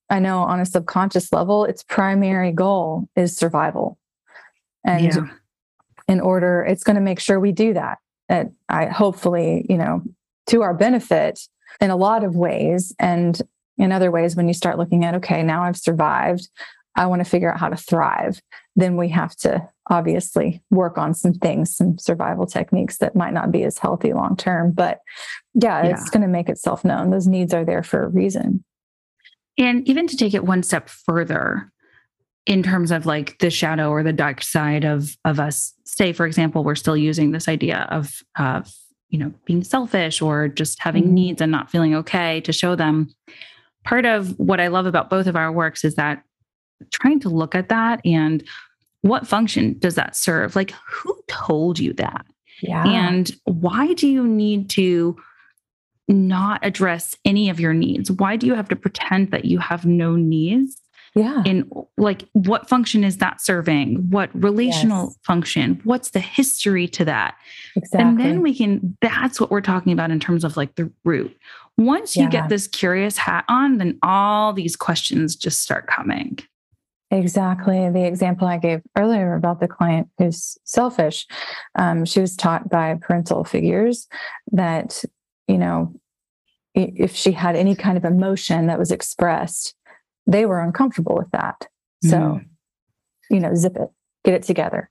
i 0.09 0.19
know 0.19 0.39
on 0.39 0.59
a 0.59 0.65
subconscious 0.65 1.31
level 1.31 1.65
its 1.65 1.83
primary 1.83 2.51
goal 2.51 3.07
is 3.15 3.35
survival. 3.35 3.97
And 4.85 5.13
yeah. 5.13 5.27
in 6.07 6.21
order 6.21 6.63
it's 6.63 6.83
going 6.83 6.95
to 6.95 7.01
make 7.01 7.19
sure 7.19 7.39
we 7.39 7.51
do 7.51 7.73
that. 7.73 7.97
And 8.29 8.53
i 8.69 8.85
hopefully 8.85 9.65
you 9.69 9.77
know 9.77 10.03
to 10.47 10.61
our 10.61 10.73
benefit 10.73 11.39
in 11.81 11.89
a 11.89 11.97
lot 11.97 12.23
of 12.23 12.35
ways. 12.35 12.95
And 12.99 13.39
in 13.77 13.91
other 13.91 14.09
ways 14.09 14.35
when 14.35 14.47
you 14.47 14.53
start 14.53 14.77
looking 14.77 15.05
at 15.05 15.13
okay 15.15 15.43
now 15.43 15.61
i've 15.61 15.77
survived 15.77 16.49
i 16.95 17.05
want 17.05 17.23
to 17.23 17.29
figure 17.29 17.51
out 17.51 17.59
how 17.59 17.69
to 17.69 17.77
thrive 17.77 18.41
then 18.77 18.95
we 18.95 19.09
have 19.09 19.35
to 19.35 19.67
obviously 19.89 20.61
work 20.69 20.97
on 20.97 21.13
some 21.13 21.33
things 21.33 21.75
some 21.75 21.97
survival 21.97 22.45
techniques 22.45 22.97
that 22.99 23.15
might 23.15 23.33
not 23.33 23.51
be 23.51 23.63
as 23.63 23.77
healthy 23.79 24.13
long 24.13 24.37
term. 24.37 24.71
But 24.71 24.99
yeah, 25.53 25.83
yeah. 25.83 25.91
it's 25.91 26.09
going 26.09 26.21
to 26.21 26.27
make 26.27 26.47
itself 26.47 26.85
known. 26.85 27.09
Those 27.09 27.27
needs 27.27 27.53
are 27.53 27.65
there 27.65 27.83
for 27.83 28.03
a 28.03 28.09
reason 28.09 28.63
and 29.57 29.87
even 29.87 30.07
to 30.07 30.17
take 30.17 30.33
it 30.33 30.43
one 30.43 30.63
step 30.63 30.89
further 30.89 31.71
in 32.45 32.63
terms 32.63 32.91
of 32.91 33.05
like 33.05 33.37
the 33.39 33.49
shadow 33.49 33.89
or 33.89 34.03
the 34.03 34.13
dark 34.13 34.41
side 34.41 34.85
of 34.85 35.17
of 35.25 35.39
us 35.39 35.73
say 35.85 36.13
for 36.13 36.25
example 36.25 36.63
we're 36.63 36.75
still 36.75 36.97
using 36.97 37.31
this 37.31 37.47
idea 37.47 37.87
of 37.89 38.21
of 38.37 38.71
you 39.09 39.19
know 39.19 39.33
being 39.45 39.63
selfish 39.63 40.21
or 40.21 40.47
just 40.47 40.81
having 40.81 41.03
mm-hmm. 41.03 41.13
needs 41.13 41.41
and 41.41 41.51
not 41.51 41.69
feeling 41.69 41.95
okay 41.95 42.41
to 42.41 42.53
show 42.53 42.75
them 42.75 43.09
part 43.83 44.05
of 44.05 44.37
what 44.37 44.59
I 44.59 44.67
love 44.67 44.85
about 44.85 45.09
both 45.09 45.27
of 45.27 45.35
our 45.35 45.51
works 45.51 45.85
is 45.85 45.95
that 45.95 46.23
trying 46.91 47.19
to 47.21 47.29
look 47.29 47.55
at 47.55 47.69
that 47.69 48.01
and 48.05 48.43
what 49.01 49.27
function 49.27 49.77
does 49.79 49.95
that 49.95 50.15
serve? 50.15 50.55
Like, 50.55 50.71
who 50.89 51.17
told 51.27 51.79
you 51.79 51.93
that? 51.93 52.25
Yeah. 52.61 52.85
And 52.85 53.31
why 53.45 53.93
do 53.93 54.07
you 54.07 54.27
need 54.27 54.69
to 54.71 55.15
not 56.07 56.65
address 56.65 57.15
any 57.25 57.49
of 57.49 57.59
your 57.59 57.73
needs? 57.73 58.11
Why 58.11 58.35
do 58.35 58.47
you 58.47 58.53
have 58.55 58.69
to 58.69 58.75
pretend 58.75 59.31
that 59.31 59.45
you 59.45 59.59
have 59.59 59.85
no 59.85 60.15
needs? 60.15 60.77
Yeah. 61.15 61.41
And 61.45 61.71
like, 61.97 62.25
what 62.33 62.69
function 62.69 63.03
is 63.03 63.17
that 63.17 63.41
serving? 63.41 64.09
What 64.11 64.29
relational 64.33 65.05
Yes. 65.05 65.17
function? 65.23 65.81
What's 65.83 66.11
the 66.11 66.19
history 66.19 66.87
to 66.89 67.05
that? 67.05 67.35
exactly. 67.75 68.07
And 68.07 68.19
then 68.19 68.41
we 68.41 68.53
can, 68.53 68.95
that's 69.01 69.41
what 69.41 69.49
we're 69.49 69.61
talking 69.61 69.93
about 69.93 70.11
in 70.11 70.19
terms 70.19 70.43
of 70.43 70.57
like 70.57 70.75
the 70.75 70.91
root. 71.03 71.35
Once 71.77 72.15
you 72.15 72.29
get 72.29 72.49
this 72.49 72.67
curious 72.67 73.17
hat 73.17 73.45
on, 73.47 73.77
then 73.77 73.97
all 74.03 74.51
these 74.53 74.75
questions 74.75 75.35
just 75.35 75.61
start 75.61 75.87
coming. 75.87 76.37
Exactly. 77.09 77.89
The 77.89 78.05
example 78.05 78.47
I 78.47 78.57
gave 78.57 78.81
earlier 78.97 79.35
about 79.35 79.59
the 79.59 79.67
client 79.67 80.09
who's 80.17 80.57
selfish, 80.65 81.25
um, 81.75 82.03
she 82.03 82.19
was 82.19 82.35
taught 82.35 82.69
by 82.69 82.95
parental 83.01 83.43
figures 83.43 84.07
that, 84.51 85.03
you 85.47 85.57
know, 85.57 85.93
if 86.75 87.15
she 87.15 87.31
had 87.31 87.55
any 87.55 87.75
kind 87.75 87.97
of 87.97 88.05
emotion 88.05 88.67
that 88.67 88.77
was 88.79 88.91
expressed, 88.91 89.73
they 90.27 90.45
were 90.45 90.61
uncomfortable 90.61 91.15
with 91.15 91.31
that. 91.31 91.67
So, 92.03 92.17
Mhm. 92.17 92.45
you 93.31 93.39
know, 93.39 93.55
zip 93.55 93.75
it, 93.77 93.89
get 94.23 94.33
it 94.35 94.43
together. 94.43 94.89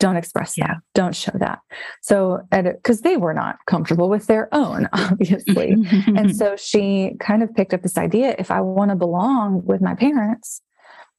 Don't 0.00 0.16
express 0.16 0.56
Yeah. 0.56 0.66
that. 0.68 0.76
Don't 0.94 1.14
show 1.14 1.32
that. 1.38 1.60
So, 2.02 2.40
because 2.50 3.02
they 3.02 3.16
were 3.16 3.34
not 3.34 3.58
comfortable 3.66 4.08
with 4.08 4.26
their 4.26 4.48
own, 4.54 4.88
obviously. 4.92 5.76
And 6.16 6.34
so 6.36 6.56
she 6.56 7.16
kind 7.20 7.42
of 7.42 7.54
picked 7.54 7.74
up 7.74 7.82
this 7.82 7.98
idea 7.98 8.34
if 8.38 8.50
I 8.50 8.60
want 8.60 8.90
to 8.90 8.96
belong 8.96 9.64
with 9.64 9.80
my 9.80 9.94
parents, 9.94 10.62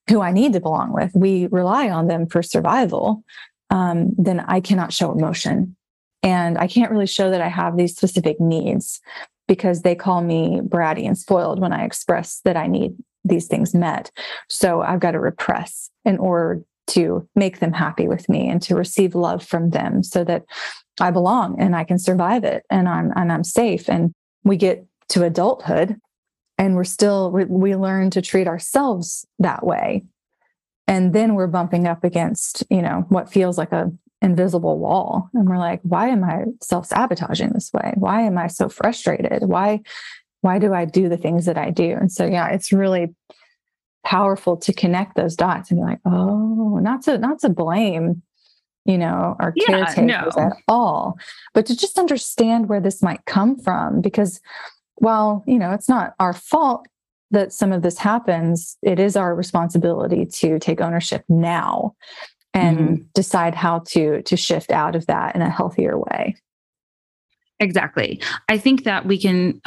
who 0.10 0.22
I 0.22 0.32
need 0.32 0.54
to 0.54 0.60
belong 0.60 0.92
with, 0.94 1.12
we 1.14 1.48
rely 1.48 1.90
on 1.90 2.08
them 2.08 2.26
for 2.28 2.42
survival, 2.42 3.24
um, 3.70 4.12
then 4.18 4.40
I 4.40 4.60
cannot 4.60 4.92
show 4.92 5.12
emotion. 5.12 5.76
And 6.24 6.58
I 6.58 6.68
can't 6.68 6.92
really 6.92 7.08
show 7.08 7.30
that 7.32 7.42
I 7.42 7.48
have 7.48 7.78
these 7.78 7.96
specific 7.96 8.40
needs 8.40 9.00
because 9.48 9.82
they 9.82 9.96
call 9.96 10.22
me 10.22 10.62
bratty 10.62 11.06
and 11.06 11.18
spoiled 11.18 11.60
when 11.60 11.74
I 11.74 11.86
express 11.86 12.42
that 12.46 12.58
I 12.58 12.68
need 12.68 12.96
these 13.24 13.48
things 13.48 13.74
met. 13.74 14.12
So 14.48 14.82
I've 14.82 15.00
got 15.00 15.12
to 15.12 15.20
repress 15.20 15.90
in 16.06 16.18
order 16.18 16.62
to 16.88 17.28
make 17.36 17.60
them 17.60 17.74
happy 17.74 18.08
with 18.08 18.28
me 18.30 18.48
and 18.50 18.62
to 18.64 18.76
receive 18.76 19.16
love 19.16 19.44
from 19.44 19.70
them 19.70 20.04
so 20.04 20.24
that 20.24 20.44
I 21.00 21.12
belong 21.12 21.60
and 21.60 21.76
I 21.76 21.84
can 21.84 22.00
survive 22.00 22.44
it 22.44 22.64
and 22.70 22.90
I'm 22.90 23.12
and 23.16 23.32
I'm 23.32 23.44
safe. 23.44 23.90
And 23.90 24.14
we 24.44 24.58
get 24.58 24.86
to 25.10 25.24
adulthood 25.24 25.98
and 26.58 26.76
we're 26.76 26.84
still 26.84 27.32
we, 27.32 27.46
we 27.46 27.76
learn 27.76 28.10
to 28.12 28.22
treat 28.22 28.48
ourselves 28.48 29.26
that 29.40 29.66
way. 29.66 30.04
And 30.88 31.14
then 31.14 31.36
we're 31.36 31.48
bumping 31.48 31.88
up 31.88 32.04
against, 32.04 32.64
you 32.70 32.82
know, 32.82 33.06
what 33.10 33.32
feels 33.32 33.58
like 33.58 33.72
a 33.72 33.92
invisible 34.22 34.80
wall. 34.80 35.30
And 35.34 35.48
we're 35.48 35.58
like, 35.58 35.80
why 35.84 36.10
am 36.10 36.24
I 36.24 36.46
self-sabotaging 36.62 37.50
this 37.54 37.72
way? 37.74 37.94
Why 37.96 38.22
am 38.22 38.38
I 38.38 38.48
so 38.48 38.70
frustrated? 38.70 39.44
Why 39.44 39.82
why 40.42 40.58
do 40.58 40.74
I 40.74 40.86
do 40.86 41.10
the 41.10 41.18
things 41.18 41.46
that 41.46 41.58
I 41.58 41.70
do? 41.70 41.92
And 41.92 42.12
so 42.12 42.26
yeah, 42.26 42.48
it's 42.50 42.72
really 42.72 43.14
powerful 44.06 44.56
to 44.58 44.74
connect 44.74 45.16
those 45.16 45.36
dots 45.36 45.70
and 45.70 45.80
be 45.80 45.84
like, 45.84 46.00
oh, 46.06 46.80
not 46.82 47.04
to 47.04 47.18
not 47.18 47.40
to 47.40 47.50
blame, 47.50 48.22
you 48.86 48.98
know, 48.98 49.36
our 49.40 49.54
Yeah, 49.56 49.66
caretakers 49.66 50.36
no. 50.38 50.44
at 50.44 50.54
all, 50.68 51.18
but 51.54 51.66
to 51.68 51.76
just 51.76 52.00
understand 52.00 52.70
where 52.70 52.82
this 52.82 53.02
might 53.02 53.26
come 53.26 53.58
from. 53.58 54.02
Because 54.02 54.40
while, 54.96 55.44
you 55.48 55.60
know, 55.60 55.72
it's 55.72 55.90
not 55.90 56.14
our 56.20 56.34
fault 56.34 56.88
that 57.32 57.54
some 57.54 57.72
of 57.72 57.84
this 57.84 57.98
happens, 57.98 58.78
it 58.82 59.00
is 59.00 59.16
our 59.16 59.36
responsibility 59.36 60.26
to 60.26 60.58
take 60.60 60.82
ownership 60.82 61.24
now 61.30 61.96
Mm-hmm. 62.56 62.78
and 62.78 63.14
decide 63.14 63.54
how 63.54 63.84
to 63.90 64.24
to 64.24 64.36
shift 64.36 64.72
out 64.72 64.96
of 64.96 65.06
that 65.06 65.36
in 65.36 65.44
a 65.44 65.50
healthier 65.52 66.00
way. 66.00 66.36
Exactly. 67.60 68.22
I 68.48 68.58
think 68.58 68.86
that 68.86 69.06
we 69.06 69.20
can, 69.20 69.62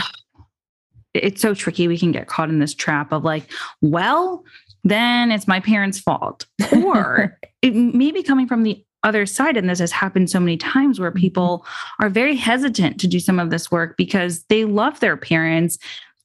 it's 1.14 1.40
so 1.40 1.55
tricky. 1.55 1.88
We 1.88 1.99
can 1.99 2.11
get 2.11 2.27
caught 2.27 2.49
in 2.49 2.59
this 2.59 2.75
trap 2.75 3.12
of 3.12 3.23
like, 3.23 3.45
well, 3.81 4.45
then 4.83 5.31
it's 5.31 5.47
my 5.47 5.61
parents' 5.61 6.01
fault. 6.01 6.47
Or 6.73 7.38
it 7.62 7.75
may 7.75 8.11
be 8.11 8.23
coming 8.23 8.49
from 8.49 8.62
the 8.62 8.85
other 9.05 9.27
side. 9.27 9.57
And 9.57 9.68
this 9.68 9.79
has 9.79 9.92
happened 9.92 10.31
so 10.31 10.40
many 10.40 10.57
times 10.57 10.99
where 10.99 11.11
mm-hmm. 11.11 11.21
people 11.21 11.66
are 12.01 12.09
very 12.09 12.35
hesitant 12.35 12.99
to 13.01 13.07
do 13.07 13.21
some 13.21 13.38
of 13.38 13.51
this 13.51 13.71
work 13.71 13.97
because 13.97 14.45
they 14.45 14.64
love 14.64 15.01
their 15.01 15.16
parents 15.16 15.79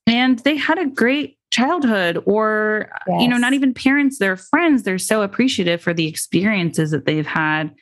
and 0.08 0.40
they 0.40 0.56
had 0.56 0.80
a 0.80 0.88
great 0.88 1.37
childhood 1.50 2.22
or 2.26 2.90
you 3.20 3.28
know 3.28 3.38
not 3.38 3.54
even 3.54 3.74
parents 3.74 4.20
they're 4.20 4.36
friends 4.36 4.84
they're 4.84 4.98
so 4.98 5.22
appreciative 5.22 5.82
for 5.82 5.94
the 5.94 6.08
experiences 6.08 6.92
that 6.92 7.06
they've 7.06 7.28
had. 7.28 7.74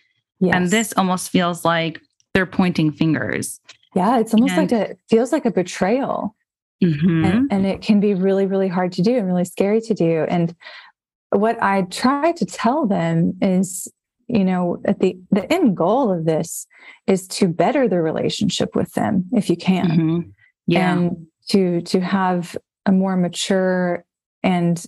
And 0.41 0.69
this 0.69 0.93
almost 0.97 1.31
feels 1.31 1.65
like 1.65 1.99
they're 2.33 2.45
pointing 2.45 2.91
fingers. 2.91 3.59
Yeah, 3.95 4.19
it's 4.19 4.33
almost 4.33 4.53
and- 4.53 4.71
like 4.71 4.79
a 4.79 4.91
it 4.91 4.99
feels 5.09 5.31
like 5.31 5.45
a 5.45 5.51
betrayal. 5.51 6.35
Mhm. 6.83 7.25
and, 7.25 7.47
and 7.53 7.65
it 7.65 7.81
can 7.81 7.99
be 8.01 8.13
really 8.13 8.45
really 8.45 8.67
hard 8.67 8.91
to 8.93 9.01
do 9.01 9.15
and 9.17 9.25
really 9.25 9.45
scary 9.45 9.81
to 9.81 9.93
do. 9.93 10.25
And 10.29 10.53
what 11.31 11.61
i 11.63 11.81
try 11.83 12.31
to 12.33 12.45
tell 12.45 12.85
them 12.85 13.33
is 13.41 13.87
you 14.27 14.43
know 14.45 14.81
at 14.85 14.99
the 14.99 15.17
the 15.31 15.51
end 15.51 15.75
goal 15.75 16.11
of 16.11 16.25
this 16.25 16.67
is 17.07 17.27
to 17.29 17.47
better 17.47 17.87
the 17.87 18.01
relationship 18.01 18.75
with 18.75 18.91
them 18.93 19.25
if 19.33 19.49
you 19.49 19.55
can. 19.57 19.87
Mhm. 19.89 20.31
yeah. 20.67 20.93
And 20.93 21.27
to 21.49 21.81
to 21.81 21.99
have 22.01 22.57
a 22.85 22.91
more 22.91 23.15
mature 23.15 24.05
and 24.43 24.85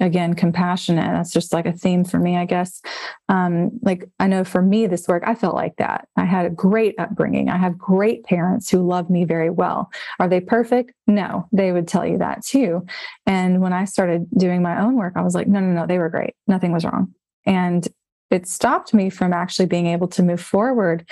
again 0.00 0.32
compassionate 0.34 1.12
that's 1.12 1.32
just 1.32 1.52
like 1.52 1.66
a 1.66 1.72
theme 1.72 2.04
for 2.04 2.18
me 2.18 2.36
i 2.36 2.44
guess. 2.44 2.80
Um 3.28 3.70
like 3.82 4.04
i 4.18 4.26
know 4.26 4.44
for 4.44 4.62
me 4.62 4.86
this 4.86 5.06
work 5.06 5.22
i 5.26 5.34
felt 5.34 5.54
like 5.54 5.76
that. 5.76 6.08
I 6.16 6.24
had 6.24 6.46
a 6.46 6.50
great 6.50 6.94
upbringing. 6.98 7.48
I 7.48 7.58
have 7.58 7.78
great 7.78 8.24
parents 8.24 8.70
who 8.70 8.86
love 8.86 9.10
me 9.10 9.24
very 9.24 9.50
well. 9.50 9.90
Are 10.18 10.28
they 10.28 10.40
perfect? 10.40 10.92
No 11.06 11.46
they 11.52 11.72
would 11.72 11.86
tell 11.86 12.06
you 12.06 12.18
that 12.18 12.44
too. 12.44 12.86
And 13.26 13.60
when 13.60 13.72
i 13.72 13.84
started 13.84 14.26
doing 14.36 14.62
my 14.62 14.80
own 14.80 14.96
work 14.96 15.14
i 15.16 15.22
was 15.22 15.34
like 15.34 15.46
no 15.46 15.60
no 15.60 15.72
no 15.72 15.86
they 15.86 15.98
were 15.98 16.08
great. 16.08 16.34
Nothing 16.46 16.72
was 16.72 16.84
wrong. 16.84 17.14
And 17.44 17.86
it 18.30 18.46
stopped 18.46 18.94
me 18.94 19.10
from 19.10 19.32
actually 19.32 19.66
being 19.66 19.86
able 19.86 20.06
to 20.08 20.22
move 20.22 20.40
forward. 20.40 21.06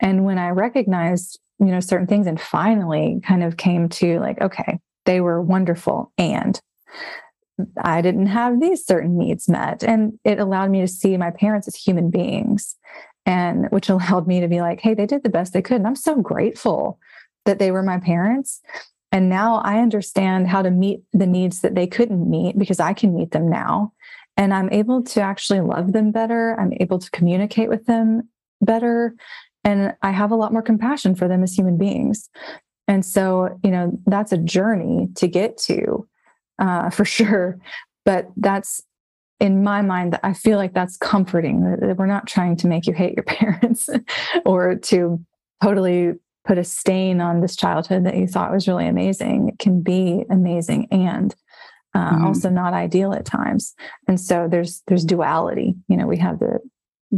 And 0.00 0.24
when 0.24 0.38
i 0.38 0.50
recognized 0.50 1.40
you 1.60 1.66
know 1.66 1.80
certain 1.80 2.06
things 2.06 2.26
and 2.26 2.40
finally 2.40 3.20
kind 3.24 3.42
of 3.42 3.56
came 3.56 3.88
to 3.88 4.18
like 4.20 4.40
okay 4.40 4.78
they 5.04 5.20
were 5.20 5.40
wonderful 5.40 6.12
and 6.18 6.60
I 7.82 8.00
didn't 8.00 8.26
have 8.26 8.60
these 8.60 8.84
certain 8.84 9.16
needs 9.16 9.48
met. 9.48 9.84
And 9.84 10.18
it 10.24 10.40
allowed 10.40 10.70
me 10.70 10.80
to 10.80 10.88
see 10.88 11.16
my 11.16 11.30
parents 11.30 11.68
as 11.68 11.76
human 11.76 12.10
beings, 12.10 12.76
and 13.26 13.68
which 13.70 13.88
allowed 13.90 14.26
me 14.26 14.40
to 14.40 14.48
be 14.48 14.60
like, 14.60 14.80
hey, 14.80 14.94
they 14.94 15.06
did 15.06 15.22
the 15.22 15.28
best 15.28 15.52
they 15.52 15.62
could. 15.62 15.76
And 15.76 15.86
I'm 15.86 15.96
so 15.96 16.16
grateful 16.16 16.98
that 17.44 17.58
they 17.58 17.70
were 17.70 17.82
my 17.82 17.98
parents. 17.98 18.60
And 19.12 19.28
now 19.28 19.60
I 19.64 19.78
understand 19.78 20.48
how 20.48 20.62
to 20.62 20.70
meet 20.70 21.02
the 21.12 21.26
needs 21.26 21.60
that 21.60 21.76
they 21.76 21.86
couldn't 21.86 22.28
meet 22.28 22.58
because 22.58 22.80
I 22.80 22.94
can 22.94 23.14
meet 23.14 23.30
them 23.30 23.48
now. 23.48 23.92
And 24.36 24.52
I'm 24.52 24.72
able 24.72 25.04
to 25.04 25.20
actually 25.20 25.60
love 25.60 25.92
them 25.92 26.10
better. 26.10 26.58
I'm 26.58 26.72
able 26.80 26.98
to 26.98 27.10
communicate 27.12 27.68
with 27.68 27.86
them 27.86 28.28
better. 28.60 29.14
And 29.62 29.94
I 30.02 30.10
have 30.10 30.32
a 30.32 30.36
lot 30.36 30.52
more 30.52 30.62
compassion 30.62 31.14
for 31.14 31.28
them 31.28 31.44
as 31.44 31.54
human 31.54 31.78
beings. 31.78 32.28
And 32.88 33.04
so, 33.04 33.58
you 33.62 33.70
know, 33.70 33.98
that's 34.06 34.32
a 34.32 34.38
journey 34.38 35.08
to 35.16 35.26
get 35.28 35.56
to 35.58 36.06
uh, 36.58 36.90
for 36.90 37.04
sure. 37.16 37.58
But 38.04 38.28
that's 38.36 38.82
in 39.40 39.62
my 39.64 39.82
mind, 39.82 40.18
I 40.22 40.32
feel 40.32 40.58
like 40.58 40.74
that's 40.74 40.96
comforting 40.96 41.62
that 41.80 41.96
we're 41.96 42.06
not 42.06 42.26
trying 42.26 42.56
to 42.58 42.66
make 42.68 42.86
you 42.86 42.92
hate 42.92 43.14
your 43.16 43.24
parents 43.24 43.88
or 44.44 44.76
to 44.76 45.18
totally 45.62 46.12
put 46.46 46.58
a 46.58 46.64
stain 46.64 47.20
on 47.20 47.40
this 47.40 47.56
childhood 47.56 48.04
that 48.04 48.16
you 48.16 48.26
thought 48.26 48.52
was 48.52 48.68
really 48.68 48.86
amazing. 48.86 49.48
It 49.48 49.58
can 49.58 49.80
be 49.82 50.24
amazing 50.30 50.88
and 50.90 51.34
uh, 51.94 52.12
Mhm. 52.12 52.24
also 52.24 52.50
not 52.50 52.74
ideal 52.74 53.12
at 53.14 53.24
times. 53.24 53.74
And 54.08 54.20
so 54.20 54.46
there's 54.48 54.82
there's 54.88 55.04
duality. 55.04 55.74
You 55.88 55.96
know, 55.96 56.06
we 56.06 56.18
have 56.18 56.38
the 56.40 56.58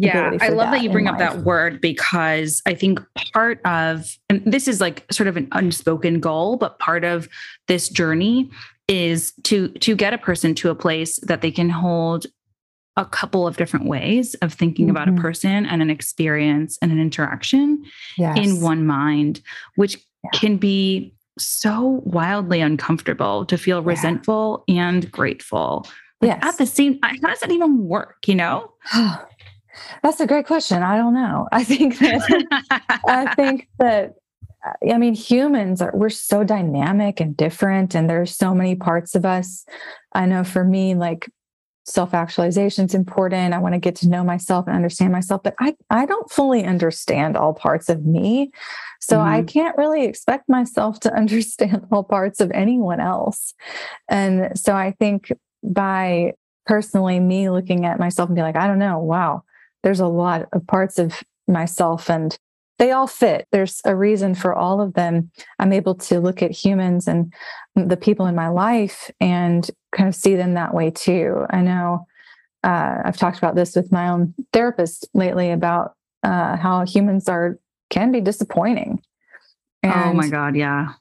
Yeah, 0.01 0.37
I 0.41 0.49
love 0.49 0.67
that 0.67 0.71
that 0.73 0.83
you 0.83 0.91
bring 0.91 1.07
up 1.09 1.19
life. 1.19 1.33
that 1.35 1.43
word 1.45 1.81
because 1.81 2.63
I 2.67 2.75
think 2.75 3.01
part 3.33 3.61
of, 3.65 4.17
and 4.29 4.43
this 4.45 4.69
is 4.69 4.81
like 4.81 5.05
sort 5.11 5.27
of 5.29 5.37
an 5.37 5.49
unspoken 5.53 6.21
goal, 6.21 6.57
but 6.57 6.79
part 6.79 7.05
of 7.05 7.29
this 7.69 7.89
journey 7.89 8.51
is 8.89 9.33
to 9.45 9.69
to 9.69 9.97
get 9.97 10.13
a 10.15 10.19
person 10.19 10.55
to 10.57 10.71
a 10.71 10.75
place 10.75 11.19
that 11.21 11.41
they 11.41 11.51
can 11.51 11.71
hold 11.71 12.27
a 12.99 13.05
couple 13.05 13.47
of 13.47 13.57
different 13.57 13.87
ways 13.87 14.35
of 14.37 14.53
thinking 14.55 14.89
about 14.89 15.07
a 15.09 15.13
Mhm. 15.13 15.21
person 15.21 15.67
and 15.67 15.83
an 15.83 15.91
experience 15.91 16.79
and 16.81 16.91
an 16.93 16.99
interaction 17.01 17.85
yes. 18.17 18.39
in 18.39 18.61
one 18.61 18.87
mind, 18.87 19.41
which 19.75 19.99
Yeah. 20.25 20.31
can 20.39 20.57
be 20.57 21.13
so 21.39 22.01
wildly 22.07 22.61
uncomfortable 22.63 23.45
to 23.47 23.59
feel 23.59 23.83
Yeah. 23.83 23.89
resentful 23.91 24.65
and 24.69 25.11
grateful. 25.13 25.87
Yes. 26.23 26.39
At 26.43 26.57
the 26.57 26.65
same, 26.65 26.99
time, 27.01 27.19
how 27.23 27.29
does 27.29 27.41
that 27.41 27.51
even 27.51 27.87
work? 27.87 28.17
You 28.27 28.37
know? 28.37 28.73
That's 30.03 30.21
a 30.21 30.27
great 30.27 30.47
question. 30.47 30.83
I 30.83 30.97
don't 30.97 31.15
know. 31.15 31.49
I 31.53 31.65
think 31.65 31.99
that 31.99 32.23
I 33.07 33.35
think 33.37 33.69
that 33.79 34.15
I 34.93 34.99
mean, 34.99 35.15
humans 35.15 35.81
are, 35.81 35.93
we're 35.95 36.09
so 36.09 36.43
dynamic 36.43 37.21
and 37.21 37.37
different, 37.37 37.95
and 37.95 38.11
there's 38.11 38.35
so 38.35 38.55
many 38.55 38.75
parts 38.75 39.15
of 39.15 39.25
us. 39.25 39.65
I 40.13 40.27
know 40.27 40.45
for 40.45 40.65
me, 40.65 40.95
like 40.95 41.31
self 41.85 42.15
actualization 42.15 42.87
is 42.87 42.95
important. 42.95 43.55
I 43.55 43.59
want 43.59 43.75
to 43.75 43.81
get 43.81 43.95
to 43.97 44.09
know 44.09 44.25
myself 44.25 44.67
and 44.67 44.75
understand 44.75 45.13
myself, 45.13 45.43
but 45.43 45.55
I, 45.61 45.77
I 45.89 46.05
don't 46.05 46.31
fully 46.31 46.65
understand 46.65 47.37
all 47.37 47.55
parts 47.55 47.89
of 47.89 48.05
me. 48.05 48.51
So 49.01 49.19
mm-hmm. 49.19 49.29
I 49.29 49.43
can't 49.43 49.79
really 49.79 50.05
expect 50.05 50.49
myself 50.49 51.01
to 51.01 51.15
understand 51.17 51.87
all 51.93 52.03
parts 52.03 52.41
of 52.41 52.51
anyone 52.51 53.01
else. 53.01 53.55
And 54.09 54.59
so 54.59 54.75
I 54.75 54.93
think 54.99 55.33
by 55.63 56.33
personally 56.67 57.21
me 57.21 57.49
looking 57.51 57.87
at 57.87 58.01
myself 58.01 58.29
and 58.29 58.37
be 58.37 58.43
like, 58.43 58.57
I 58.57 58.67
don't 58.67 58.81
know, 58.81 58.99
wow, 58.99 59.45
there's 59.83 60.01
a 60.01 60.07
lot 60.07 60.47
of 60.53 60.67
parts 60.67 60.99
of 60.99 61.23
myself 61.49 62.11
and 62.11 62.37
they 62.79 62.91
all 62.91 63.07
fit. 63.07 63.47
There's 63.53 63.81
a 63.85 63.97
reason 63.97 64.35
for 64.35 64.55
all 64.55 64.81
of 64.81 64.95
them. 64.95 65.31
I'm 65.59 65.73
able 65.73 65.95
to 65.95 66.21
look 66.21 66.43
at 66.43 66.51
humans 66.51 67.09
and 67.09 67.33
the 67.75 67.97
people 67.97 68.27
in 68.27 68.35
my 68.35 68.49
life 68.49 69.11
and 69.21 69.69
kind 69.93 70.09
of 70.09 70.15
see 70.15 70.37
them 70.37 70.55
that 70.55 70.75
way 70.75 70.91
too. 70.91 71.47
I 71.51 71.63
know 71.63 72.07
uh, 72.63 72.99
I've 73.05 73.17
talked 73.17 73.39
about 73.39 73.55
this 73.55 73.75
with 73.75 73.93
my 73.93 74.09
own 74.09 74.35
therapist 74.53 75.09
lately 75.15 75.51
about 75.51 75.95
uh, 76.23 76.57
how 76.57 76.85
humans 76.85 77.29
are 77.29 77.59
can 77.89 78.13
be 78.13 78.21
disappointing. 78.21 79.01
And 79.83 80.11
oh 80.11 80.13
my 80.13 80.29
God, 80.29 80.57
yeah. 80.57 80.95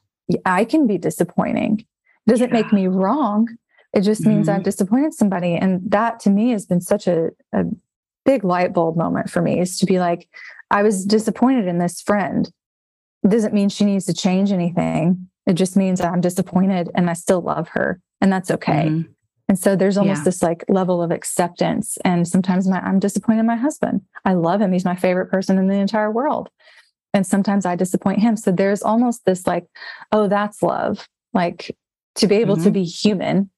I 0.44 0.64
can 0.64 0.86
be 0.86 0.98
disappointing. 0.98 1.84
Doesn't 2.26 2.48
yeah. 2.48 2.62
make 2.62 2.72
me 2.72 2.86
wrong. 2.86 3.48
It 3.92 4.02
just 4.02 4.22
mm-hmm. 4.22 4.30
means 4.30 4.48
I've 4.48 4.56
mm-hmm. 4.56 4.64
disappointed 4.64 5.14
somebody. 5.14 5.56
And 5.56 5.80
that 5.90 6.20
to 6.20 6.30
me 6.30 6.50
has 6.50 6.66
been 6.66 6.80
such 6.80 7.06
a, 7.06 7.30
a 7.52 7.64
big 8.26 8.44
light 8.44 8.74
bulb 8.74 8.96
moment 8.96 9.30
for 9.30 9.40
me 9.40 9.58
is 9.60 9.78
to 9.78 9.86
be 9.86 9.98
like, 9.98 10.28
I 10.70 10.82
was 10.82 11.06
disappointed 11.06 11.66
in 11.66 11.78
this 11.78 12.02
friend. 12.02 12.50
It 13.24 13.28
doesn't 13.28 13.54
mean 13.54 13.70
she 13.70 13.84
needs 13.84 14.04
to 14.06 14.14
change 14.14 14.52
anything. 14.52 15.28
It 15.46 15.54
just 15.54 15.76
means 15.76 16.00
I'm 16.00 16.20
disappointed 16.20 16.90
and 16.94 17.08
I 17.08 17.14
still 17.14 17.40
love 17.40 17.68
her. 17.70 18.00
And 18.20 18.32
that's 18.32 18.50
okay. 18.50 18.86
Mm-hmm. 18.88 19.12
And 19.48 19.58
so 19.58 19.76
there's 19.76 19.96
almost 19.96 20.20
yeah. 20.20 20.24
this 20.24 20.42
like 20.42 20.64
level 20.68 21.02
of 21.02 21.12
acceptance. 21.12 21.98
And 22.04 22.26
sometimes 22.26 22.66
my, 22.68 22.80
I'm 22.80 22.98
disappointed 22.98 23.40
in 23.40 23.46
my 23.46 23.56
husband. 23.56 24.02
I 24.24 24.34
love 24.34 24.60
him. 24.60 24.72
He's 24.72 24.84
my 24.84 24.96
favorite 24.96 25.30
person 25.30 25.56
in 25.56 25.68
the 25.68 25.74
entire 25.74 26.10
world. 26.10 26.48
And 27.14 27.24
sometimes 27.24 27.64
I 27.64 27.76
disappoint 27.76 28.18
him. 28.18 28.36
So 28.36 28.50
there's 28.50 28.82
almost 28.82 29.24
this 29.24 29.46
like, 29.46 29.66
oh, 30.10 30.26
that's 30.26 30.62
love. 30.62 31.08
Like 31.32 31.76
to 32.16 32.26
be 32.26 32.36
able 32.36 32.56
mm-hmm. 32.56 32.64
to 32.64 32.70
be 32.72 32.84
human, 32.84 33.50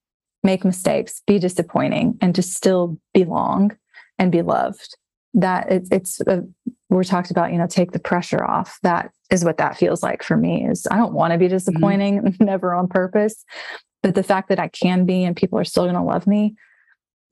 make 0.43 0.65
mistakes, 0.65 1.23
be 1.27 1.39
disappointing, 1.39 2.19
and 2.21 2.35
to 2.35 2.43
still 2.43 2.99
belong 3.15 3.77
and 4.19 4.33
be 4.33 4.43
loved. 4.43 4.97
That 5.35 5.71
it, 5.71 5.89
it's 5.91 6.21
a 6.23 6.45
we 6.91 7.05
talked 7.05 7.31
about, 7.31 7.53
you 7.53 7.59
know, 7.59 7.67
take 7.67 7.93
the 7.93 7.99
pressure 7.99 8.43
off. 8.43 8.79
That 8.83 9.11
is 9.31 9.45
what 9.45 9.59
that 9.59 9.77
feels 9.77 10.03
like 10.03 10.23
for 10.23 10.37
me 10.37 10.67
is 10.67 10.87
I 10.91 10.97
don't 10.97 11.13
want 11.13 11.33
to 11.33 11.39
be 11.39 11.47
mm-hmm. 11.47 11.55
disappointing, 11.55 12.23
mm-hmm. 12.23 12.45
never 12.45 12.75
on 12.75 12.89
purpose. 12.89 13.45
But 14.03 14.15
the 14.15 14.23
fact 14.23 14.49
that 14.49 14.59
I 14.59 14.69
can 14.69 15.05
be 15.05 15.25
and 15.25 15.37
people 15.37 15.59
are 15.59 15.65
still 15.65 15.85
going 15.85 15.97
to 15.97 16.03
love 16.03 16.27
me, 16.27 16.55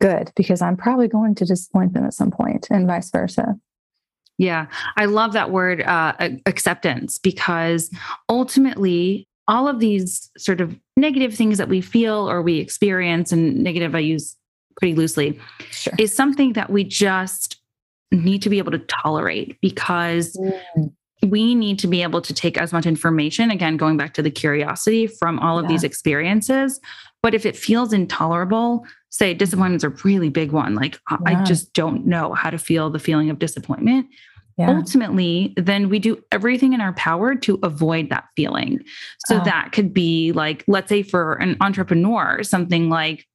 good, 0.00 0.30
because 0.36 0.60
I'm 0.60 0.76
probably 0.76 1.08
going 1.08 1.34
to 1.36 1.44
disappoint 1.44 1.94
them 1.94 2.04
at 2.04 2.14
some 2.14 2.30
point 2.30 2.66
and 2.70 2.86
vice 2.86 3.10
versa. 3.10 3.54
Yeah, 4.38 4.66
I 4.98 5.06
love 5.06 5.32
that 5.32 5.50
word 5.50 5.80
uh, 5.80 6.12
acceptance 6.44 7.18
because 7.18 7.90
ultimately, 8.28 9.26
all 9.48 9.68
of 9.68 9.78
these 9.78 10.30
sort 10.36 10.60
of 10.60 10.76
negative 10.96 11.32
things 11.32 11.56
that 11.56 11.68
we 11.68 11.80
feel 11.80 12.28
or 12.28 12.42
we 12.42 12.58
experience, 12.58 13.32
and 13.32 13.62
negative 13.62 13.94
I 13.94 14.00
use 14.00 14.36
pretty 14.76 14.94
loosely, 14.94 15.38
sure. 15.70 15.92
is 15.98 16.14
something 16.14 16.52
that 16.54 16.70
we 16.70 16.84
just 16.84 17.60
need 18.12 18.42
to 18.42 18.50
be 18.50 18.58
able 18.58 18.72
to 18.72 18.78
tolerate 18.78 19.58
because 19.60 20.36
mm. 20.36 20.92
we 21.26 21.54
need 21.54 21.78
to 21.80 21.86
be 21.86 22.02
able 22.02 22.20
to 22.22 22.32
take 22.32 22.56
as 22.58 22.72
much 22.72 22.86
information, 22.86 23.50
again, 23.50 23.76
going 23.76 23.96
back 23.96 24.14
to 24.14 24.22
the 24.22 24.30
curiosity 24.30 25.06
from 25.06 25.38
all 25.38 25.58
of 25.58 25.64
yeah. 25.64 25.70
these 25.70 25.84
experiences. 25.84 26.80
But 27.22 27.34
if 27.34 27.44
it 27.44 27.56
feels 27.56 27.92
intolerable, 27.92 28.86
say 29.10 29.34
disappointment's 29.34 29.84
a 29.84 29.88
really 30.04 30.28
big 30.28 30.52
one. 30.52 30.74
Like 30.74 31.00
yeah. 31.10 31.16
I 31.26 31.44
just 31.44 31.72
don't 31.72 32.06
know 32.06 32.34
how 32.34 32.50
to 32.50 32.58
feel 32.58 32.90
the 32.90 32.98
feeling 32.98 33.30
of 33.30 33.38
disappointment. 33.38 34.06
Yeah. 34.58 34.70
Ultimately, 34.70 35.52
then 35.56 35.90
we 35.90 35.98
do 35.98 36.22
everything 36.32 36.72
in 36.72 36.80
our 36.80 36.94
power 36.94 37.34
to 37.34 37.58
avoid 37.62 38.08
that 38.08 38.24
feeling. 38.36 38.80
So 39.26 39.38
oh. 39.38 39.44
that 39.44 39.72
could 39.72 39.92
be 39.92 40.32
like, 40.32 40.64
let's 40.66 40.88
say 40.88 41.02
for 41.02 41.34
an 41.34 41.58
entrepreneur, 41.60 42.42
something 42.42 42.88
like 42.88 43.26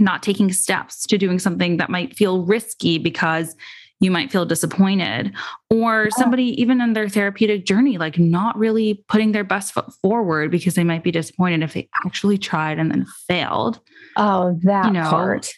not 0.00 0.22
taking 0.22 0.52
steps 0.52 1.06
to 1.06 1.18
doing 1.18 1.38
something 1.38 1.76
that 1.76 1.90
might 1.90 2.16
feel 2.16 2.44
risky 2.44 2.98
because 2.98 3.54
you 4.00 4.10
might 4.10 4.30
feel 4.30 4.44
disappointed 4.44 5.32
or 5.70 6.08
somebody 6.12 6.60
even 6.60 6.80
in 6.80 6.92
their 6.92 7.08
therapeutic 7.08 7.64
journey 7.64 7.98
like 7.98 8.18
not 8.18 8.56
really 8.56 9.02
putting 9.08 9.32
their 9.32 9.44
best 9.44 9.72
foot 9.72 9.92
forward 9.94 10.50
because 10.50 10.74
they 10.74 10.84
might 10.84 11.02
be 11.02 11.10
disappointed 11.10 11.62
if 11.62 11.72
they 11.72 11.88
actually 12.04 12.38
tried 12.38 12.78
and 12.78 12.90
then 12.90 13.06
failed. 13.26 13.80
Oh 14.16 14.58
that 14.62 14.86
you 14.86 14.92
know, 14.92 15.10
part. 15.10 15.48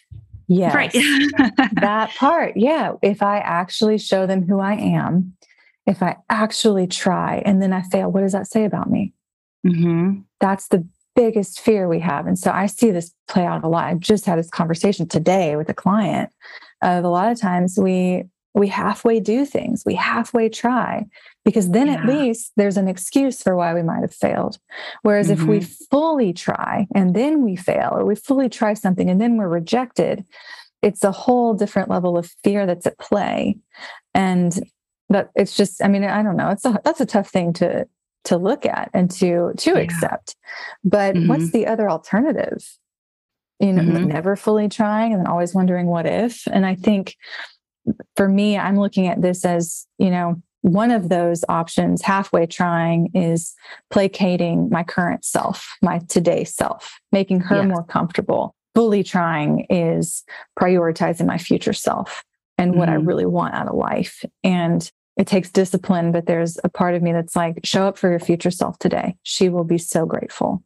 Yes. 0.47 0.73
Right. 0.75 0.93
That 1.79 2.11
part. 2.15 2.57
Yeah. 2.57 2.93
If 3.01 3.21
i 3.21 3.37
actually 3.39 3.97
show 3.97 4.25
them 4.25 4.47
who 4.47 4.59
i 4.59 4.73
am 4.73 5.33
if 5.85 6.03
i 6.03 6.17
actually 6.29 6.87
try 6.87 7.41
and 7.45 7.61
then 7.61 7.73
i 7.73 7.81
fail 7.81 8.11
what 8.11 8.21
does 8.21 8.33
that 8.33 8.47
say 8.47 8.65
about 8.65 8.89
me? 8.89 9.13
Mm-hmm. 9.65 10.21
that's 10.39 10.69
the 10.69 10.87
biggest 11.15 11.59
fear 11.59 11.87
we 11.87 11.99
have 11.99 12.25
and 12.25 12.39
so 12.39 12.51
i 12.51 12.65
see 12.65 12.91
this 12.91 13.11
play 13.27 13.45
out 13.45 13.63
a 13.63 13.67
lot 13.67 13.85
i 13.85 13.93
just 13.95 14.25
had 14.25 14.39
this 14.39 14.49
conversation 14.49 15.07
today 15.07 15.55
with 15.55 15.69
a 15.69 15.73
client 15.73 16.29
of 16.81 17.03
a 17.03 17.09
lot 17.09 17.31
of 17.31 17.39
times 17.39 17.77
we 17.77 18.23
we 18.53 18.67
halfway 18.67 19.19
do 19.19 19.45
things 19.45 19.83
we 19.85 19.95
halfway 19.95 20.47
try 20.49 21.05
because 21.43 21.71
then 21.71 21.87
yeah. 21.87 21.95
at 21.95 22.05
least 22.05 22.51
there's 22.55 22.77
an 22.77 22.87
excuse 22.87 23.41
for 23.41 23.55
why 23.55 23.73
we 23.73 23.83
might 23.83 24.01
have 24.01 24.13
failed 24.13 24.57
whereas 25.01 25.29
mm-hmm. 25.29 25.41
if 25.41 25.47
we 25.47 25.59
mm-hmm. 25.59 25.83
fully 25.89 26.33
try 26.33 26.87
and 26.95 27.15
then 27.15 27.41
we 27.41 27.55
fail 27.55 27.91
or 27.93 28.05
we 28.05 28.15
fully 28.15 28.49
try 28.49 28.73
something 28.73 29.09
and 29.09 29.19
then 29.19 29.37
we're 29.37 29.47
rejected 29.47 30.25
it's 30.81 31.03
a 31.03 31.11
whole 31.11 31.53
different 31.53 31.89
level 31.89 32.17
of 32.17 32.31
fear 32.43 32.65
that's 32.65 32.87
at 32.87 32.97
play 32.97 33.57
and 34.13 34.59
that 35.09 35.29
it's 35.35 35.55
just 35.55 35.83
i 35.83 35.87
mean 35.87 36.03
i 36.03 36.23
don't 36.23 36.37
know 36.37 36.49
it's 36.49 36.65
a 36.65 36.79
that's 36.83 37.01
a 37.01 37.05
tough 37.05 37.29
thing 37.29 37.53
to 37.53 37.85
to 38.23 38.37
look 38.37 38.65
at 38.65 38.89
and 38.93 39.09
to 39.09 39.51
to 39.57 39.71
yeah. 39.71 39.79
accept 39.79 40.35
but 40.83 41.15
mm-hmm. 41.15 41.27
what's 41.27 41.51
the 41.51 41.67
other 41.67 41.89
alternative 41.89 42.77
you 43.59 43.73
know 43.73 43.83
mm-hmm. 43.83 44.07
never 44.07 44.35
fully 44.35 44.67
trying 44.67 45.13
and 45.13 45.21
then 45.21 45.27
always 45.27 45.53
wondering 45.53 45.87
what 45.87 46.05
if 46.05 46.47
and 46.47 46.65
i 46.65 46.75
think 46.75 47.15
for 48.15 48.27
me 48.27 48.57
i'm 48.57 48.77
looking 48.77 49.07
at 49.07 49.21
this 49.21 49.45
as 49.45 49.87
you 49.97 50.09
know 50.09 50.41
one 50.61 50.91
of 50.91 51.09
those 51.09 51.43
options 51.49 52.01
halfway 52.03 52.45
trying 52.45 53.09
is 53.15 53.53
placating 53.89 54.69
my 54.69 54.83
current 54.83 55.25
self 55.25 55.75
my 55.81 55.99
today 56.09 56.43
self 56.43 56.99
making 57.11 57.39
her 57.39 57.57
yes. 57.57 57.67
more 57.67 57.83
comfortable 57.83 58.55
fully 58.75 59.03
trying 59.03 59.65
is 59.69 60.23
prioritizing 60.59 61.25
my 61.25 61.37
future 61.37 61.73
self 61.73 62.23
and 62.57 62.75
what 62.75 62.89
mm-hmm. 62.89 62.99
i 62.99 63.03
really 63.03 63.25
want 63.25 63.53
out 63.53 63.67
of 63.67 63.75
life 63.75 64.23
and 64.43 64.91
it 65.17 65.27
takes 65.27 65.49
discipline 65.49 66.11
but 66.11 66.25
there's 66.25 66.57
a 66.63 66.69
part 66.69 66.95
of 66.95 67.01
me 67.01 67.11
that's 67.11 67.35
like 67.35 67.59
show 67.63 67.87
up 67.87 67.97
for 67.97 68.09
your 68.09 68.19
future 68.19 68.51
self 68.51 68.77
today 68.79 69.15
she 69.23 69.49
will 69.49 69.63
be 69.63 69.77
so 69.77 70.05
grateful 70.05 70.63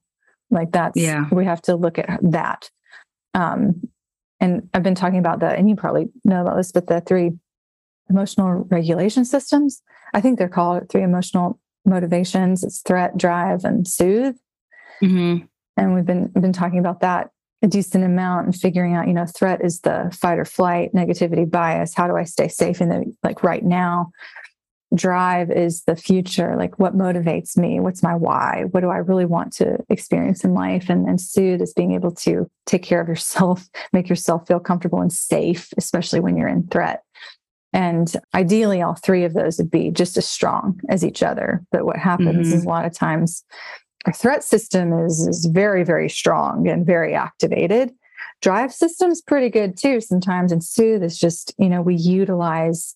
like 0.52 0.72
that's 0.72 0.98
yeah 0.98 1.26
we 1.32 1.46
have 1.46 1.62
to 1.62 1.76
look 1.76 1.98
at 1.98 2.20
that 2.22 2.70
um, 3.36 3.82
and 4.40 4.70
I've 4.74 4.84
been 4.84 4.96
talking 4.96 5.20
about 5.20 5.40
that, 5.42 5.58
and 5.58 5.70
you 5.70 5.76
probably 5.76 6.08
know 6.24 6.42
about 6.42 6.58
this, 6.58 6.72
but 6.72 6.88
the 6.88 7.02
three 7.02 7.32
emotional 8.10 8.66
regulation 8.70 9.26
systems. 9.26 9.82
I 10.14 10.22
think 10.22 10.38
they're 10.38 10.50
called 10.50 10.90
three 10.90 11.04
emotional 11.04 11.60
motivations. 11.86 12.64
It's 12.64 12.82
threat, 12.82 13.18
drive, 13.18 13.64
and 13.66 13.88
soothe. 13.88 14.36
Mm-hmm. 15.04 15.46
And 15.78 15.94
we've 15.94 16.06
been 16.06 16.28
been 16.28 16.54
talking 16.54 16.80
about 16.80 17.02
that 17.02 17.32
a 17.62 17.68
decent 17.68 18.04
amount 18.04 18.46
and 18.46 18.56
figuring 18.56 18.94
out, 18.94 19.08
you 19.08 19.14
know, 19.14 19.26
threat 19.26 19.64
is 19.64 19.82
the 19.82 20.16
fight 20.20 20.38
or 20.38 20.46
flight, 20.46 20.94
negativity, 20.94 21.50
bias. 21.50 21.94
How 21.94 22.08
do 22.08 22.16
I 22.16 22.24
stay 22.24 22.48
safe 22.48 22.82
in 22.82 22.90
the 22.90 23.16
like 23.24 23.44
right 23.44 23.64
now? 23.64 24.12
drive 24.94 25.50
is 25.52 25.84
the 25.84 25.96
future 25.96 26.56
like 26.58 26.78
what 26.80 26.96
motivates 26.96 27.58
me 27.58 27.80
what's 27.80 28.04
my 28.04 28.16
why 28.16 28.64
what 28.72 28.82
do 28.82 28.90
i 28.90 28.98
really 28.98 29.26
want 29.26 29.52
to 29.52 29.78
experience 29.90 30.44
in 30.44 30.54
life 30.54 30.90
and, 30.90 31.08
and 31.08 31.20
soothe 31.20 31.62
is 31.62 31.74
being 31.74 31.94
able 31.94 32.12
to 32.12 32.50
take 32.66 32.84
care 32.84 33.02
of 33.02 33.08
yourself 33.08 33.68
make 33.94 34.08
yourself 34.08 34.48
feel 34.48 34.60
comfortable 34.60 35.02
and 35.02 35.12
safe 35.12 35.70
especially 35.78 36.20
when 36.20 36.38
you're 36.38 36.48
in 36.48 36.66
threat 36.68 37.04
and 37.74 38.16
ideally 38.34 38.82
all 38.82 38.96
three 38.96 39.26
of 39.26 39.34
those 39.34 39.58
would 39.58 39.72
be 39.72 39.92
just 39.92 40.18
as 40.18 40.28
strong 40.28 40.80
as 40.88 41.04
each 41.04 41.24
other 41.24 41.64
but 41.72 41.86
what 41.86 41.98
happens 41.98 42.48
mm-hmm. 42.48 42.58
is 42.58 42.64
a 42.64 42.70
lot 42.70 42.86
of 42.86 42.94
times 42.94 43.44
our 44.06 44.14
threat 44.14 44.44
system 44.44 44.94
is 45.06 45.28
is 45.28 45.46
very 45.46 45.84
very 45.84 46.10
strong 46.10 46.68
and 46.68 46.86
very 46.86 47.14
activated 47.14 47.92
drive 48.42 48.74
system's 48.74 49.22
pretty 49.22 49.50
good 49.50 49.78
too 49.78 50.00
sometimes 50.02 50.52
and 50.52 50.64
soothe 50.64 51.04
is 51.04 51.18
just 51.18 51.54
you 51.58 51.70
know 51.70 51.82
we 51.82 51.96
utilize 51.96 52.96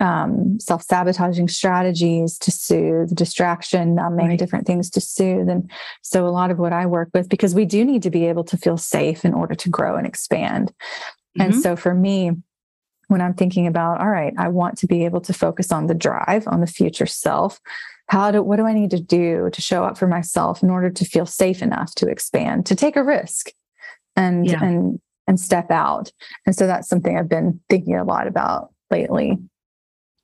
um, 0.00 0.58
self 0.60 0.82
sabotaging 0.82 1.48
strategies 1.48 2.38
to 2.38 2.50
soothe, 2.50 3.14
distraction, 3.14 3.94
numbing, 3.94 4.28
right. 4.28 4.38
different 4.38 4.66
things 4.66 4.90
to 4.90 5.00
soothe. 5.00 5.48
And 5.48 5.70
so, 6.02 6.26
a 6.26 6.30
lot 6.30 6.50
of 6.50 6.58
what 6.58 6.72
I 6.72 6.86
work 6.86 7.10
with, 7.12 7.28
because 7.28 7.54
we 7.54 7.64
do 7.64 7.84
need 7.84 8.02
to 8.04 8.10
be 8.10 8.26
able 8.26 8.44
to 8.44 8.56
feel 8.56 8.76
safe 8.76 9.24
in 9.24 9.34
order 9.34 9.54
to 9.56 9.68
grow 9.68 9.96
and 9.96 10.06
expand. 10.06 10.72
Mm-hmm. 11.36 11.40
And 11.40 11.54
so, 11.54 11.74
for 11.74 11.94
me, 11.94 12.32
when 13.08 13.20
I'm 13.20 13.34
thinking 13.34 13.66
about, 13.66 14.00
all 14.00 14.08
right, 14.08 14.34
I 14.38 14.48
want 14.48 14.78
to 14.78 14.86
be 14.86 15.04
able 15.04 15.20
to 15.22 15.32
focus 15.32 15.72
on 15.72 15.86
the 15.86 15.94
drive, 15.94 16.46
on 16.46 16.60
the 16.60 16.66
future 16.66 17.06
self, 17.06 17.58
how 18.08 18.30
do 18.30 18.42
what 18.42 18.56
do 18.56 18.66
i 18.66 18.72
need 18.72 18.90
to 18.90 19.00
do 19.00 19.48
to 19.52 19.62
show 19.62 19.84
up 19.84 19.96
for 19.96 20.06
myself 20.06 20.62
in 20.62 20.70
order 20.70 20.90
to 20.90 21.04
feel 21.04 21.26
safe 21.26 21.62
enough 21.62 21.94
to 21.94 22.08
expand 22.08 22.66
to 22.66 22.74
take 22.74 22.96
a 22.96 23.04
risk 23.04 23.50
and 24.16 24.46
yeah. 24.46 24.62
and 24.62 25.00
and 25.26 25.38
step 25.38 25.70
out 25.70 26.10
and 26.46 26.56
so 26.56 26.66
that's 26.66 26.88
something 26.88 27.16
i've 27.16 27.28
been 27.28 27.60
thinking 27.68 27.94
a 27.94 28.04
lot 28.04 28.26
about 28.26 28.72
lately 28.90 29.38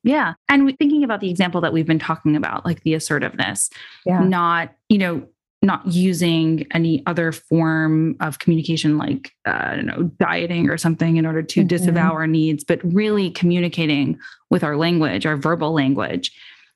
yeah 0.02 0.34
and 0.48 0.76
thinking 0.78 1.04
about 1.04 1.20
the 1.20 1.30
example 1.30 1.60
that 1.60 1.72
we've 1.72 1.86
been 1.86 1.98
talking 1.98 2.36
about 2.36 2.64
like 2.64 2.82
the 2.82 2.94
assertiveness 2.94 3.70
yeah. 4.04 4.20
not 4.20 4.74
you 4.88 4.98
know 4.98 5.26
not 5.62 5.86
using 5.86 6.66
any 6.72 7.02
other 7.06 7.32
form 7.32 8.14
of 8.20 8.38
communication 8.38 8.98
like 8.98 9.32
uh, 9.46 9.68
I 9.70 9.76
don't 9.76 9.86
know 9.86 10.02
dieting 10.18 10.68
or 10.68 10.76
something 10.76 11.16
in 11.16 11.24
order 11.24 11.42
to 11.42 11.60
mm-hmm. 11.60 11.68
disavow 11.68 12.12
our 12.12 12.26
needs 12.26 12.64
but 12.64 12.80
really 12.84 13.30
communicating 13.30 14.18
with 14.50 14.62
our 14.62 14.76
language 14.76 15.24
our 15.24 15.38
verbal 15.38 15.72
language 15.72 16.32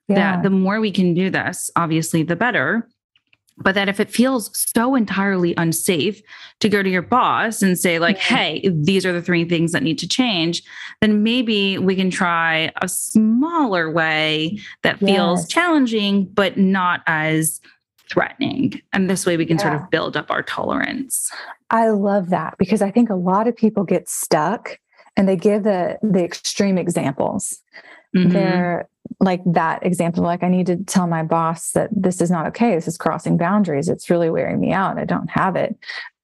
yeah. 0.08 0.36
that 0.36 0.42
the 0.42 0.50
more 0.50 0.80
we 0.80 0.90
can 0.90 1.14
do 1.14 1.30
this 1.30 1.70
obviously 1.76 2.22
the 2.22 2.36
better 2.36 2.88
but 3.60 3.74
that 3.74 3.88
if 3.88 3.98
it 3.98 4.08
feels 4.08 4.50
so 4.54 4.94
entirely 4.94 5.52
unsafe 5.56 6.22
to 6.60 6.68
go 6.68 6.80
to 6.80 6.88
your 6.88 7.02
boss 7.02 7.60
and 7.60 7.78
say 7.78 7.98
like 7.98 8.18
mm-hmm. 8.18 8.34
hey 8.34 8.70
these 8.74 9.04
are 9.04 9.12
the 9.12 9.22
three 9.22 9.44
things 9.44 9.72
that 9.72 9.82
need 9.82 9.98
to 9.98 10.08
change 10.08 10.62
then 11.00 11.22
maybe 11.22 11.78
we 11.78 11.94
can 11.94 12.10
try 12.10 12.72
a 12.82 12.88
smaller 12.88 13.90
way 13.90 14.58
that 14.82 14.98
feels 14.98 15.46
challenging 15.48 16.24
but 16.34 16.56
not 16.56 17.02
as 17.06 17.60
threatening. 18.08 18.80
And 18.92 19.08
this 19.08 19.26
way 19.26 19.36
we 19.36 19.46
can 19.46 19.58
yeah. 19.58 19.62
sort 19.62 19.74
of 19.74 19.90
build 19.90 20.16
up 20.16 20.30
our 20.30 20.42
tolerance. 20.42 21.30
I 21.70 21.90
love 21.90 22.30
that 22.30 22.54
because 22.58 22.82
I 22.82 22.90
think 22.90 23.10
a 23.10 23.14
lot 23.14 23.46
of 23.46 23.56
people 23.56 23.84
get 23.84 24.08
stuck 24.08 24.78
and 25.16 25.28
they 25.28 25.36
give 25.36 25.64
the 25.64 25.98
the 26.02 26.24
extreme 26.24 26.78
examples. 26.78 27.60
Mm-hmm. 28.18 28.32
They're 28.32 28.88
like 29.20 29.42
that 29.46 29.84
example, 29.84 30.22
like 30.22 30.42
I 30.42 30.48
need 30.48 30.66
to 30.66 30.76
tell 30.76 31.06
my 31.06 31.22
boss 31.22 31.72
that 31.72 31.90
this 31.92 32.20
is 32.20 32.30
not 32.30 32.46
okay. 32.48 32.74
This 32.74 32.88
is 32.88 32.96
crossing 32.96 33.36
boundaries. 33.36 33.88
It's 33.88 34.10
really 34.10 34.30
wearing 34.30 34.60
me 34.60 34.72
out. 34.72 34.98
I 34.98 35.04
don't 35.04 35.30
have 35.30 35.56
it. 35.56 35.76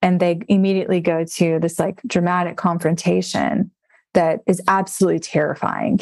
And 0.03 0.21
they 0.21 0.41
immediately 0.49 1.01
go 1.01 1.25
to 1.25 1.59
this 1.61 1.79
like 1.79 2.01
dramatic 2.07 2.57
confrontation 2.57 3.71
that 4.13 4.41
is 4.47 4.61
absolutely 4.69 5.19
terrifying 5.19 6.01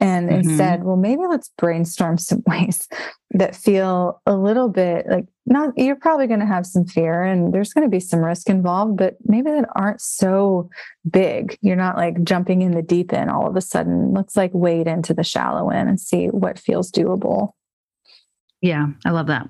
and 0.00 0.28
mm-hmm. 0.28 0.48
instead 0.48 0.84
well 0.84 0.96
maybe 0.96 1.22
let's 1.28 1.50
brainstorm 1.58 2.18
some 2.18 2.42
ways 2.46 2.88
that 3.32 3.54
feel 3.54 4.20
a 4.26 4.34
little 4.34 4.68
bit 4.68 5.06
like 5.08 5.26
not 5.46 5.70
you're 5.76 5.96
probably 5.96 6.26
going 6.26 6.40
to 6.40 6.46
have 6.46 6.66
some 6.66 6.84
fear 6.84 7.22
and 7.22 7.52
there's 7.52 7.72
going 7.72 7.86
to 7.86 7.90
be 7.90 8.00
some 8.00 8.20
risk 8.20 8.48
involved 8.48 8.96
but 8.96 9.16
maybe 9.24 9.50
that 9.50 9.68
aren't 9.74 10.00
so 10.00 10.68
big 11.10 11.58
you're 11.60 11.76
not 11.76 11.96
like 11.96 12.22
jumping 12.22 12.62
in 12.62 12.72
the 12.72 12.82
deep 12.82 13.12
end 13.12 13.30
all 13.30 13.46
of 13.46 13.56
a 13.56 13.60
sudden 13.60 14.12
let's 14.12 14.36
like 14.36 14.50
wade 14.54 14.86
into 14.86 15.12
the 15.12 15.24
shallow 15.24 15.70
end 15.70 15.88
and 15.88 16.00
see 16.00 16.26
what 16.26 16.58
feels 16.58 16.90
doable 16.90 17.52
yeah 18.60 18.86
i 19.04 19.10
love 19.10 19.26
that 19.26 19.48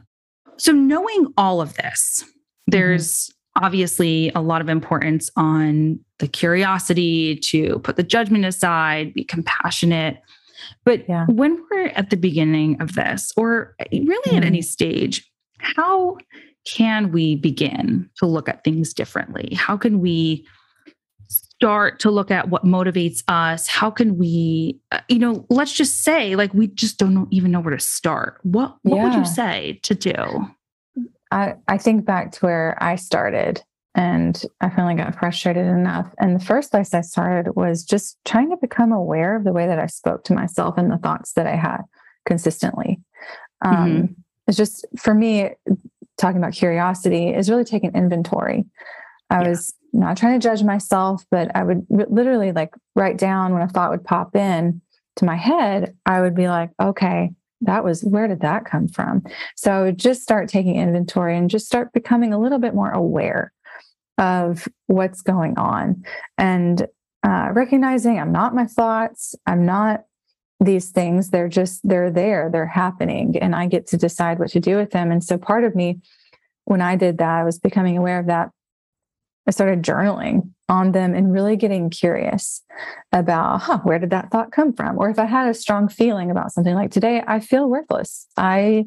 so 0.57 0.73
knowing 0.73 1.27
all 1.37 1.61
of 1.61 1.75
this 1.75 2.23
mm-hmm. 2.25 2.31
there's 2.69 3.31
obviously 3.63 4.31
a 4.35 4.41
lot 4.41 4.61
of 4.61 4.69
importance 4.69 5.31
on 5.37 5.99
the 6.19 6.29
curiosity 6.29 7.37
to 7.37 7.79
put 7.81 7.97
the 7.97 8.03
judgment 8.03 8.45
aside, 8.45 9.15
be 9.15 9.25
compassionate. 9.25 10.21
But 10.85 11.09
yeah. 11.09 11.27
when 11.27 11.63
we're 11.71 11.89
at 11.89 12.11
the 12.11 12.17
beginning 12.17 12.81
of 12.81 12.95
this, 12.95 13.33
or 13.37 13.75
really 13.93 14.31
mm. 14.31 14.37
at 14.37 14.45
any 14.45 14.59
mm-hmm. 14.59 14.65
stage, 14.65 15.31
how 15.59 16.17
can 16.67 17.13
we 17.13 17.37
begin 17.37 18.11
to 18.17 18.27
look 18.27 18.49
at 18.49 18.65
things 18.65 18.93
differently? 18.93 19.55
How 19.55 19.77
can 19.77 20.01
we 20.01 20.47
start 21.29 21.99
to 22.01 22.11
look 22.11 22.31
at 22.31 22.49
what 22.51 22.65
motivates 22.65 23.23
us? 23.29 23.67
How 23.67 23.91
can 23.91 24.17
we, 24.17 24.79
uh, 24.93 25.01
you 25.09 25.19
know, 25.19 25.47
let's 25.51 25.73
just 25.73 26.03
say, 26.03 26.37
like, 26.37 26.55
we 26.55 26.69
just 26.69 26.99
don't 26.99 27.27
even 27.33 27.51
know 27.51 27.61
where 27.61 27.75
to 27.75 27.83
start. 27.83 28.39
What, 28.43 28.77
what 28.83 28.97
yeah. 28.97 29.05
would 29.05 29.15
you 29.15 29.25
say 29.25 29.81
to 29.83 29.95
do? 29.95 30.47
I, 31.31 31.55
I 31.67 31.79
think 31.79 32.05
back 32.05 32.33
to 32.33 32.47
where 32.47 32.77
I 32.81 32.97
started 32.97 33.63
and 33.95 34.43
I 34.61 34.71
finally 34.71 34.95
got 34.95 35.19
frustrated 35.19 35.67
enough. 35.67 36.15
And 36.19 36.39
the 36.39 36.45
first 36.45 36.71
place 36.71 36.95
I 36.95 37.01
started 37.01 37.57
was 37.57 37.85
just 37.85 38.19
trying 38.25 38.51
to 38.51 38.57
become 38.57 38.93
aware 38.93 39.37
of 39.37 39.45
the 39.45 39.53
way 39.53 39.67
that 39.67 39.79
I 39.79 39.87
spoke 39.87 40.25
to 40.25 40.35
myself 40.35 40.77
and 40.79 40.91
the 40.91 40.99
thoughts 40.99 41.33
that 41.33 41.47
I 41.47 41.57
had 41.57 41.83
consistently. 42.27 43.01
Um, 43.65 43.75
mm-hmm. 43.75 44.13
It's 44.47 44.57
just 44.57 44.87
for 44.97 45.15
me, 45.15 45.51
talking 46.17 46.39
about 46.39 46.53
curiosity 46.53 47.29
is 47.29 47.51
really 47.51 47.65
taking 47.65 47.95
inventory. 47.95 48.67
I 49.31 49.43
yeah. 49.43 49.49
was 49.49 49.75
not 49.93 50.17
trying 50.17 50.39
to 50.39 50.49
judge 50.49 50.63
myself, 50.63 51.25
but 51.31 51.55
I 51.55 51.63
would 51.63 51.87
literally 51.89 52.53
like 52.53 52.75
write 52.95 53.19
down 53.19 53.53
when 53.53 53.63
a 53.63 53.69
thought 53.69 53.91
would 53.91 54.05
pop 54.05 54.37
in 54.37 54.81
to 55.17 55.25
my 55.25 55.37
head. 55.37 55.97
I 56.07 56.21
would 56.21 56.35
be 56.35 56.49
like, 56.49 56.71
okay, 56.81 57.31
that 57.63 57.85
was 57.85 58.03
where 58.03 58.29
did 58.29 58.41
that 58.41 58.65
come 58.65 58.89
from? 58.89 59.25
So 59.57 59.91
just 59.91 60.23
start 60.23 60.49
taking 60.49 60.77
inventory 60.77 61.37
and 61.37 61.51
just 61.51 61.67
start 61.67 61.93
becoming 61.93 62.33
a 62.33 62.39
little 62.39 62.59
bit 62.59 62.75
more 62.75 62.91
aware 62.91 63.53
of 64.19 64.69
what's 64.87 65.23
going 65.23 65.57
on 65.57 66.03
and 66.37 66.87
uh, 67.23 67.51
recognizing 67.53 68.19
I'm 68.19 68.33
not 68.33 68.55
my 68.55 68.67
thoughts, 68.67 69.35
I'm 69.47 69.65
not 69.65 70.05
these 70.61 70.91
things. 70.91 71.31
They're 71.31 71.49
just, 71.49 71.81
they're 71.85 72.11
there, 72.11 72.51
they're 72.53 72.67
happening, 72.67 73.37
and 73.41 73.55
I 73.55 73.67
get 73.67 73.87
to 73.89 73.97
decide 73.97 74.39
what 74.39 74.51
to 74.51 74.61
do 74.61 74.77
with 74.77 74.91
them. 74.91 75.11
And 75.13 75.23
so 75.23 75.39
part 75.39 75.65
of 75.65 75.75
me, 75.75 76.01
when 76.65 76.83
I 76.83 76.97
did 76.97 77.19
that, 77.19 77.41
I 77.41 77.45
was 77.45 77.59
becoming 77.59 77.97
aware 77.97 78.19
of 78.19 78.27
that. 78.27 78.51
I 79.47 79.51
started 79.51 79.83
journaling 79.83 80.51
on 80.69 80.93
them 80.93 81.15
and 81.15 81.33
really 81.33 81.57
getting 81.57 81.89
curious 81.89 82.63
about, 83.13 83.63
huh, 83.63 83.79
where 83.85 83.99
did 83.99 84.11
that 84.11 84.31
thought 84.31 84.53
come 84.53 84.75
from? 84.75 84.99
Or 84.99 85.09
if 85.09 85.19
I 85.19 85.25
had 85.25 85.49
a 85.49 85.55
strong 85.55 85.89
feeling 85.89 86.31
about 86.31 86.53
something 86.53 86.75
like 86.75 86.91
today, 86.91 87.23
I 87.27 87.41
feel 87.41 87.71
worthless. 87.71 88.27
I 88.37 88.85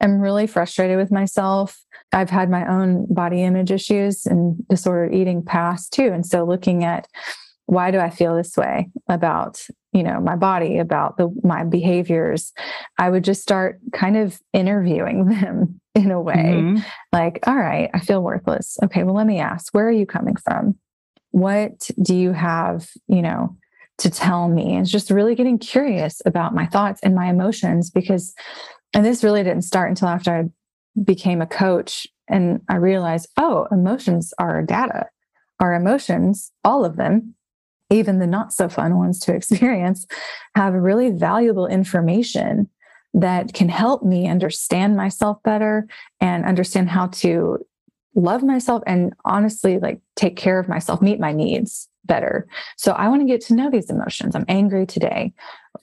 am 0.00 0.20
really 0.20 0.46
frustrated 0.46 0.98
with 0.98 1.10
myself. 1.10 1.82
I've 2.16 2.30
had 2.30 2.48
my 2.48 2.66
own 2.66 3.06
body 3.12 3.42
image 3.42 3.70
issues 3.70 4.24
and 4.24 4.66
disordered 4.68 5.14
eating 5.14 5.44
past 5.44 5.92
too. 5.92 6.06
And 6.06 6.24
so 6.24 6.44
looking 6.44 6.82
at 6.82 7.06
why 7.66 7.90
do 7.90 7.98
I 7.98 8.08
feel 8.08 8.34
this 8.34 8.56
way 8.56 8.88
about, 9.06 9.60
you 9.92 10.02
know, 10.02 10.18
my 10.18 10.34
body, 10.34 10.78
about 10.78 11.18
the 11.18 11.28
my 11.42 11.62
behaviors, 11.64 12.54
I 12.96 13.10
would 13.10 13.22
just 13.22 13.42
start 13.42 13.80
kind 13.92 14.16
of 14.16 14.40
interviewing 14.54 15.26
them 15.40 15.78
in 15.94 16.10
a 16.10 16.20
way. 16.20 16.54
Mm-hmm. 16.54 16.82
Like, 17.12 17.40
all 17.46 17.56
right, 17.56 17.90
I 17.92 18.00
feel 18.00 18.22
worthless. 18.22 18.78
Okay, 18.84 19.02
well, 19.02 19.14
let 19.14 19.26
me 19.26 19.38
ask, 19.38 19.74
where 19.74 19.86
are 19.86 19.92
you 19.92 20.06
coming 20.06 20.36
from? 20.36 20.76
What 21.32 21.90
do 22.00 22.16
you 22.16 22.32
have, 22.32 22.88
you 23.08 23.20
know, 23.20 23.58
to 23.98 24.08
tell 24.08 24.48
me? 24.48 24.78
It's 24.78 24.90
just 24.90 25.10
really 25.10 25.34
getting 25.34 25.58
curious 25.58 26.22
about 26.24 26.54
my 26.54 26.64
thoughts 26.64 27.00
and 27.02 27.14
my 27.14 27.26
emotions 27.26 27.90
because 27.90 28.32
and 28.94 29.04
this 29.04 29.22
really 29.22 29.42
didn't 29.42 29.64
start 29.64 29.90
until 29.90 30.08
after 30.08 30.34
I 30.34 30.44
became 31.04 31.42
a 31.42 31.46
coach 31.46 32.06
and 32.28 32.60
I 32.68 32.76
realized, 32.76 33.28
oh, 33.36 33.66
emotions 33.70 34.34
are 34.38 34.62
data. 34.62 35.06
Our 35.60 35.74
emotions, 35.74 36.50
all 36.64 36.84
of 36.84 36.96
them, 36.96 37.34
even 37.90 38.18
the 38.18 38.26
not 38.26 38.52
so 38.52 38.68
fun 38.68 38.96
ones 38.96 39.20
to 39.20 39.34
experience, 39.34 40.06
have 40.54 40.74
really 40.74 41.10
valuable 41.10 41.66
information 41.66 42.68
that 43.14 43.54
can 43.54 43.68
help 43.68 44.02
me 44.02 44.28
understand 44.28 44.96
myself 44.96 45.42
better 45.42 45.86
and 46.20 46.44
understand 46.44 46.90
how 46.90 47.06
to 47.06 47.58
love 48.14 48.42
myself 48.42 48.82
and 48.86 49.14
honestly 49.24 49.78
like 49.78 50.00
take 50.16 50.36
care 50.36 50.58
of 50.58 50.68
myself, 50.68 51.00
meet 51.00 51.20
my 51.20 51.32
needs 51.32 51.88
better. 52.04 52.46
So 52.76 52.92
I 52.92 53.08
want 53.08 53.22
to 53.22 53.26
get 53.26 53.40
to 53.42 53.54
know 53.54 53.70
these 53.70 53.90
emotions. 53.90 54.34
I'm 54.34 54.44
angry 54.48 54.86
today. 54.86 55.32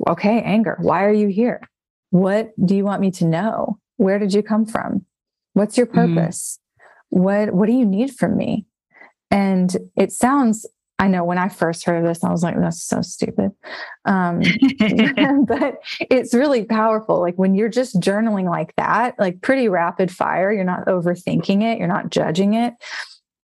Okay, 0.07 0.41
anger. 0.41 0.77
Why 0.81 1.05
are 1.05 1.13
you 1.13 1.27
here? 1.27 1.61
What 2.11 2.51
do 2.63 2.75
you 2.75 2.83
want 2.83 3.01
me 3.01 3.11
to 3.11 3.25
know? 3.25 3.79
Where 3.97 4.19
did 4.19 4.33
you 4.33 4.43
come 4.43 4.65
from? 4.65 5.05
What's 5.53 5.77
your 5.77 5.87
mm-hmm. 5.87 6.15
purpose? 6.15 6.59
Mm-hmm. 7.13 7.23
What 7.23 7.53
what 7.53 7.67
do 7.67 7.73
you 7.73 7.85
need 7.85 8.15
from 8.15 8.37
me? 8.37 8.65
And 9.29 9.75
it 9.95 10.11
sounds 10.11 10.65
I 10.99 11.07
know 11.07 11.25
when 11.25 11.37
I 11.37 11.49
first 11.49 11.83
heard 11.85 11.97
of 11.97 12.03
this, 12.05 12.23
I 12.23 12.31
was 12.31 12.43
like, 12.43 12.55
that's 12.57 12.81
so 12.81 13.01
stupid. 13.01 13.51
Um, 14.05 14.39
but 15.45 15.79
it's 15.99 16.33
really 16.33 16.63
powerful. 16.63 17.19
Like 17.19 17.35
when 17.35 17.55
you're 17.55 17.67
just 17.67 17.99
journaling 17.99 18.49
like 18.49 18.73
that, 18.77 19.15
like 19.19 19.41
pretty 19.41 19.67
rapid 19.67 20.11
fire, 20.11 20.51
you're 20.51 20.63
not 20.63 20.85
overthinking 20.85 21.61
it, 21.61 21.77
you're 21.77 21.87
not 21.87 22.09
judging 22.09 22.53
it. 22.53 22.75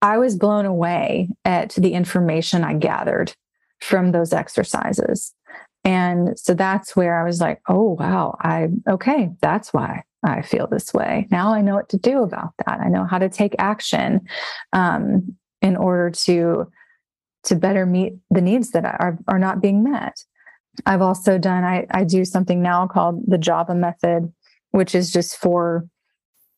I 0.02 0.18
was 0.18 0.37
blown 0.37 0.66
away 0.66 1.30
at 1.44 1.70
the 1.70 1.94
information 1.94 2.62
I 2.62 2.74
gathered 2.74 3.35
from 3.80 4.12
those 4.12 4.32
exercises. 4.32 5.32
And 5.87 6.38
so 6.38 6.53
that's 6.53 6.96
where 6.96 7.18
I 7.18 7.25
was 7.25 7.40
like, 7.40 7.62
oh, 7.68 7.96
wow, 7.99 8.37
I, 8.40 8.68
okay, 8.88 9.31
that's 9.40 9.72
why 9.72 10.03
I 10.25 10.42
feel 10.42 10.66
this 10.66 10.92
way. 10.92 11.29
Now 11.31 11.54
I 11.54 11.63
know 11.63 11.77
what 11.77 11.88
to 11.90 11.96
do 11.96 12.23
about 12.23 12.54
that. 12.67 12.81
I 12.81 12.88
know 12.88 13.04
how 13.04 13.19
to 13.19 13.29
take 13.29 13.54
action 13.58 14.27
um, 14.73 15.37
in 15.63 15.77
order 15.77 16.10
to 16.10 16.71
to 17.44 17.54
better 17.54 17.87
meet 17.87 18.15
the 18.33 18.40
needs 18.40 18.73
that 18.73 18.85
are, 18.85 19.17
are 19.29 19.38
not 19.38 19.63
being 19.63 19.85
met. 19.85 20.25
I've 20.85 21.00
also 21.00 21.38
done, 21.38 21.63
I, 21.63 21.87
I 21.92 22.02
do 22.02 22.25
something 22.25 22.60
now 22.60 22.88
called 22.88 23.23
the 23.29 23.38
Java 23.38 23.73
method, 23.73 24.33
which 24.73 24.96
is 24.96 25.13
just 25.13 25.37
four 25.37 25.87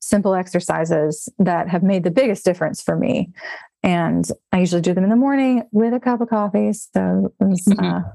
simple 0.00 0.34
exercises 0.34 1.28
that 1.38 1.68
have 1.68 1.82
made 1.82 2.04
the 2.04 2.10
biggest 2.10 2.42
difference 2.42 2.80
for 2.80 2.96
me. 2.96 3.30
And 3.82 4.26
I 4.50 4.60
usually 4.60 4.80
do 4.80 4.94
them 4.94 5.04
in 5.04 5.10
the 5.10 5.16
morning 5.16 5.64
with 5.72 5.92
a 5.92 6.00
cup 6.00 6.22
of 6.22 6.30
coffee. 6.30 6.72
So 6.72 7.34
it 7.38 7.44
was, 7.44 7.68
uh, 7.68 7.84
a 7.84 8.14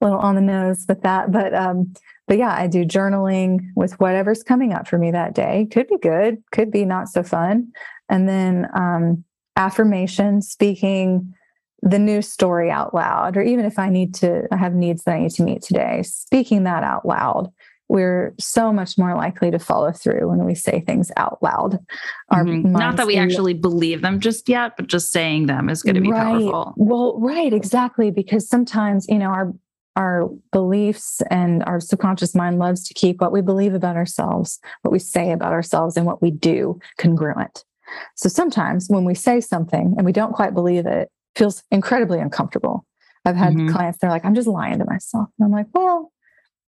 little 0.00 0.18
on 0.18 0.34
the 0.34 0.40
nose 0.40 0.84
with 0.88 1.02
that. 1.02 1.32
But 1.32 1.54
um, 1.54 1.92
but 2.26 2.38
yeah, 2.38 2.54
I 2.54 2.66
do 2.66 2.84
journaling 2.84 3.60
with 3.74 3.98
whatever's 4.00 4.42
coming 4.42 4.72
up 4.72 4.86
for 4.86 4.98
me 4.98 5.10
that 5.10 5.34
day. 5.34 5.66
Could 5.70 5.88
be 5.88 5.98
good, 5.98 6.42
could 6.52 6.70
be 6.70 6.84
not 6.84 7.08
so 7.08 7.22
fun. 7.22 7.72
And 8.08 8.28
then 8.28 8.68
um, 8.74 9.24
affirmation, 9.56 10.42
speaking 10.42 11.34
the 11.80 11.98
new 11.98 12.20
story 12.22 12.70
out 12.70 12.92
loud, 12.92 13.36
or 13.36 13.42
even 13.42 13.64
if 13.64 13.78
I 13.78 13.88
need 13.88 14.14
to, 14.16 14.46
I 14.52 14.56
have 14.56 14.74
needs 14.74 15.04
that 15.04 15.14
I 15.14 15.20
need 15.20 15.30
to 15.32 15.42
meet 15.44 15.62
today, 15.62 16.02
speaking 16.02 16.64
that 16.64 16.82
out 16.82 17.06
loud. 17.06 17.52
We're 17.88 18.34
so 18.38 18.70
much 18.70 18.98
more 18.98 19.14
likely 19.14 19.50
to 19.50 19.58
follow 19.58 19.92
through 19.92 20.28
when 20.28 20.44
we 20.44 20.54
say 20.54 20.80
things 20.80 21.10
out 21.16 21.42
loud. 21.42 21.78
Mm-hmm. 22.30 22.72
Not 22.72 22.96
that 22.96 23.06
we 23.06 23.16
actually 23.16 23.54
believe 23.54 24.02
them 24.02 24.20
just 24.20 24.48
yet, 24.48 24.76
but 24.76 24.88
just 24.88 25.10
saying 25.10 25.46
them 25.46 25.70
is 25.70 25.82
going 25.82 25.94
to 25.94 26.02
be 26.02 26.10
right. 26.10 26.22
powerful. 26.22 26.74
Well, 26.76 27.18
right, 27.18 27.52
exactly. 27.52 28.10
Because 28.10 28.46
sometimes, 28.46 29.06
you 29.08 29.18
know, 29.18 29.30
our 29.30 29.54
our 29.98 30.30
beliefs 30.52 31.20
and 31.28 31.64
our 31.64 31.80
subconscious 31.80 32.34
mind 32.34 32.58
loves 32.60 32.86
to 32.86 32.94
keep 32.94 33.20
what 33.20 33.32
we 33.32 33.42
believe 33.42 33.74
about 33.74 33.96
ourselves, 33.96 34.60
what 34.82 34.92
we 34.92 35.00
say 35.00 35.32
about 35.32 35.52
ourselves, 35.52 35.96
and 35.96 36.06
what 36.06 36.22
we 36.22 36.30
do 36.30 36.78
congruent. 36.98 37.64
So 38.14 38.28
sometimes 38.28 38.86
when 38.88 39.04
we 39.04 39.14
say 39.14 39.40
something 39.40 39.94
and 39.96 40.06
we 40.06 40.12
don't 40.12 40.32
quite 40.32 40.54
believe 40.54 40.86
it, 40.86 41.10
feels 41.34 41.64
incredibly 41.72 42.20
uncomfortable. 42.20 42.86
I've 43.24 43.36
had 43.36 43.54
mm-hmm. 43.54 43.70
clients, 43.74 43.98
they're 43.98 44.10
like, 44.10 44.24
I'm 44.24 44.36
just 44.36 44.48
lying 44.48 44.78
to 44.78 44.84
myself. 44.84 45.28
And 45.38 45.46
I'm 45.46 45.52
like, 45.52 45.66
well, 45.74 46.12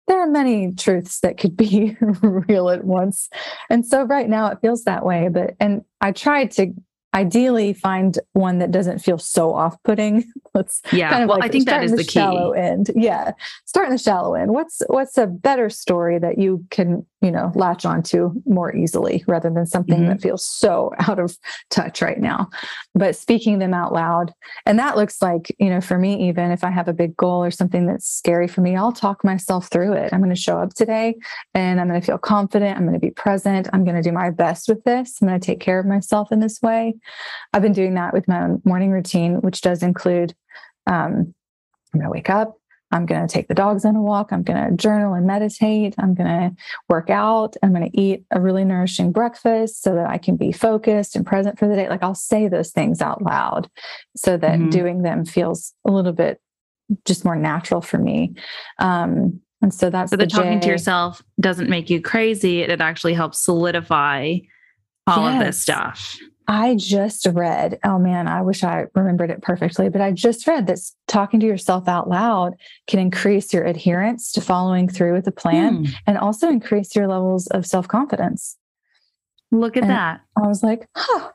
there 0.07 0.19
are 0.19 0.27
many 0.27 0.71
truths 0.73 1.19
that 1.19 1.37
could 1.37 1.55
be 1.55 1.95
real 2.21 2.69
at 2.69 2.83
once. 2.83 3.29
And 3.69 3.85
so 3.85 4.03
right 4.03 4.27
now 4.27 4.47
it 4.47 4.57
feels 4.61 4.83
that 4.85 5.05
way. 5.05 5.29
But, 5.31 5.51
and 5.59 5.83
I 6.01 6.11
tried 6.11 6.51
to 6.51 6.73
ideally 7.13 7.73
find 7.73 8.19
one 8.33 8.59
that 8.59 8.71
doesn't 8.71 8.99
feel 8.99 9.17
so 9.17 9.53
off-putting. 9.53 10.25
Let's 10.53 10.81
yeah 10.91 11.09
kind 11.09 11.23
of 11.23 11.29
well 11.29 11.39
like 11.39 11.49
i 11.49 11.51
think 11.51 11.65
that 11.67 11.81
is 11.81 11.91
the, 11.91 11.97
the 11.97 12.03
shallow 12.03 12.51
end. 12.51 12.91
Yeah 12.93 13.31
start 13.65 13.87
in 13.87 13.93
the 13.93 13.97
shallow 13.97 14.33
end. 14.33 14.51
What's 14.51 14.81
what's 14.87 15.17
a 15.17 15.27
better 15.27 15.69
story 15.69 16.19
that 16.19 16.37
you 16.37 16.65
can 16.71 17.05
you 17.21 17.31
know 17.31 17.53
latch 17.55 17.85
onto 17.85 18.33
more 18.45 18.75
easily 18.75 19.23
rather 19.27 19.49
than 19.49 19.65
something 19.65 19.99
mm-hmm. 19.99 20.07
that 20.07 20.21
feels 20.21 20.45
so 20.45 20.91
out 20.99 21.19
of 21.19 21.37
touch 21.69 22.01
right 22.01 22.19
now? 22.19 22.49
But 22.93 23.15
speaking 23.15 23.59
them 23.59 23.73
out 23.73 23.93
loud 23.93 24.33
and 24.65 24.77
that 24.79 24.97
looks 24.97 25.21
like 25.21 25.55
you 25.59 25.69
know 25.69 25.81
for 25.81 25.97
me 25.97 26.27
even 26.27 26.51
if 26.51 26.63
i 26.63 26.69
have 26.69 26.87
a 26.87 26.93
big 26.93 27.15
goal 27.15 27.43
or 27.43 27.51
something 27.51 27.85
that's 27.85 28.07
scary 28.07 28.47
for 28.47 28.61
me 28.61 28.75
i'll 28.75 28.91
talk 28.91 29.23
myself 29.23 29.69
through 29.69 29.93
it. 29.93 30.11
I'm 30.13 30.19
going 30.19 30.33
to 30.33 30.41
show 30.41 30.57
up 30.57 30.73
today 30.73 31.15
and 31.53 31.79
i'm 31.79 31.87
going 31.87 31.99
to 31.99 32.05
feel 32.05 32.17
confident 32.17 32.77
i'm 32.77 32.83
going 32.83 32.99
to 32.99 33.05
be 33.05 33.11
present 33.11 33.67
i'm 33.73 33.83
going 33.83 33.95
to 33.95 34.01
do 34.01 34.11
my 34.11 34.29
best 34.29 34.67
with 34.67 34.83
this 34.83 35.21
i'm 35.21 35.27
going 35.27 35.39
to 35.39 35.45
take 35.45 35.59
care 35.59 35.79
of 35.79 35.85
myself 35.85 36.31
in 36.31 36.39
this 36.39 36.61
way 36.61 36.95
i've 37.53 37.61
been 37.61 37.73
doing 37.73 37.93
that 37.95 38.13
with 38.13 38.27
my 38.27 38.43
own 38.43 38.61
morning 38.65 38.91
routine 38.91 39.41
which 39.41 39.61
does 39.61 39.83
include 39.83 40.33
um, 40.87 41.33
i'm 41.93 41.99
going 41.99 42.05
to 42.05 42.09
wake 42.09 42.29
up 42.29 42.57
I'm 42.91 43.05
going 43.05 43.25
to 43.25 43.33
take 43.33 43.47
the 43.47 43.53
dogs 43.53 43.85
on 43.85 43.95
a 43.95 44.01
walk. 44.01 44.31
I'm 44.31 44.43
going 44.43 44.69
to 44.69 44.75
journal 44.75 45.13
and 45.13 45.25
meditate. 45.25 45.95
I'm 45.97 46.13
going 46.13 46.27
to 46.27 46.55
work 46.89 47.09
out. 47.09 47.55
I'm 47.63 47.73
going 47.73 47.89
to 47.89 47.97
eat 47.97 48.25
a 48.31 48.41
really 48.41 48.65
nourishing 48.65 49.11
breakfast 49.11 49.81
so 49.81 49.95
that 49.95 50.09
I 50.09 50.17
can 50.17 50.35
be 50.35 50.51
focused 50.51 51.15
and 51.15 51.25
present 51.25 51.57
for 51.57 51.67
the 51.67 51.75
day. 51.75 51.89
Like 51.89 52.03
I'll 52.03 52.15
say 52.15 52.47
those 52.47 52.71
things 52.71 53.01
out 53.01 53.21
loud 53.21 53.69
so 54.15 54.37
that 54.37 54.59
mm-hmm. 54.59 54.69
doing 54.69 55.01
them 55.03 55.25
feels 55.25 55.73
a 55.85 55.91
little 55.91 56.11
bit 56.11 56.41
just 57.05 57.23
more 57.23 57.35
natural 57.35 57.81
for 57.81 57.97
me. 57.97 58.35
Um, 58.79 59.39
and 59.61 59.73
so 59.73 59.89
that's 59.89 60.09
so 60.09 60.17
the, 60.17 60.25
the 60.25 60.29
talking 60.29 60.59
J. 60.59 60.65
to 60.65 60.67
yourself 60.67 61.21
doesn't 61.39 61.69
make 61.69 61.89
you 61.89 62.01
crazy. 62.01 62.61
It 62.61 62.81
actually 62.81 63.13
helps 63.13 63.39
solidify 63.39 64.37
all 65.07 65.29
yes. 65.29 65.39
of 65.41 65.47
this 65.47 65.61
stuff. 65.61 66.17
I 66.51 66.75
just 66.75 67.25
read, 67.27 67.79
oh 67.85 67.97
man, 67.97 68.27
I 68.27 68.41
wish 68.41 68.61
I 68.61 68.87
remembered 68.93 69.31
it 69.31 69.41
perfectly, 69.41 69.87
but 69.87 70.01
I 70.01 70.11
just 70.11 70.45
read 70.45 70.67
that 70.67 70.79
talking 71.07 71.39
to 71.39 71.45
yourself 71.45 71.87
out 71.87 72.09
loud 72.09 72.55
can 72.87 72.99
increase 72.99 73.53
your 73.53 73.63
adherence 73.63 74.33
to 74.33 74.41
following 74.41 74.89
through 74.89 75.13
with 75.13 75.23
the 75.23 75.31
plan 75.31 75.85
hmm. 75.85 75.91
and 76.07 76.17
also 76.17 76.49
increase 76.49 76.93
your 76.93 77.07
levels 77.07 77.47
of 77.47 77.65
self 77.65 77.87
confidence. 77.87 78.57
Look 79.51 79.77
at 79.77 79.83
and 79.83 79.91
that. 79.91 80.21
I 80.35 80.45
was 80.45 80.61
like, 80.61 80.89
huh, 80.93 81.29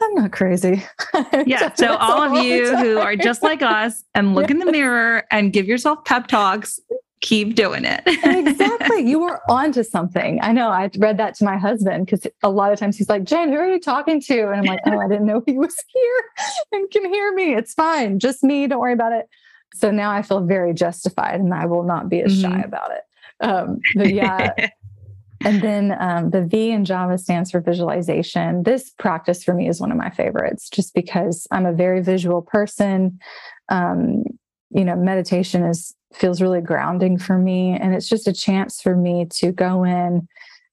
I'm 0.00 0.14
not 0.14 0.32
crazy. 0.32 0.82
yeah. 1.46 1.72
So, 1.74 1.94
all 1.94 2.22
of 2.22 2.42
you 2.42 2.76
who 2.76 2.98
are 2.98 3.14
just 3.14 3.44
like 3.44 3.62
us 3.62 4.02
and 4.16 4.34
look 4.34 4.50
yeah. 4.50 4.54
in 4.56 4.58
the 4.58 4.72
mirror 4.72 5.22
and 5.30 5.52
give 5.52 5.66
yourself 5.66 6.04
pep 6.04 6.26
talks, 6.26 6.80
keep 7.20 7.54
doing 7.54 7.84
it. 7.84 8.02
exactly. 8.06 8.78
You 9.08 9.20
were 9.20 9.40
onto 9.48 9.84
something. 9.84 10.40
I 10.42 10.52
know. 10.52 10.70
I 10.70 10.90
read 10.98 11.18
that 11.18 11.34
to 11.36 11.44
my 11.44 11.56
husband 11.56 12.06
because 12.06 12.26
a 12.42 12.50
lot 12.50 12.72
of 12.72 12.78
times 12.78 12.96
he's 12.98 13.08
like, 13.08 13.22
Jen, 13.22 13.50
who 13.50 13.56
are 13.56 13.68
you 13.68 13.78
talking 13.78 14.20
to? 14.22 14.48
And 14.48 14.56
I'm 14.56 14.64
like, 14.64 14.80
oh, 14.86 14.98
I 14.98 15.08
didn't 15.08 15.26
know 15.26 15.42
he 15.46 15.56
was 15.56 15.76
here 15.94 16.24
and 16.72 16.90
can 16.90 17.12
hear 17.12 17.32
me. 17.32 17.54
It's 17.54 17.74
fine. 17.74 18.18
Just 18.18 18.42
me. 18.42 18.66
Don't 18.66 18.80
worry 18.80 18.92
about 18.92 19.12
it. 19.12 19.28
So 19.74 19.90
now 19.90 20.10
I 20.10 20.22
feel 20.22 20.40
very 20.40 20.74
justified 20.74 21.40
and 21.40 21.54
I 21.54 21.66
will 21.66 21.84
not 21.84 22.08
be 22.08 22.22
as 22.22 22.32
mm-hmm. 22.32 22.52
shy 22.52 22.60
about 22.60 22.90
it. 22.90 23.02
Um, 23.40 23.78
but 23.94 24.12
yeah. 24.12 24.52
and 25.44 25.62
then 25.62 25.96
um, 26.00 26.30
the 26.30 26.42
V 26.42 26.70
in 26.70 26.84
Java 26.84 27.18
stands 27.18 27.50
for 27.50 27.60
visualization. 27.60 28.64
This 28.64 28.90
practice 28.98 29.44
for 29.44 29.54
me 29.54 29.68
is 29.68 29.80
one 29.80 29.92
of 29.92 29.96
my 29.96 30.10
favorites 30.10 30.68
just 30.68 30.92
because 30.94 31.46
I'm 31.50 31.66
a 31.66 31.72
very 31.72 32.02
visual 32.02 32.42
person. 32.42 33.20
Um, 33.68 34.24
you 34.70 34.84
know, 34.84 34.96
meditation 34.96 35.64
is 35.64 35.94
feels 36.12 36.40
really 36.40 36.60
grounding 36.60 37.18
for 37.18 37.38
me. 37.38 37.76
And 37.78 37.94
it's 37.94 38.08
just 38.08 38.28
a 38.28 38.32
chance 38.32 38.80
for 38.80 38.96
me 38.96 39.26
to 39.36 39.52
go 39.52 39.84
in 39.84 40.26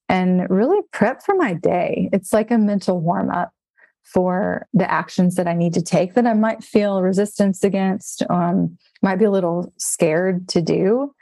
and 0.07 0.49
really 0.49 0.81
prep 0.91 1.23
for 1.23 1.35
my 1.35 1.53
day. 1.53 2.09
It's 2.13 2.31
like 2.31 2.51
a 2.51 2.57
mental 2.57 2.99
warm 3.01 3.29
up 3.29 3.51
for 4.03 4.67
the 4.73 4.89
actions 4.89 5.35
that 5.35 5.47
I 5.47 5.53
need 5.53 5.73
to 5.73 5.81
take 5.81 6.13
that 6.13 6.27
I 6.27 6.33
might 6.33 6.63
feel 6.63 7.01
resistance 7.01 7.63
against, 7.63 8.23
um, 8.29 8.77
might 9.01 9.17
be 9.17 9.25
a 9.25 9.31
little 9.31 9.73
scared 9.77 10.47
to 10.49 10.61
do. 10.61 11.13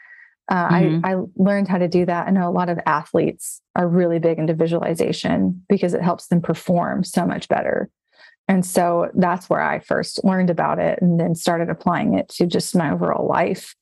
Uh, 0.50 0.70
mm-hmm. 0.70 1.06
I, 1.06 1.14
I 1.14 1.22
learned 1.38 1.70
how 1.70 1.78
to 1.78 1.88
do 1.88 2.06
that. 2.06 2.28
I 2.28 2.32
know 2.32 2.50
a 2.50 2.52
lot 2.52 2.68
of 2.70 2.78
athletes 2.86 3.62
are 3.76 3.88
really 3.88 4.20
big 4.20 4.38
into 4.38 4.54
visualization 4.54 5.64
because 5.70 5.94
it 5.94 6.02
helps 6.02 6.28
them 6.28 6.42
perform 6.42 7.06
so 7.06 7.26
much 7.26 7.48
better. 7.48 7.90
And 8.48 8.66
so 8.66 9.10
that's 9.14 9.50
where 9.50 9.62
I 9.62 9.80
first 9.80 10.24
learned 10.24 10.50
about 10.50 10.80
it 10.80 11.00
and 11.02 11.20
then 11.20 11.34
started 11.34 11.70
applying 11.70 12.18
it 12.18 12.28
to 12.30 12.46
just 12.46 12.76
my 12.76 12.92
overall 12.92 13.28
life. 13.28 13.76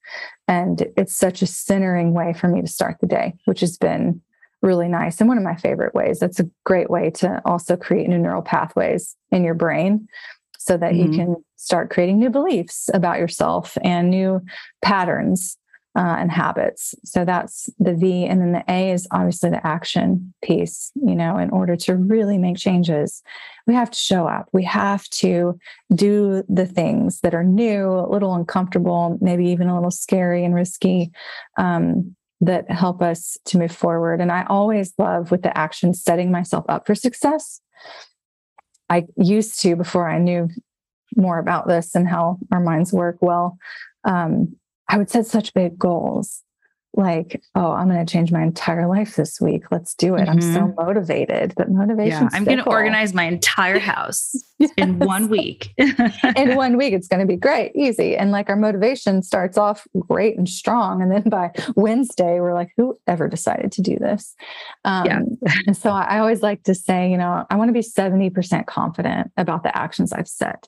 And 0.48 0.88
it's 0.98 1.16
such 1.16 1.42
a 1.42 1.48
centering 1.48 2.14
way 2.14 2.34
for 2.34 2.48
me 2.48 2.62
to 2.62 2.68
start 2.68 2.98
the 3.02 3.08
day, 3.08 3.34
which 3.46 3.62
has 3.62 3.78
been 3.78 4.22
really 4.62 4.88
nice 4.88 5.20
and 5.20 5.28
one 5.28 5.38
of 5.38 5.44
my 5.44 5.56
favorite 5.56 5.96
ways. 5.96 6.20
That's 6.20 6.40
a 6.40 6.50
great 6.66 6.90
way 6.90 7.10
to 7.16 7.42
also 7.46 7.76
create 7.76 8.08
new 8.08 8.20
neural 8.20 8.44
pathways 8.44 9.16
in 9.32 9.44
your 9.44 9.56
brain 9.56 10.08
so 10.60 10.78
that 10.78 10.94
mm-hmm. 10.94 11.12
you 11.12 11.18
can 11.18 11.36
start 11.56 11.90
creating 11.90 12.20
new 12.20 12.30
beliefs 12.30 12.90
about 12.94 13.18
yourself 13.18 13.78
and 13.84 14.12
new 14.12 14.42
patterns 14.84 15.58
uh, 15.96 16.16
and 16.20 16.32
habits. 16.32 16.96
So 17.04 17.26
that's 17.26 17.70
the 17.80 17.94
V. 17.94 18.26
And 18.26 18.42
then 18.42 18.52
the 18.54 18.64
A 18.70 18.92
is 18.92 19.08
obviously 19.12 19.50
the 19.50 19.66
action 19.66 20.34
piece. 20.44 20.92
You 20.96 21.16
know, 21.16 21.38
in 21.38 21.50
order 21.50 21.76
to 21.76 21.96
really 21.96 22.38
make 22.38 22.58
changes, 22.58 23.22
we 23.68 23.74
have 23.74 23.92
to 23.92 24.00
show 24.00 24.28
up. 24.28 24.48
We 24.54 24.64
have 24.66 25.08
to 25.10 25.60
do 25.94 26.44
the 26.48 26.66
things 26.66 27.20
that 27.22 27.36
are 27.36 27.44
new, 27.44 27.90
a 27.90 28.10
little 28.10 28.34
uncomfortable, 28.36 29.18
maybe 29.22 29.48
even 29.50 29.68
a 29.68 29.76
little 29.76 29.92
scary 29.92 30.46
and 30.46 30.56
risky. 30.56 31.12
Um, 31.58 32.16
that 32.44 32.72
help 32.72 33.04
us 33.04 33.38
to 33.46 33.60
move 33.60 33.72
forward. 33.72 34.20
And 34.20 34.32
I 34.32 34.46
always 34.50 34.96
love 34.98 35.30
with 35.30 35.44
the 35.44 35.56
action 35.56 35.94
setting 35.94 36.32
myself 36.32 36.66
up 36.68 36.88
for 36.88 36.96
success. 36.96 37.62
I 38.90 39.06
used 39.16 39.62
to, 39.62 39.76
before 39.76 40.10
I 40.10 40.18
knew 40.18 40.50
more 41.16 41.38
about 41.38 41.68
this 41.68 41.94
and 41.94 42.08
how 42.08 42.40
our 42.52 42.60
minds 42.60 42.92
work 42.92 43.18
well, 43.22 43.58
um, 44.06 44.56
I 44.92 44.98
would 44.98 45.10
set 45.10 45.26
such 45.26 45.54
big 45.54 45.78
goals 45.80 46.44
like, 46.94 47.42
oh, 47.56 47.72
I'm 47.72 47.88
going 47.88 48.06
to 48.06 48.12
change 48.12 48.32
my 48.34 48.44
entire 48.44 48.86
life 48.86 49.16
this 49.16 49.40
week. 49.40 49.72
Let's 49.72 49.96
do 49.96 50.16
it. 50.16 50.22
Mm-hmm. 50.22 50.30
I'm 50.30 50.42
so 50.42 50.60
mm-hmm. 50.60 50.86
motivated, 50.86 51.54
but 51.56 51.72
motivation. 51.72 52.24
Yeah, 52.24 52.30
I'm 52.34 52.44
going 52.44 52.58
to 52.58 52.68
organize 52.68 53.14
my 53.14 53.24
entire 53.24 53.80
house 53.80 54.36
yes. 54.60 54.72
in 54.76 55.00
one 55.00 55.30
week. 55.30 55.74
in 55.78 56.56
one 56.56 56.76
week, 56.76 56.94
it's 56.94 57.08
going 57.08 57.22
to 57.22 57.26
be 57.26 57.38
great, 57.38 57.72
easy. 57.76 58.18
And 58.18 58.32
like 58.32 58.50
our 58.50 58.58
motivation 58.58 59.24
starts 59.24 59.58
off 59.58 59.88
great 59.98 60.38
and 60.38 60.50
strong. 60.50 61.02
And 61.02 61.12
then 61.12 61.24
by 61.24 61.52
Wednesday, 61.76 62.42
we're 62.42 62.54
like, 62.54 62.74
who 62.76 63.00
ever 63.08 63.30
decided 63.30 63.72
to 63.74 63.82
do 63.82 63.96
this? 63.98 64.36
Um, 64.84 65.06
yeah. 65.06 65.20
and 65.68 65.78
so 65.78 65.92
I 65.92 66.20
always 66.20 66.42
like 66.42 66.64
to 66.64 66.76
say, 66.76 67.10
you 67.10 67.18
know, 67.18 67.46
I 67.50 67.56
want 67.56 67.70
to 67.70 67.74
be 67.74 67.80
70% 67.80 68.66
confident 68.66 69.32
about 69.38 69.64
the 69.64 69.76
actions 69.76 70.12
I've 70.12 70.28
set. 70.28 70.68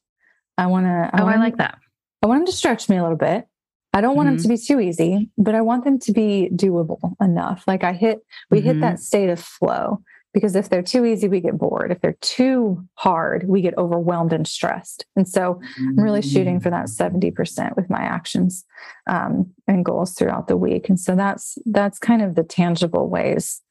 I 0.57 0.67
want 0.67 0.85
to. 0.85 1.09
Oh, 1.13 1.25
I 1.25 1.37
like 1.37 1.57
that. 1.57 1.79
I 2.21 2.27
want 2.27 2.41
them 2.41 2.45
to 2.45 2.51
stretch 2.53 2.87
me 2.87 2.95
a 2.95 3.01
little 3.01 3.17
bit. 3.17 3.45
I 3.93 4.01
don't 4.01 4.15
want 4.15 4.27
mm-hmm. 4.27 4.37
them 4.37 4.43
to 4.43 4.49
be 4.49 4.57
too 4.57 4.79
easy, 4.79 5.29
but 5.37 5.55
I 5.55 5.61
want 5.61 5.85
them 5.85 5.99
to 5.99 6.11
be 6.11 6.49
doable 6.53 7.15
enough. 7.21 7.63
Like 7.67 7.83
I 7.83 7.93
hit, 7.93 8.19
we 8.49 8.57
mm-hmm. 8.59 8.67
hit 8.67 8.81
that 8.81 8.99
state 8.99 9.29
of 9.29 9.39
flow 9.39 10.01
because 10.33 10.55
if 10.55 10.67
they're 10.67 10.81
too 10.81 11.05
easy, 11.05 11.27
we 11.27 11.39
get 11.39 11.59
bored. 11.59 11.91
If 11.91 12.01
they're 12.01 12.17
too 12.21 12.83
hard, 12.95 13.47
we 13.47 13.61
get 13.61 13.77
overwhelmed 13.77 14.33
and 14.33 14.47
stressed. 14.47 15.05
And 15.15 15.27
so 15.27 15.61
I'm 15.77 15.99
really 15.99 16.23
shooting 16.23 16.59
for 16.59 16.71
that 16.71 16.87
70% 16.87 17.75
with 17.75 17.87
my 17.89 18.01
actions 18.01 18.65
um, 19.05 19.51
and 19.67 19.85
goals 19.85 20.13
throughout 20.13 20.47
the 20.47 20.57
week. 20.57 20.89
And 20.89 20.99
so 20.99 21.15
that's, 21.15 21.59
that's 21.67 21.99
kind 21.99 22.23
of 22.23 22.33
the 22.33 22.43
tangible 22.43 23.09
ways 23.09 23.61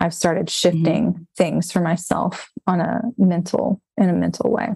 I've 0.00 0.14
started 0.14 0.46
mm-hmm. 0.46 0.68
shifting 0.68 1.12
mm-hmm. 1.12 1.22
things 1.36 1.70
for 1.70 1.80
myself 1.80 2.50
on 2.66 2.80
a 2.80 3.02
mental, 3.18 3.82
in 3.98 4.08
a 4.08 4.14
mental 4.14 4.50
way. 4.50 4.68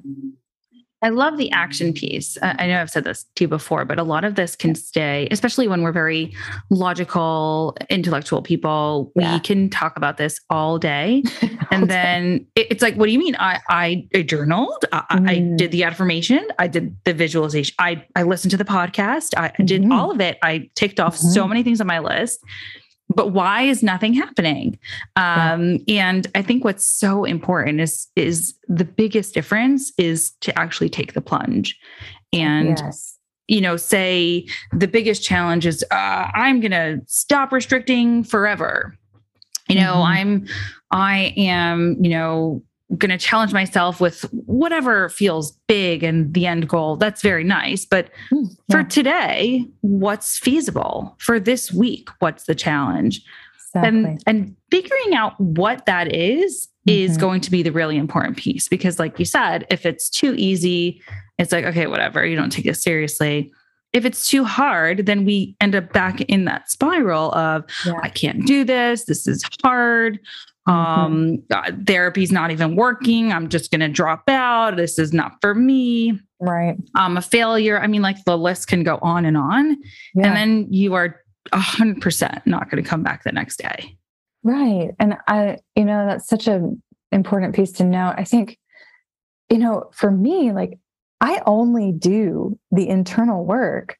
I 1.02 1.08
love 1.08 1.36
the 1.36 1.50
action 1.50 1.92
piece. 1.92 2.38
I 2.40 2.66
know 2.66 2.80
I've 2.80 2.90
said 2.90 3.04
this 3.04 3.24
to 3.34 3.44
you 3.44 3.48
before, 3.48 3.84
but 3.84 3.98
a 3.98 4.04
lot 4.04 4.24
of 4.24 4.36
this 4.36 4.54
can 4.54 4.74
stay, 4.74 5.26
especially 5.30 5.66
when 5.66 5.82
we're 5.82 5.92
very 5.92 6.32
logical, 6.70 7.76
intellectual 7.90 8.40
people. 8.40 9.12
Yeah. 9.16 9.34
We 9.34 9.40
can 9.40 9.68
talk 9.68 9.96
about 9.96 10.16
this 10.16 10.40
all 10.48 10.78
day. 10.78 11.24
and 11.72 11.90
then 11.90 12.46
it's 12.54 12.82
like, 12.82 12.94
what 12.94 13.06
do 13.06 13.12
you 13.12 13.18
mean? 13.18 13.34
I, 13.36 13.60
I, 13.68 14.08
I 14.14 14.22
journaled, 14.22 14.84
I, 14.92 15.02
mm. 15.10 15.28
I, 15.28 15.56
did 15.56 15.72
the 15.72 15.84
affirmation, 15.84 16.46
I 16.58 16.68
did 16.68 16.96
the 17.04 17.14
visualization, 17.14 17.74
I, 17.78 18.04
I 18.14 18.22
listened 18.22 18.52
to 18.52 18.56
the 18.56 18.64
podcast, 18.64 19.36
I 19.36 19.48
mm-hmm. 19.48 19.64
did 19.64 19.90
all 19.90 20.12
of 20.12 20.20
it. 20.20 20.38
I 20.42 20.70
ticked 20.76 21.00
off 21.00 21.16
mm-hmm. 21.16 21.28
so 21.28 21.48
many 21.48 21.62
things 21.62 21.80
on 21.80 21.86
my 21.86 21.98
list 21.98 22.44
but 23.14 23.32
why 23.32 23.62
is 23.62 23.82
nothing 23.82 24.12
happening 24.12 24.78
um, 25.16 25.78
yeah. 25.86 26.08
and 26.08 26.26
i 26.34 26.42
think 26.42 26.64
what's 26.64 26.86
so 26.86 27.24
important 27.24 27.80
is 27.80 28.08
is 28.16 28.54
the 28.68 28.84
biggest 28.84 29.34
difference 29.34 29.92
is 29.98 30.32
to 30.40 30.56
actually 30.58 30.88
take 30.88 31.14
the 31.14 31.20
plunge 31.20 31.78
and 32.32 32.78
yes. 32.78 33.18
you 33.48 33.60
know 33.60 33.76
say 33.76 34.46
the 34.72 34.88
biggest 34.88 35.22
challenge 35.22 35.66
is 35.66 35.84
uh, 35.90 36.28
i'm 36.34 36.60
gonna 36.60 36.98
stop 37.06 37.52
restricting 37.52 38.24
forever 38.24 38.96
you 39.68 39.76
know 39.76 39.94
mm-hmm. 39.94 40.12
i'm 40.12 40.46
i 40.90 41.32
am 41.36 41.96
you 42.00 42.10
know 42.10 42.62
going 42.98 43.10
to 43.10 43.18
challenge 43.18 43.52
myself 43.52 44.00
with 44.00 44.22
whatever 44.32 45.08
feels 45.08 45.52
big 45.66 46.02
and 46.02 46.32
the 46.34 46.46
end 46.46 46.68
goal. 46.68 46.96
That's 46.96 47.22
very 47.22 47.44
nice. 47.44 47.86
But 47.86 48.10
mm, 48.30 48.48
yeah. 48.68 48.76
for 48.76 48.88
today, 48.88 49.66
what's 49.80 50.38
feasible? 50.38 51.16
For 51.18 51.40
this 51.40 51.72
week, 51.72 52.10
what's 52.18 52.44
the 52.44 52.54
challenge? 52.54 53.22
Exactly. 53.74 53.88
And, 53.88 54.22
and 54.26 54.56
figuring 54.70 55.14
out 55.14 55.40
what 55.40 55.86
that 55.86 56.14
is, 56.14 56.68
mm-hmm. 56.86 56.90
is 56.90 57.16
going 57.16 57.40
to 57.40 57.50
be 57.50 57.62
the 57.62 57.72
really 57.72 57.96
important 57.96 58.36
piece. 58.36 58.68
Because, 58.68 58.98
like 58.98 59.18
you 59.18 59.24
said, 59.24 59.66
if 59.70 59.86
it's 59.86 60.10
too 60.10 60.34
easy, 60.36 61.00
it's 61.38 61.52
like, 61.52 61.64
okay, 61.64 61.86
whatever, 61.86 62.26
you 62.26 62.36
don't 62.36 62.50
take 62.50 62.66
it 62.66 62.76
seriously. 62.76 63.52
If 63.94 64.04
it's 64.04 64.28
too 64.28 64.44
hard, 64.44 65.06
then 65.06 65.24
we 65.24 65.54
end 65.60 65.74
up 65.74 65.92
back 65.92 66.22
in 66.22 66.44
that 66.46 66.70
spiral 66.70 67.30
of, 67.34 67.64
yeah. 67.84 68.00
I 68.02 68.08
can't 68.08 68.46
do 68.46 68.64
this. 68.64 69.04
This 69.04 69.26
is 69.26 69.44
hard. 69.62 70.18
Um 70.66 71.42
uh, 71.52 71.72
therapy's 71.86 72.30
not 72.30 72.50
even 72.50 72.76
working. 72.76 73.32
I'm 73.32 73.48
just 73.48 73.70
going 73.70 73.80
to 73.80 73.88
drop 73.88 74.28
out. 74.28 74.76
This 74.76 74.98
is 74.98 75.12
not 75.12 75.32
for 75.40 75.54
me. 75.54 76.20
Right. 76.40 76.76
I'm 76.94 77.16
a 77.16 77.22
failure. 77.22 77.80
I 77.80 77.86
mean 77.86 78.02
like 78.02 78.22
the 78.24 78.38
list 78.38 78.68
can 78.68 78.84
go 78.84 78.98
on 79.02 79.24
and 79.24 79.36
on. 79.36 79.76
Yeah. 80.14 80.28
and 80.28 80.36
then 80.36 80.66
you 80.70 80.94
are 80.94 81.20
100% 81.52 82.46
not 82.46 82.70
going 82.70 82.82
to 82.82 82.88
come 82.88 83.02
back 83.02 83.24
the 83.24 83.32
next 83.32 83.56
day. 83.56 83.96
Right. 84.44 84.90
And 85.00 85.16
i 85.26 85.58
you 85.76 85.84
know 85.84 86.06
that's 86.06 86.28
such 86.28 86.46
an 86.46 86.82
important 87.10 87.54
piece 87.54 87.72
to 87.72 87.84
know 87.84 88.14
i 88.16 88.24
think 88.24 88.58
you 89.50 89.58
know 89.58 89.90
for 89.92 90.10
me 90.10 90.50
like 90.52 90.78
i 91.20 91.42
only 91.44 91.92
do 91.92 92.58
the 92.70 92.88
internal 92.88 93.44
work 93.44 93.98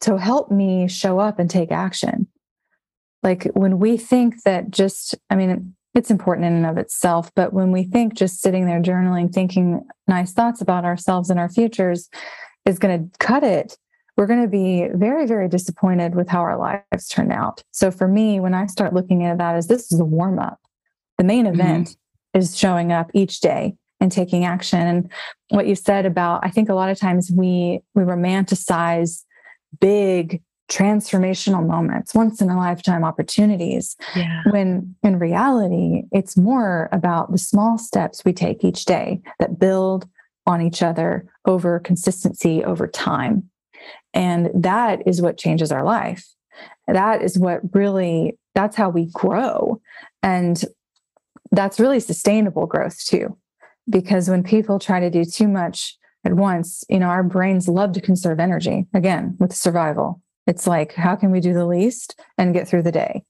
to 0.00 0.18
help 0.18 0.50
me 0.50 0.88
show 0.88 1.20
up 1.20 1.38
and 1.38 1.48
take 1.48 1.70
action 1.70 2.26
like 3.22 3.44
when 3.54 3.78
we 3.78 3.96
think 3.96 4.42
that 4.44 4.70
just 4.70 5.14
i 5.30 5.34
mean 5.34 5.74
it's 5.94 6.10
important 6.10 6.46
in 6.46 6.52
and 6.52 6.66
of 6.66 6.78
itself 6.78 7.30
but 7.34 7.52
when 7.52 7.72
we 7.72 7.84
think 7.84 8.14
just 8.14 8.40
sitting 8.40 8.66
there 8.66 8.80
journaling 8.80 9.32
thinking 9.32 9.86
nice 10.06 10.32
thoughts 10.32 10.60
about 10.60 10.84
ourselves 10.84 11.30
and 11.30 11.40
our 11.40 11.48
futures 11.48 12.08
is 12.64 12.78
going 12.78 13.10
to 13.10 13.18
cut 13.18 13.42
it 13.42 13.76
we're 14.16 14.26
going 14.26 14.42
to 14.42 14.48
be 14.48 14.88
very 14.94 15.26
very 15.26 15.48
disappointed 15.48 16.14
with 16.14 16.28
how 16.28 16.40
our 16.40 16.58
lives 16.58 17.08
turn 17.08 17.32
out 17.32 17.62
so 17.70 17.90
for 17.90 18.08
me 18.08 18.40
when 18.40 18.54
i 18.54 18.66
start 18.66 18.94
looking 18.94 19.24
at 19.24 19.38
that 19.38 19.56
as 19.56 19.66
this 19.66 19.92
is 19.92 20.00
a 20.00 20.04
warm 20.04 20.38
up 20.38 20.58
the 21.18 21.24
main 21.24 21.44
mm-hmm. 21.44 21.60
event 21.60 21.88
mm-hmm. 21.88 22.38
is 22.38 22.56
showing 22.56 22.92
up 22.92 23.10
each 23.14 23.40
day 23.40 23.74
and 24.00 24.12
taking 24.12 24.44
action 24.44 24.80
and 24.80 25.12
what 25.48 25.66
you 25.66 25.74
said 25.74 26.04
about 26.04 26.40
i 26.44 26.50
think 26.50 26.68
a 26.68 26.74
lot 26.74 26.90
of 26.90 26.98
times 26.98 27.30
we 27.34 27.80
we 27.94 28.02
romanticize 28.02 29.24
big 29.80 30.42
transformational 30.68 31.66
moments, 31.66 32.14
once 32.14 32.40
in 32.40 32.50
a 32.50 32.56
lifetime 32.56 33.04
opportunities. 33.04 33.96
Yeah. 34.14 34.42
When 34.50 34.96
in 35.02 35.18
reality, 35.18 36.02
it's 36.12 36.36
more 36.36 36.88
about 36.92 37.30
the 37.32 37.38
small 37.38 37.78
steps 37.78 38.24
we 38.24 38.32
take 38.32 38.64
each 38.64 38.84
day 38.84 39.20
that 39.38 39.58
build 39.58 40.08
on 40.46 40.60
each 40.60 40.82
other 40.82 41.26
over 41.44 41.78
consistency 41.80 42.64
over 42.64 42.86
time. 42.86 43.48
And 44.14 44.50
that 44.54 45.06
is 45.06 45.20
what 45.20 45.38
changes 45.38 45.70
our 45.70 45.84
life. 45.84 46.26
That 46.88 47.22
is 47.22 47.38
what 47.38 47.60
really, 47.74 48.38
that's 48.54 48.76
how 48.76 48.88
we 48.88 49.06
grow. 49.12 49.80
And 50.22 50.62
that's 51.52 51.78
really 51.78 52.00
sustainable 52.00 52.66
growth 52.66 53.04
too. 53.04 53.36
Because 53.88 54.28
when 54.28 54.42
people 54.42 54.78
try 54.78 54.98
to 54.98 55.10
do 55.10 55.24
too 55.24 55.46
much 55.46 55.96
at 56.24 56.34
once, 56.34 56.82
you 56.88 56.98
know, 56.98 57.06
our 57.06 57.22
brains 57.22 57.68
love 57.68 57.92
to 57.92 58.00
conserve 58.00 58.40
energy 58.40 58.86
again 58.94 59.36
with 59.38 59.54
survival 59.54 60.20
it's 60.46 60.66
like, 60.66 60.94
how 60.94 61.16
can 61.16 61.30
we 61.30 61.40
do 61.40 61.52
the 61.52 61.66
least 61.66 62.18
and 62.38 62.54
get 62.54 62.68
through 62.68 62.82
the 62.82 62.92
day? 62.92 63.24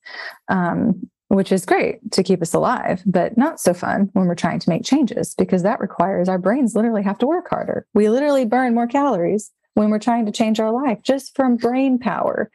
Um, 0.48 1.08
which 1.28 1.50
is 1.50 1.66
great 1.66 2.12
to 2.12 2.22
keep 2.22 2.40
us 2.40 2.54
alive, 2.54 3.02
but 3.04 3.36
not 3.36 3.58
so 3.58 3.74
fun 3.74 4.08
when 4.12 4.26
we're 4.26 4.36
trying 4.36 4.60
to 4.60 4.70
make 4.70 4.84
changes 4.84 5.34
because 5.34 5.64
that 5.64 5.80
requires 5.80 6.28
our 6.28 6.38
brains 6.38 6.76
literally 6.76 7.02
have 7.02 7.18
to 7.18 7.26
work 7.26 7.48
harder. 7.50 7.84
We 7.94 8.08
literally 8.08 8.44
burn 8.44 8.74
more 8.74 8.86
calories 8.86 9.50
when 9.74 9.90
we're 9.90 9.98
trying 9.98 10.26
to 10.26 10.32
change 10.32 10.60
our 10.60 10.70
life 10.70 11.02
just 11.02 11.34
from 11.34 11.56
brain 11.56 11.98
power. 11.98 12.50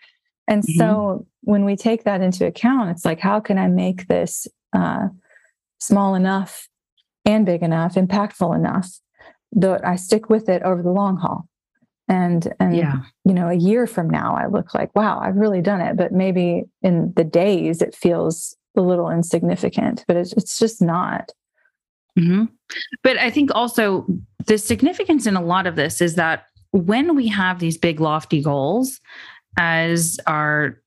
And 0.48 0.64
mm-hmm. 0.64 0.80
so 0.80 1.28
when 1.42 1.66
we 1.66 1.76
take 1.76 2.06
that 2.06 2.22
into 2.22 2.46
account, 2.46 2.92
it's 2.92 3.04
like, 3.04 3.20
how 3.20 3.42
can 3.42 3.58
I 3.58 3.68
make 3.68 4.08
this 4.08 4.48
uh, 4.74 5.10
small 5.80 6.16
enough 6.16 6.70
and 7.26 7.46
big 7.46 7.64
enough, 7.64 7.96
impactful 7.96 8.56
enough 8.56 8.90
that 9.52 9.86
I 9.86 9.98
stick 9.98 10.30
with 10.30 10.48
it 10.48 10.64
over 10.64 10.82
the 10.82 10.92
long 10.92 11.18
haul? 11.18 11.46
And 12.12 12.54
and 12.60 12.76
yeah. 12.76 12.98
you 13.24 13.34
know 13.34 13.48
a 13.48 13.56
year 13.56 13.88
from 13.88 14.10
now 14.10 14.36
i 14.36 14.46
look 14.46 14.74
like 14.74 14.94
wow 14.96 15.20
i've 15.20 15.38
really 15.38 15.62
done 15.62 15.80
it 15.80 15.96
but 15.96 16.12
maybe 16.12 16.66
in 16.84 17.12
the 17.16 17.24
days 17.24 17.82
it 17.82 17.96
feels 17.96 18.56
a 18.76 18.82
little 18.82 19.10
insignificant 19.10 20.04
but 20.08 20.18
it's, 20.18 20.34
it's 20.34 20.60
just 20.60 20.82
not 20.82 21.32
mm-hmm. 22.20 22.44
but 23.02 23.18
i 23.18 23.30
think 23.30 23.50
also 23.56 24.06
the 24.46 24.58
significance 24.58 25.26
in 25.26 25.38
a 25.38 25.42
lot 25.42 25.66
of 25.66 25.76
this 25.78 26.02
is 26.02 26.16
that 26.16 26.46
when 26.72 27.16
we 27.16 27.28
have 27.28 27.60
these 27.60 27.78
big 27.78 28.00
lofty 28.02 28.42
goals 28.42 29.00
as 29.58 30.20
our 30.28 30.81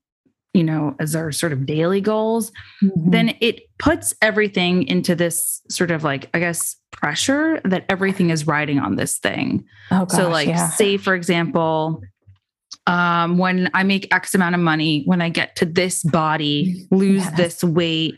you 0.55 0.63
know, 0.65 0.95
as 1.01 1.15
our 1.17 1.33
sort 1.33 1.53
of 1.53 1.67
daily 1.67 2.01
goals, 2.01 2.53
mm-hmm. 2.83 3.11
then 3.11 3.37
it 3.41 3.63
puts 3.79 4.15
everything 4.23 4.87
into 4.87 5.15
this 5.15 5.61
sort 5.69 5.91
of 5.91 6.05
like, 6.05 6.31
I 6.33 6.39
guess, 6.39 6.77
pressure 6.93 7.61
that 7.65 7.85
everything 7.89 8.31
is 8.31 8.47
riding 8.47 8.79
on 8.79 8.95
this 8.95 9.19
thing. 9.19 9.65
Oh, 9.91 10.07
gosh, 10.07 10.17
so, 10.17 10.29
like, 10.29 10.49
yeah. 10.49 10.69
say, 10.71 10.97
for 10.97 11.15
example, 11.15 12.01
um, 12.87 13.37
when 13.39 13.69
I 13.75 13.83
make 13.83 14.15
X 14.15 14.35
amount 14.35 14.55
of 14.55 14.61
money, 14.61 15.03
when 15.07 15.21
I 15.21 15.29
get 15.29 15.57
to 15.57 15.65
this 15.65 16.05
body, 16.05 16.87
lose 16.91 17.29
this 17.33 17.65
weight, 17.65 18.15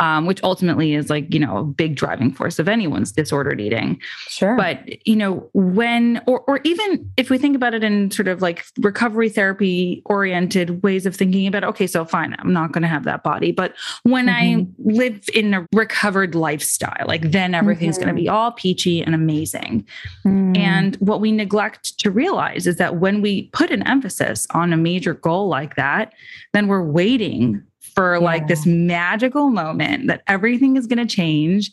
um, 0.00 0.26
which 0.26 0.42
ultimately 0.42 0.94
is 0.94 1.10
like, 1.10 1.32
you 1.32 1.38
know, 1.38 1.58
a 1.58 1.62
big 1.62 1.94
driving 1.94 2.32
force 2.32 2.58
of 2.58 2.68
anyone's 2.68 3.12
disordered 3.12 3.60
eating. 3.60 4.00
Sure. 4.28 4.56
But, 4.56 5.06
you 5.06 5.14
know, 5.14 5.48
when, 5.52 6.22
or, 6.26 6.40
or 6.48 6.60
even 6.64 7.08
if 7.18 7.28
we 7.28 7.36
think 7.36 7.54
about 7.54 7.74
it 7.74 7.84
in 7.84 8.10
sort 8.10 8.26
of 8.26 8.40
like 8.40 8.64
recovery 8.78 9.28
therapy 9.28 10.02
oriented 10.06 10.82
ways 10.82 11.04
of 11.04 11.14
thinking 11.14 11.46
about, 11.46 11.64
okay, 11.64 11.86
so 11.86 12.06
fine, 12.06 12.34
I'm 12.38 12.52
not 12.52 12.72
going 12.72 12.82
to 12.82 12.88
have 12.88 13.04
that 13.04 13.22
body. 13.22 13.52
But 13.52 13.74
when 14.02 14.26
mm-hmm. 14.26 14.62
I 14.62 14.92
live 14.92 15.28
in 15.34 15.52
a 15.52 15.66
recovered 15.74 16.34
lifestyle, 16.34 17.06
like 17.06 17.30
then 17.30 17.54
everything's 17.54 17.96
mm-hmm. 17.96 18.04
going 18.06 18.16
to 18.16 18.20
be 18.22 18.28
all 18.28 18.52
peachy 18.52 19.02
and 19.02 19.14
amazing. 19.14 19.86
Mm. 20.24 20.56
And 20.56 20.96
what 20.96 21.20
we 21.20 21.30
neglect 21.30 21.98
to 21.98 22.10
realize 22.10 22.66
is 22.66 22.76
that 22.76 22.96
when 22.96 23.20
we 23.20 23.48
put 23.48 23.70
an 23.70 23.86
emphasis 23.86 24.46
on 24.52 24.72
a 24.72 24.78
major 24.78 25.12
goal 25.12 25.48
like 25.48 25.76
that, 25.76 26.14
then 26.54 26.68
we're 26.68 26.82
waiting 26.82 27.62
for 28.00 28.14
yeah. 28.14 28.20
like 28.20 28.46
this 28.46 28.64
magical 28.64 29.50
moment 29.50 30.06
that 30.06 30.22
everything 30.26 30.76
is 30.76 30.86
going 30.86 31.06
to 31.06 31.14
change 31.14 31.70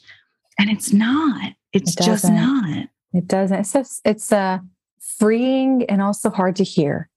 and 0.59 0.69
it's 0.69 0.91
not. 0.91 1.53
It's 1.71 1.93
it 1.93 2.03
just 2.03 2.29
not. 2.29 2.89
It 3.13 3.27
doesn't. 3.27 3.59
It's 3.59 3.71
just, 3.71 4.01
it's 4.03 4.31
uh 4.33 4.59
freeing 5.17 5.85
and 5.89 6.01
also 6.01 6.29
hard 6.29 6.55
to 6.57 6.63
hear 6.63 7.09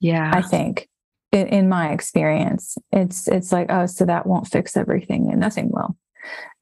yeah. 0.00 0.30
I 0.32 0.42
think 0.42 0.88
in, 1.32 1.48
in 1.48 1.68
my 1.68 1.90
experience. 1.90 2.76
It's 2.92 3.28
it's 3.28 3.50
like 3.50 3.70
oh 3.70 3.86
so 3.86 4.04
that 4.04 4.26
won't 4.26 4.46
fix 4.46 4.76
everything 4.76 5.30
and 5.30 5.40
nothing 5.40 5.70
will. 5.70 5.96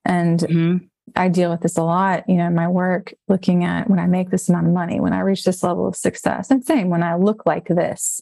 And 0.04 0.40
mm-hmm. 0.40 0.76
I 1.14 1.28
deal 1.28 1.50
with 1.50 1.60
this 1.60 1.76
a 1.76 1.82
lot, 1.82 2.28
you 2.28 2.36
know, 2.36 2.46
in 2.46 2.54
my 2.54 2.68
work, 2.68 3.12
looking 3.28 3.64
at 3.64 3.88
when 3.88 3.98
I 3.98 4.06
make 4.06 4.30
this 4.30 4.48
amount 4.48 4.66
of 4.66 4.72
money, 4.72 5.00
when 5.00 5.12
I 5.12 5.20
reach 5.20 5.44
this 5.44 5.62
level 5.62 5.86
of 5.86 5.96
success, 5.96 6.50
and 6.50 6.64
same 6.64 6.90
when 6.90 7.02
I 7.02 7.16
look 7.16 7.46
like 7.46 7.68
this, 7.68 8.20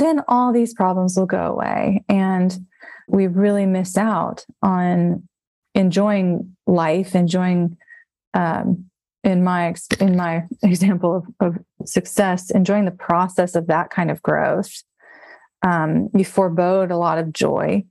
then 0.00 0.22
all 0.28 0.52
these 0.52 0.74
problems 0.74 1.16
will 1.16 1.26
go 1.26 1.52
away. 1.52 2.04
And 2.08 2.56
we 3.08 3.26
really 3.26 3.66
miss 3.66 3.96
out 3.96 4.44
on 4.62 5.28
enjoying 5.74 6.56
life, 6.66 7.14
enjoying, 7.14 7.76
um, 8.34 8.86
in 9.22 9.42
my 9.42 9.74
in 10.00 10.16
my 10.16 10.44
example 10.62 11.16
of, 11.40 11.48
of, 11.48 11.58
success, 11.84 12.50
enjoying 12.50 12.84
the 12.84 12.90
process 12.90 13.54
of 13.54 13.66
that 13.68 13.90
kind 13.90 14.10
of 14.10 14.22
growth. 14.22 14.82
Um, 15.62 16.08
you 16.14 16.24
forebode 16.24 16.90
a 16.90 16.96
lot 16.96 17.18
of 17.18 17.32
joy 17.32 17.84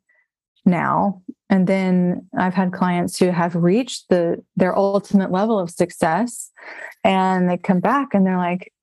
now 0.66 1.22
And 1.50 1.68
then 1.68 2.28
I've 2.38 2.54
had 2.54 2.74
clients 2.74 3.20
who 3.20 3.30
have 3.30 3.56
reached 3.56 4.10
the 4.10 4.44
their 4.56 4.76
ultimate 4.76 5.32
level 5.32 5.60
of 5.60 5.70
success 5.70 6.52
and 7.04 7.50
they 7.50 7.58
come 7.58 7.80
back 7.80 8.14
and 8.14 8.26
they're 8.26 8.38
like, 8.38 8.74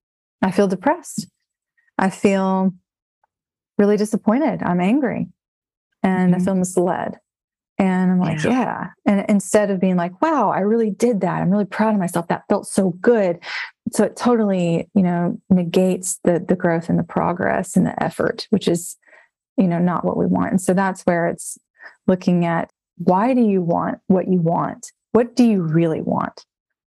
I 0.41 0.53
feel 0.53 0.69
depressed. 0.69 1.27
I 1.99 2.11
feel 2.11 2.73
really 3.79 3.97
disappointed. 3.97 4.63
I'm 4.63 4.81
angry 4.81 5.29
and 6.03 6.33
mm-hmm. 6.33 6.43
I 6.43 6.45
feel 6.45 6.55
misled. 6.55 7.19
And 7.79 8.13
I'm 8.13 8.21
like, 8.21 8.45
yeah. 8.45 8.51
yeah. 8.51 8.87
And 9.07 9.25
instead 9.29 9.71
of 9.71 9.81
being 9.81 9.97
like, 9.97 10.21
wow, 10.21 10.51
I 10.51 10.61
really 10.61 10.91
did 10.91 11.21
that. 11.23 11.43
I'm 11.43 11.51
really 11.51 11.65
proud 11.65 11.95
of 11.95 12.01
myself. 12.01 12.29
That 12.29 12.45
felt 12.49 12.67
so 12.67 12.91
good. 13.01 13.41
So 13.93 14.05
it 14.05 14.17
totally, 14.17 14.89
you 14.95 15.03
know, 15.03 15.41
negates 15.51 16.19
the 16.23 16.39
the 16.39 16.55
growth 16.55 16.89
and 16.89 16.99
the 16.99 17.05
progress 17.05 17.77
and 17.77 17.87
the 17.87 18.01
effort, 18.03 18.47
which 18.51 18.69
is, 18.69 18.97
you 19.57 19.67
know, 19.67 19.79
not 19.79 20.05
what 20.05 20.17
we 20.17 20.27
want. 20.27 20.51
And 20.51 20.61
so 20.61 20.75
that's 20.75 21.03
where 21.03 21.27
it's 21.27 21.59
looking 22.07 22.45
at 22.45 22.71
why 22.99 23.35
do 23.35 23.43
you 23.43 23.63
want 23.63 23.99
what 24.07 24.29
you 24.29 24.41
want? 24.41 24.93
What 25.13 25.35
do 25.35 25.45
you 25.45 25.63
really 25.63 26.03
want? 26.03 26.45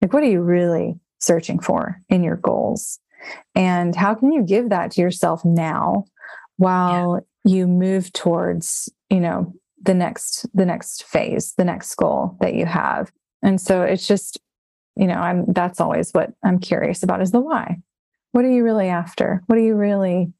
Like 0.02 0.14
what 0.14 0.24
are 0.24 0.30
you 0.30 0.42
really 0.42 0.96
searching 1.20 1.60
for 1.60 2.02
in 2.10 2.24
your 2.24 2.38
goals? 2.38 3.00
And 3.54 3.96
how 3.96 4.16
can 4.16 4.32
you 4.32 4.44
give 4.44 4.70
that 4.70 4.92
to 4.92 5.02
yourself 5.02 5.44
now 5.44 6.06
while 6.60 7.22
yeah. 7.46 7.56
you 7.56 7.68
move 7.68 8.12
towards, 8.12 8.90
you 9.10 9.22
know, 9.22 9.54
the 9.82 9.94
next 9.94 10.46
the 10.54 10.66
next 10.66 11.06
phase, 11.06 11.54
the 11.58 11.64
next 11.64 11.96
goal 11.96 12.38
that 12.42 12.54
you 12.54 12.66
have. 12.66 13.12
And 13.42 13.60
so 13.62 13.82
it's 13.82 14.06
just, 14.06 14.40
you 14.96 15.08
know, 15.08 15.16
I'm 15.16 15.46
that's 15.54 15.80
always 15.80 16.12
what 16.12 16.34
I'm 16.44 16.60
curious 16.60 17.02
about 17.02 17.22
is 17.22 17.32
the 17.32 17.40
why. 17.40 17.78
What 18.34 18.44
are 18.44 18.52
you 18.52 18.64
really 18.64 18.90
after? 18.90 19.42
What 19.48 19.56
do 19.56 19.62
you 19.62 19.76
really 19.76 20.34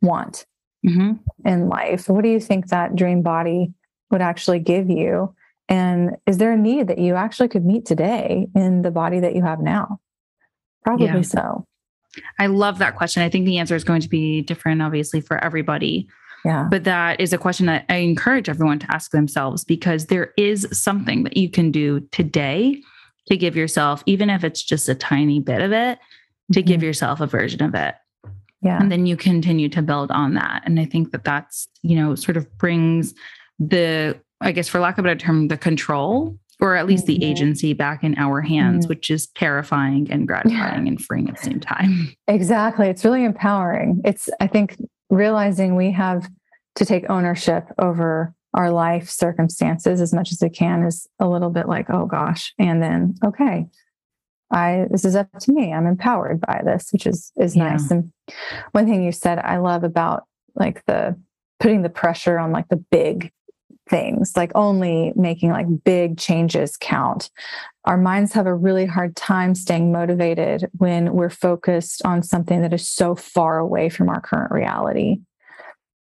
want 0.00 0.46
mm-hmm. 0.86 1.14
in 1.44 1.68
life? 1.68 2.08
What 2.08 2.22
do 2.22 2.30
you 2.30 2.40
think 2.40 2.68
that 2.68 2.94
dream 2.94 3.22
body 3.22 3.74
would 4.12 4.22
actually 4.22 4.60
give 4.60 4.88
you? 4.88 5.34
And 5.68 6.16
is 6.24 6.38
there 6.38 6.52
a 6.52 6.56
need 6.56 6.86
that 6.86 6.98
you 6.98 7.16
actually 7.16 7.48
could 7.48 7.64
meet 7.64 7.84
today 7.84 8.46
in 8.54 8.82
the 8.82 8.92
body 8.92 9.18
that 9.20 9.34
you 9.34 9.42
have 9.42 9.60
now? 9.60 9.98
Probably 10.84 11.06
yeah. 11.06 11.22
so. 11.22 11.66
I 12.38 12.46
love 12.46 12.78
that 12.78 12.96
question. 12.96 13.22
I 13.22 13.28
think 13.28 13.46
the 13.46 13.58
answer 13.58 13.74
is 13.74 13.84
going 13.84 14.00
to 14.00 14.08
be 14.08 14.42
different, 14.42 14.82
obviously, 14.82 15.20
for 15.20 15.42
everybody. 15.42 16.08
Yeah. 16.44 16.68
But 16.70 16.84
that 16.84 17.20
is 17.20 17.32
a 17.32 17.38
question 17.38 17.66
that 17.66 17.86
I 17.88 17.96
encourage 17.96 18.48
everyone 18.48 18.78
to 18.80 18.94
ask 18.94 19.10
themselves 19.12 19.64
because 19.64 20.06
there 20.06 20.32
is 20.36 20.68
something 20.72 21.24
that 21.24 21.36
you 21.36 21.48
can 21.48 21.70
do 21.70 22.00
today 22.12 22.82
to 23.28 23.36
give 23.36 23.56
yourself, 23.56 24.02
even 24.06 24.28
if 24.28 24.44
it's 24.44 24.62
just 24.62 24.88
a 24.88 24.94
tiny 24.94 25.40
bit 25.40 25.62
of 25.62 25.72
it, 25.72 25.98
to 26.52 26.60
mm-hmm. 26.60 26.68
give 26.68 26.82
yourself 26.82 27.20
a 27.20 27.26
version 27.26 27.62
of 27.62 27.74
it. 27.74 27.94
Yeah. 28.60 28.78
And 28.78 28.92
then 28.92 29.06
you 29.06 29.16
continue 29.16 29.68
to 29.70 29.82
build 29.82 30.10
on 30.10 30.34
that. 30.34 30.62
And 30.64 30.80
I 30.80 30.84
think 30.84 31.12
that 31.12 31.24
that's, 31.24 31.68
you 31.82 31.96
know, 31.96 32.14
sort 32.14 32.36
of 32.36 32.58
brings 32.58 33.14
the, 33.58 34.18
I 34.40 34.52
guess, 34.52 34.68
for 34.68 34.80
lack 34.80 34.98
of 34.98 35.04
a 35.04 35.08
better 35.08 35.20
term, 35.20 35.48
the 35.48 35.56
control 35.56 36.38
or 36.64 36.76
at 36.76 36.86
least 36.86 37.04
the 37.04 37.14
mm-hmm. 37.14 37.24
agency 37.24 37.74
back 37.74 38.02
in 38.02 38.16
our 38.16 38.40
hands, 38.40 38.84
mm-hmm. 38.84 38.88
which 38.88 39.10
is 39.10 39.26
terrifying 39.26 40.10
and 40.10 40.26
gratifying 40.26 40.86
yeah. 40.86 40.92
and 40.92 41.04
freeing 41.04 41.28
at 41.28 41.36
the 41.36 41.42
same 41.42 41.60
time. 41.60 42.10
Exactly. 42.26 42.88
It's 42.88 43.04
really 43.04 43.22
empowering. 43.22 44.00
It's, 44.02 44.30
I 44.40 44.46
think, 44.46 44.78
realizing 45.10 45.76
we 45.76 45.92
have 45.92 46.26
to 46.76 46.86
take 46.86 47.10
ownership 47.10 47.66
over 47.78 48.34
our 48.54 48.70
life 48.70 49.10
circumstances 49.10 50.00
as 50.00 50.14
much 50.14 50.32
as 50.32 50.38
we 50.40 50.48
can 50.48 50.84
is 50.84 51.06
a 51.20 51.28
little 51.28 51.50
bit 51.50 51.68
like, 51.68 51.90
oh 51.90 52.06
gosh. 52.06 52.54
And 52.58 52.82
then, 52.82 53.16
okay, 53.22 53.66
I 54.50 54.86
this 54.90 55.04
is 55.04 55.16
up 55.16 55.28
to 55.40 55.52
me. 55.52 55.72
I'm 55.72 55.86
empowered 55.86 56.40
by 56.40 56.62
this, 56.64 56.88
which 56.92 57.06
is 57.06 57.30
is 57.36 57.54
yeah. 57.56 57.70
nice. 57.70 57.90
And 57.90 58.10
one 58.72 58.86
thing 58.86 59.02
you 59.02 59.12
said 59.12 59.38
I 59.38 59.58
love 59.58 59.84
about 59.84 60.24
like 60.54 60.84
the 60.86 61.20
putting 61.60 61.82
the 61.82 61.90
pressure 61.90 62.38
on 62.38 62.52
like 62.52 62.68
the 62.68 62.76
big 62.76 63.32
things, 63.88 64.36
like 64.36 64.52
only 64.54 65.12
making 65.14 65.50
like 65.50 65.66
big 65.84 66.18
changes 66.18 66.76
count. 66.76 67.30
Our 67.84 67.96
minds 67.96 68.32
have 68.32 68.46
a 68.46 68.54
really 68.54 68.86
hard 68.86 69.14
time 69.14 69.54
staying 69.54 69.92
motivated 69.92 70.70
when 70.78 71.12
we're 71.12 71.30
focused 71.30 72.02
on 72.04 72.22
something 72.22 72.62
that 72.62 72.72
is 72.72 72.88
so 72.88 73.14
far 73.14 73.58
away 73.58 73.88
from 73.88 74.08
our 74.08 74.20
current 74.20 74.50
reality 74.50 75.18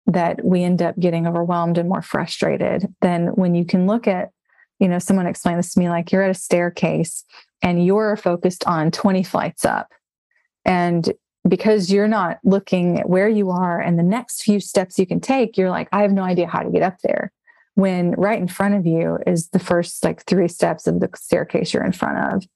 that 0.08 0.44
we 0.44 0.64
end 0.64 0.82
up 0.82 0.98
getting 1.00 1.28
overwhelmed 1.28 1.78
and 1.78 1.90
more 1.90 2.02
frustrated 2.02 2.94
than 3.02 3.28
when 3.28 3.56
you 3.56 3.66
can 3.66 3.88
look 3.88 4.08
at, 4.08 4.30
you 4.80 4.88
know, 4.88 5.00
someone 5.00 5.28
explained 5.28 5.60
this 5.60 5.74
to 5.74 5.80
me 5.80 5.90
like 5.90 6.12
you're 6.12 6.24
at 6.24 6.32
a 6.32 6.34
staircase 6.34 7.24
and 7.62 7.86
you're 7.86 8.18
focused 8.18 8.66
on 8.66 8.92
20 8.92 9.24
flights 9.24 9.66
up. 9.66 9.92
And 10.66 11.12
because 11.48 11.92
you're 11.92 12.08
not 12.08 12.40
looking 12.44 13.00
at 13.00 13.10
where 13.10 13.28
you 13.28 13.50
are 13.50 13.80
and 13.80 14.00
the 14.00 14.04
next 14.04 14.44
few 14.44 14.60
steps 14.60 14.98
you 14.98 15.06
can 15.06 15.20
take, 15.20 15.58
you're 15.58 15.70
like, 15.70 15.90
I 15.92 16.02
have 16.02 16.12
no 16.12 16.24
idea 16.24 16.48
how 16.48 16.64
to 16.64 16.70
get 16.70 16.84
up 16.84 16.98
there 17.04 17.32
when 17.76 18.12
right 18.12 18.40
in 18.40 18.48
front 18.48 18.76
of 18.76 18.86
you 18.86 19.18
is 19.26 19.50
the 19.50 19.60
first 19.60 20.04
like 20.04 20.24
three 20.26 20.48
steps 20.48 20.88
of 20.88 21.00
the 21.00 21.10
staircase 21.16 21.74
you're 21.74 21.84
in 21.84 21.92
front 21.92 22.36
of. 22.36 22.48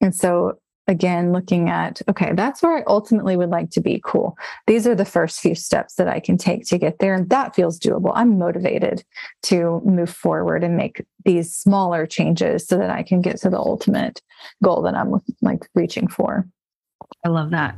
And 0.00 0.14
so 0.14 0.58
again 0.86 1.32
looking 1.32 1.68
at 1.68 2.00
okay 2.08 2.32
that's 2.32 2.62
where 2.62 2.78
i 2.78 2.82
ultimately 2.86 3.36
would 3.36 3.50
like 3.50 3.70
to 3.70 3.80
be 3.80 4.00
cool. 4.04 4.36
These 4.66 4.86
are 4.86 4.94
the 4.94 5.04
first 5.04 5.38
few 5.38 5.54
steps 5.54 5.94
that 5.94 6.08
i 6.08 6.18
can 6.18 6.38
take 6.38 6.64
to 6.66 6.78
get 6.78 6.98
there 6.98 7.14
and 7.14 7.28
that 7.28 7.54
feels 7.54 7.78
doable. 7.78 8.12
I'm 8.14 8.38
motivated 8.38 9.04
to 9.42 9.82
move 9.84 10.10
forward 10.10 10.64
and 10.64 10.76
make 10.76 11.04
these 11.24 11.54
smaller 11.54 12.06
changes 12.06 12.66
so 12.66 12.78
that 12.78 12.90
i 12.90 13.02
can 13.02 13.20
get 13.20 13.36
to 13.42 13.50
the 13.50 13.58
ultimate 13.58 14.22
goal 14.64 14.82
that 14.82 14.94
i'm 14.94 15.12
like 15.42 15.68
reaching 15.74 16.08
for 16.08 16.48
I 17.24 17.28
love 17.28 17.50
that. 17.50 17.76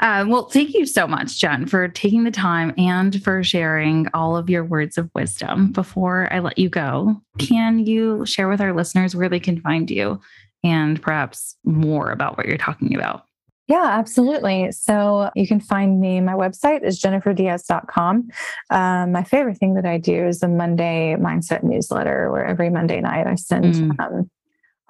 Uh, 0.00 0.24
well, 0.26 0.48
thank 0.48 0.72
you 0.72 0.86
so 0.86 1.06
much, 1.06 1.38
Jen, 1.38 1.66
for 1.66 1.88
taking 1.88 2.24
the 2.24 2.30
time 2.30 2.72
and 2.78 3.22
for 3.22 3.44
sharing 3.44 4.08
all 4.14 4.36
of 4.36 4.48
your 4.48 4.64
words 4.64 4.96
of 4.96 5.10
wisdom. 5.14 5.72
Before 5.72 6.32
I 6.32 6.38
let 6.38 6.58
you 6.58 6.70
go, 6.70 7.20
can 7.38 7.78
you 7.78 8.24
share 8.24 8.48
with 8.48 8.60
our 8.60 8.72
listeners 8.72 9.14
where 9.14 9.28
they 9.28 9.40
can 9.40 9.60
find 9.60 9.90
you 9.90 10.20
and 10.64 11.00
perhaps 11.00 11.56
more 11.64 12.10
about 12.10 12.38
what 12.38 12.46
you're 12.46 12.56
talking 12.56 12.94
about? 12.94 13.24
Yeah, 13.68 13.86
absolutely. 13.86 14.72
So 14.72 15.30
you 15.36 15.46
can 15.46 15.60
find 15.60 16.00
me. 16.00 16.20
My 16.20 16.32
website 16.32 16.82
is 16.82 17.00
jenniferdiaz.com. 17.00 18.28
Um, 18.70 19.12
my 19.12 19.22
favorite 19.22 19.58
thing 19.58 19.74
that 19.74 19.86
I 19.86 19.96
do 19.98 20.26
is 20.26 20.40
the 20.40 20.48
Monday 20.48 21.14
mindset 21.20 21.62
newsletter, 21.62 22.32
where 22.32 22.44
every 22.44 22.68
Monday 22.68 23.00
night 23.00 23.28
I 23.28 23.36
send 23.36 23.74
mm. 23.74 24.00
um, 24.00 24.28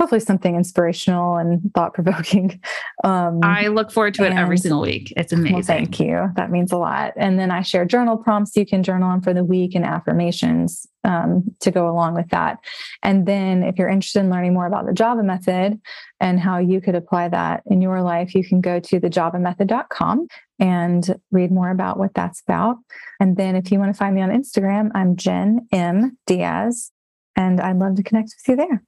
hopefully 0.00 0.20
something 0.20 0.56
inspirational 0.56 1.36
and 1.36 1.72
thought 1.74 1.94
provoking. 1.94 2.60
Um, 3.02 3.40
I 3.42 3.68
look 3.68 3.90
forward 3.90 4.12
to 4.14 4.26
it 4.26 4.32
every 4.34 4.58
single 4.58 4.82
week. 4.82 5.10
It's 5.16 5.32
amazing. 5.32 5.54
Well, 5.54 5.62
thank 5.62 5.98
you. 5.98 6.28
That 6.36 6.50
means 6.50 6.70
a 6.70 6.76
lot. 6.76 7.14
And 7.16 7.38
then 7.38 7.50
I 7.50 7.62
share 7.62 7.86
journal 7.86 8.18
prompts 8.18 8.54
you 8.56 8.66
can 8.66 8.82
journal 8.82 9.08
on 9.08 9.22
for 9.22 9.32
the 9.32 9.42
week 9.42 9.74
and 9.74 9.86
affirmations 9.86 10.86
um, 11.02 11.44
to 11.60 11.70
go 11.70 11.88
along 11.88 12.14
with 12.14 12.28
that. 12.28 12.58
And 13.02 13.24
then 13.24 13.62
if 13.62 13.78
you're 13.78 13.88
interested 13.88 14.20
in 14.20 14.28
learning 14.28 14.52
more 14.52 14.66
about 14.66 14.84
the 14.84 14.92
Java 14.92 15.22
method 15.22 15.80
and 16.20 16.38
how 16.38 16.58
you 16.58 16.82
could 16.82 16.94
apply 16.94 17.28
that 17.28 17.62
in 17.66 17.80
your 17.80 18.02
life, 18.02 18.34
you 18.34 18.46
can 18.46 18.60
go 18.60 18.80
to 18.80 19.00
thejavamethod.com 19.00 20.26
and 20.58 21.20
read 21.30 21.50
more 21.50 21.70
about 21.70 21.98
what 21.98 22.12
that's 22.12 22.42
about. 22.42 22.76
And 23.18 23.38
then 23.38 23.56
if 23.56 23.72
you 23.72 23.78
want 23.78 23.94
to 23.94 23.98
find 23.98 24.14
me 24.14 24.20
on 24.20 24.28
Instagram, 24.28 24.90
I'm 24.94 25.16
Jen 25.16 25.66
M. 25.72 26.18
Diaz, 26.26 26.90
and 27.34 27.62
I'd 27.62 27.78
love 27.78 27.94
to 27.96 28.02
connect 28.02 28.34
with 28.36 28.48
you 28.48 28.56
there. 28.56 28.82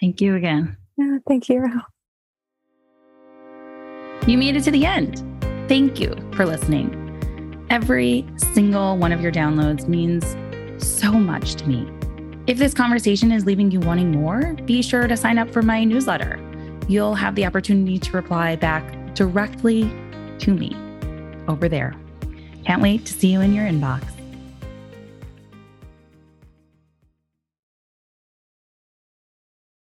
Thank 0.00 0.20
you 0.20 0.36
again. 0.36 0.76
Yeah, 0.96 1.18
thank 1.28 1.48
you. 1.48 1.64
You 4.26 4.38
made 4.38 4.56
it 4.56 4.64
to 4.64 4.70
the 4.70 4.84
end. 4.84 5.24
Thank 5.68 5.98
you 5.98 6.14
for 6.34 6.44
listening. 6.44 6.96
Every 7.70 8.26
single 8.36 8.96
one 8.96 9.12
of 9.12 9.20
your 9.20 9.32
downloads 9.32 9.88
means 9.88 10.36
so 10.84 11.12
much 11.12 11.54
to 11.56 11.68
me. 11.68 11.88
If 12.46 12.58
this 12.58 12.74
conversation 12.74 13.32
is 13.32 13.46
leaving 13.46 13.70
you 13.70 13.80
wanting 13.80 14.10
more, 14.10 14.54
be 14.66 14.82
sure 14.82 15.06
to 15.06 15.16
sign 15.16 15.38
up 15.38 15.50
for 15.50 15.62
my 15.62 15.84
newsletter. 15.84 16.38
You'll 16.88 17.14
have 17.14 17.34
the 17.34 17.46
opportunity 17.46 17.98
to 17.98 18.12
reply 18.12 18.56
back 18.56 19.14
directly 19.14 19.82
to 20.40 20.52
me 20.52 20.74
over 21.46 21.68
there. 21.68 21.94
Can't 22.66 22.82
wait 22.82 23.06
to 23.06 23.12
see 23.12 23.32
you 23.32 23.40
in 23.40 23.54
your 23.54 23.66
inbox. 23.66 24.02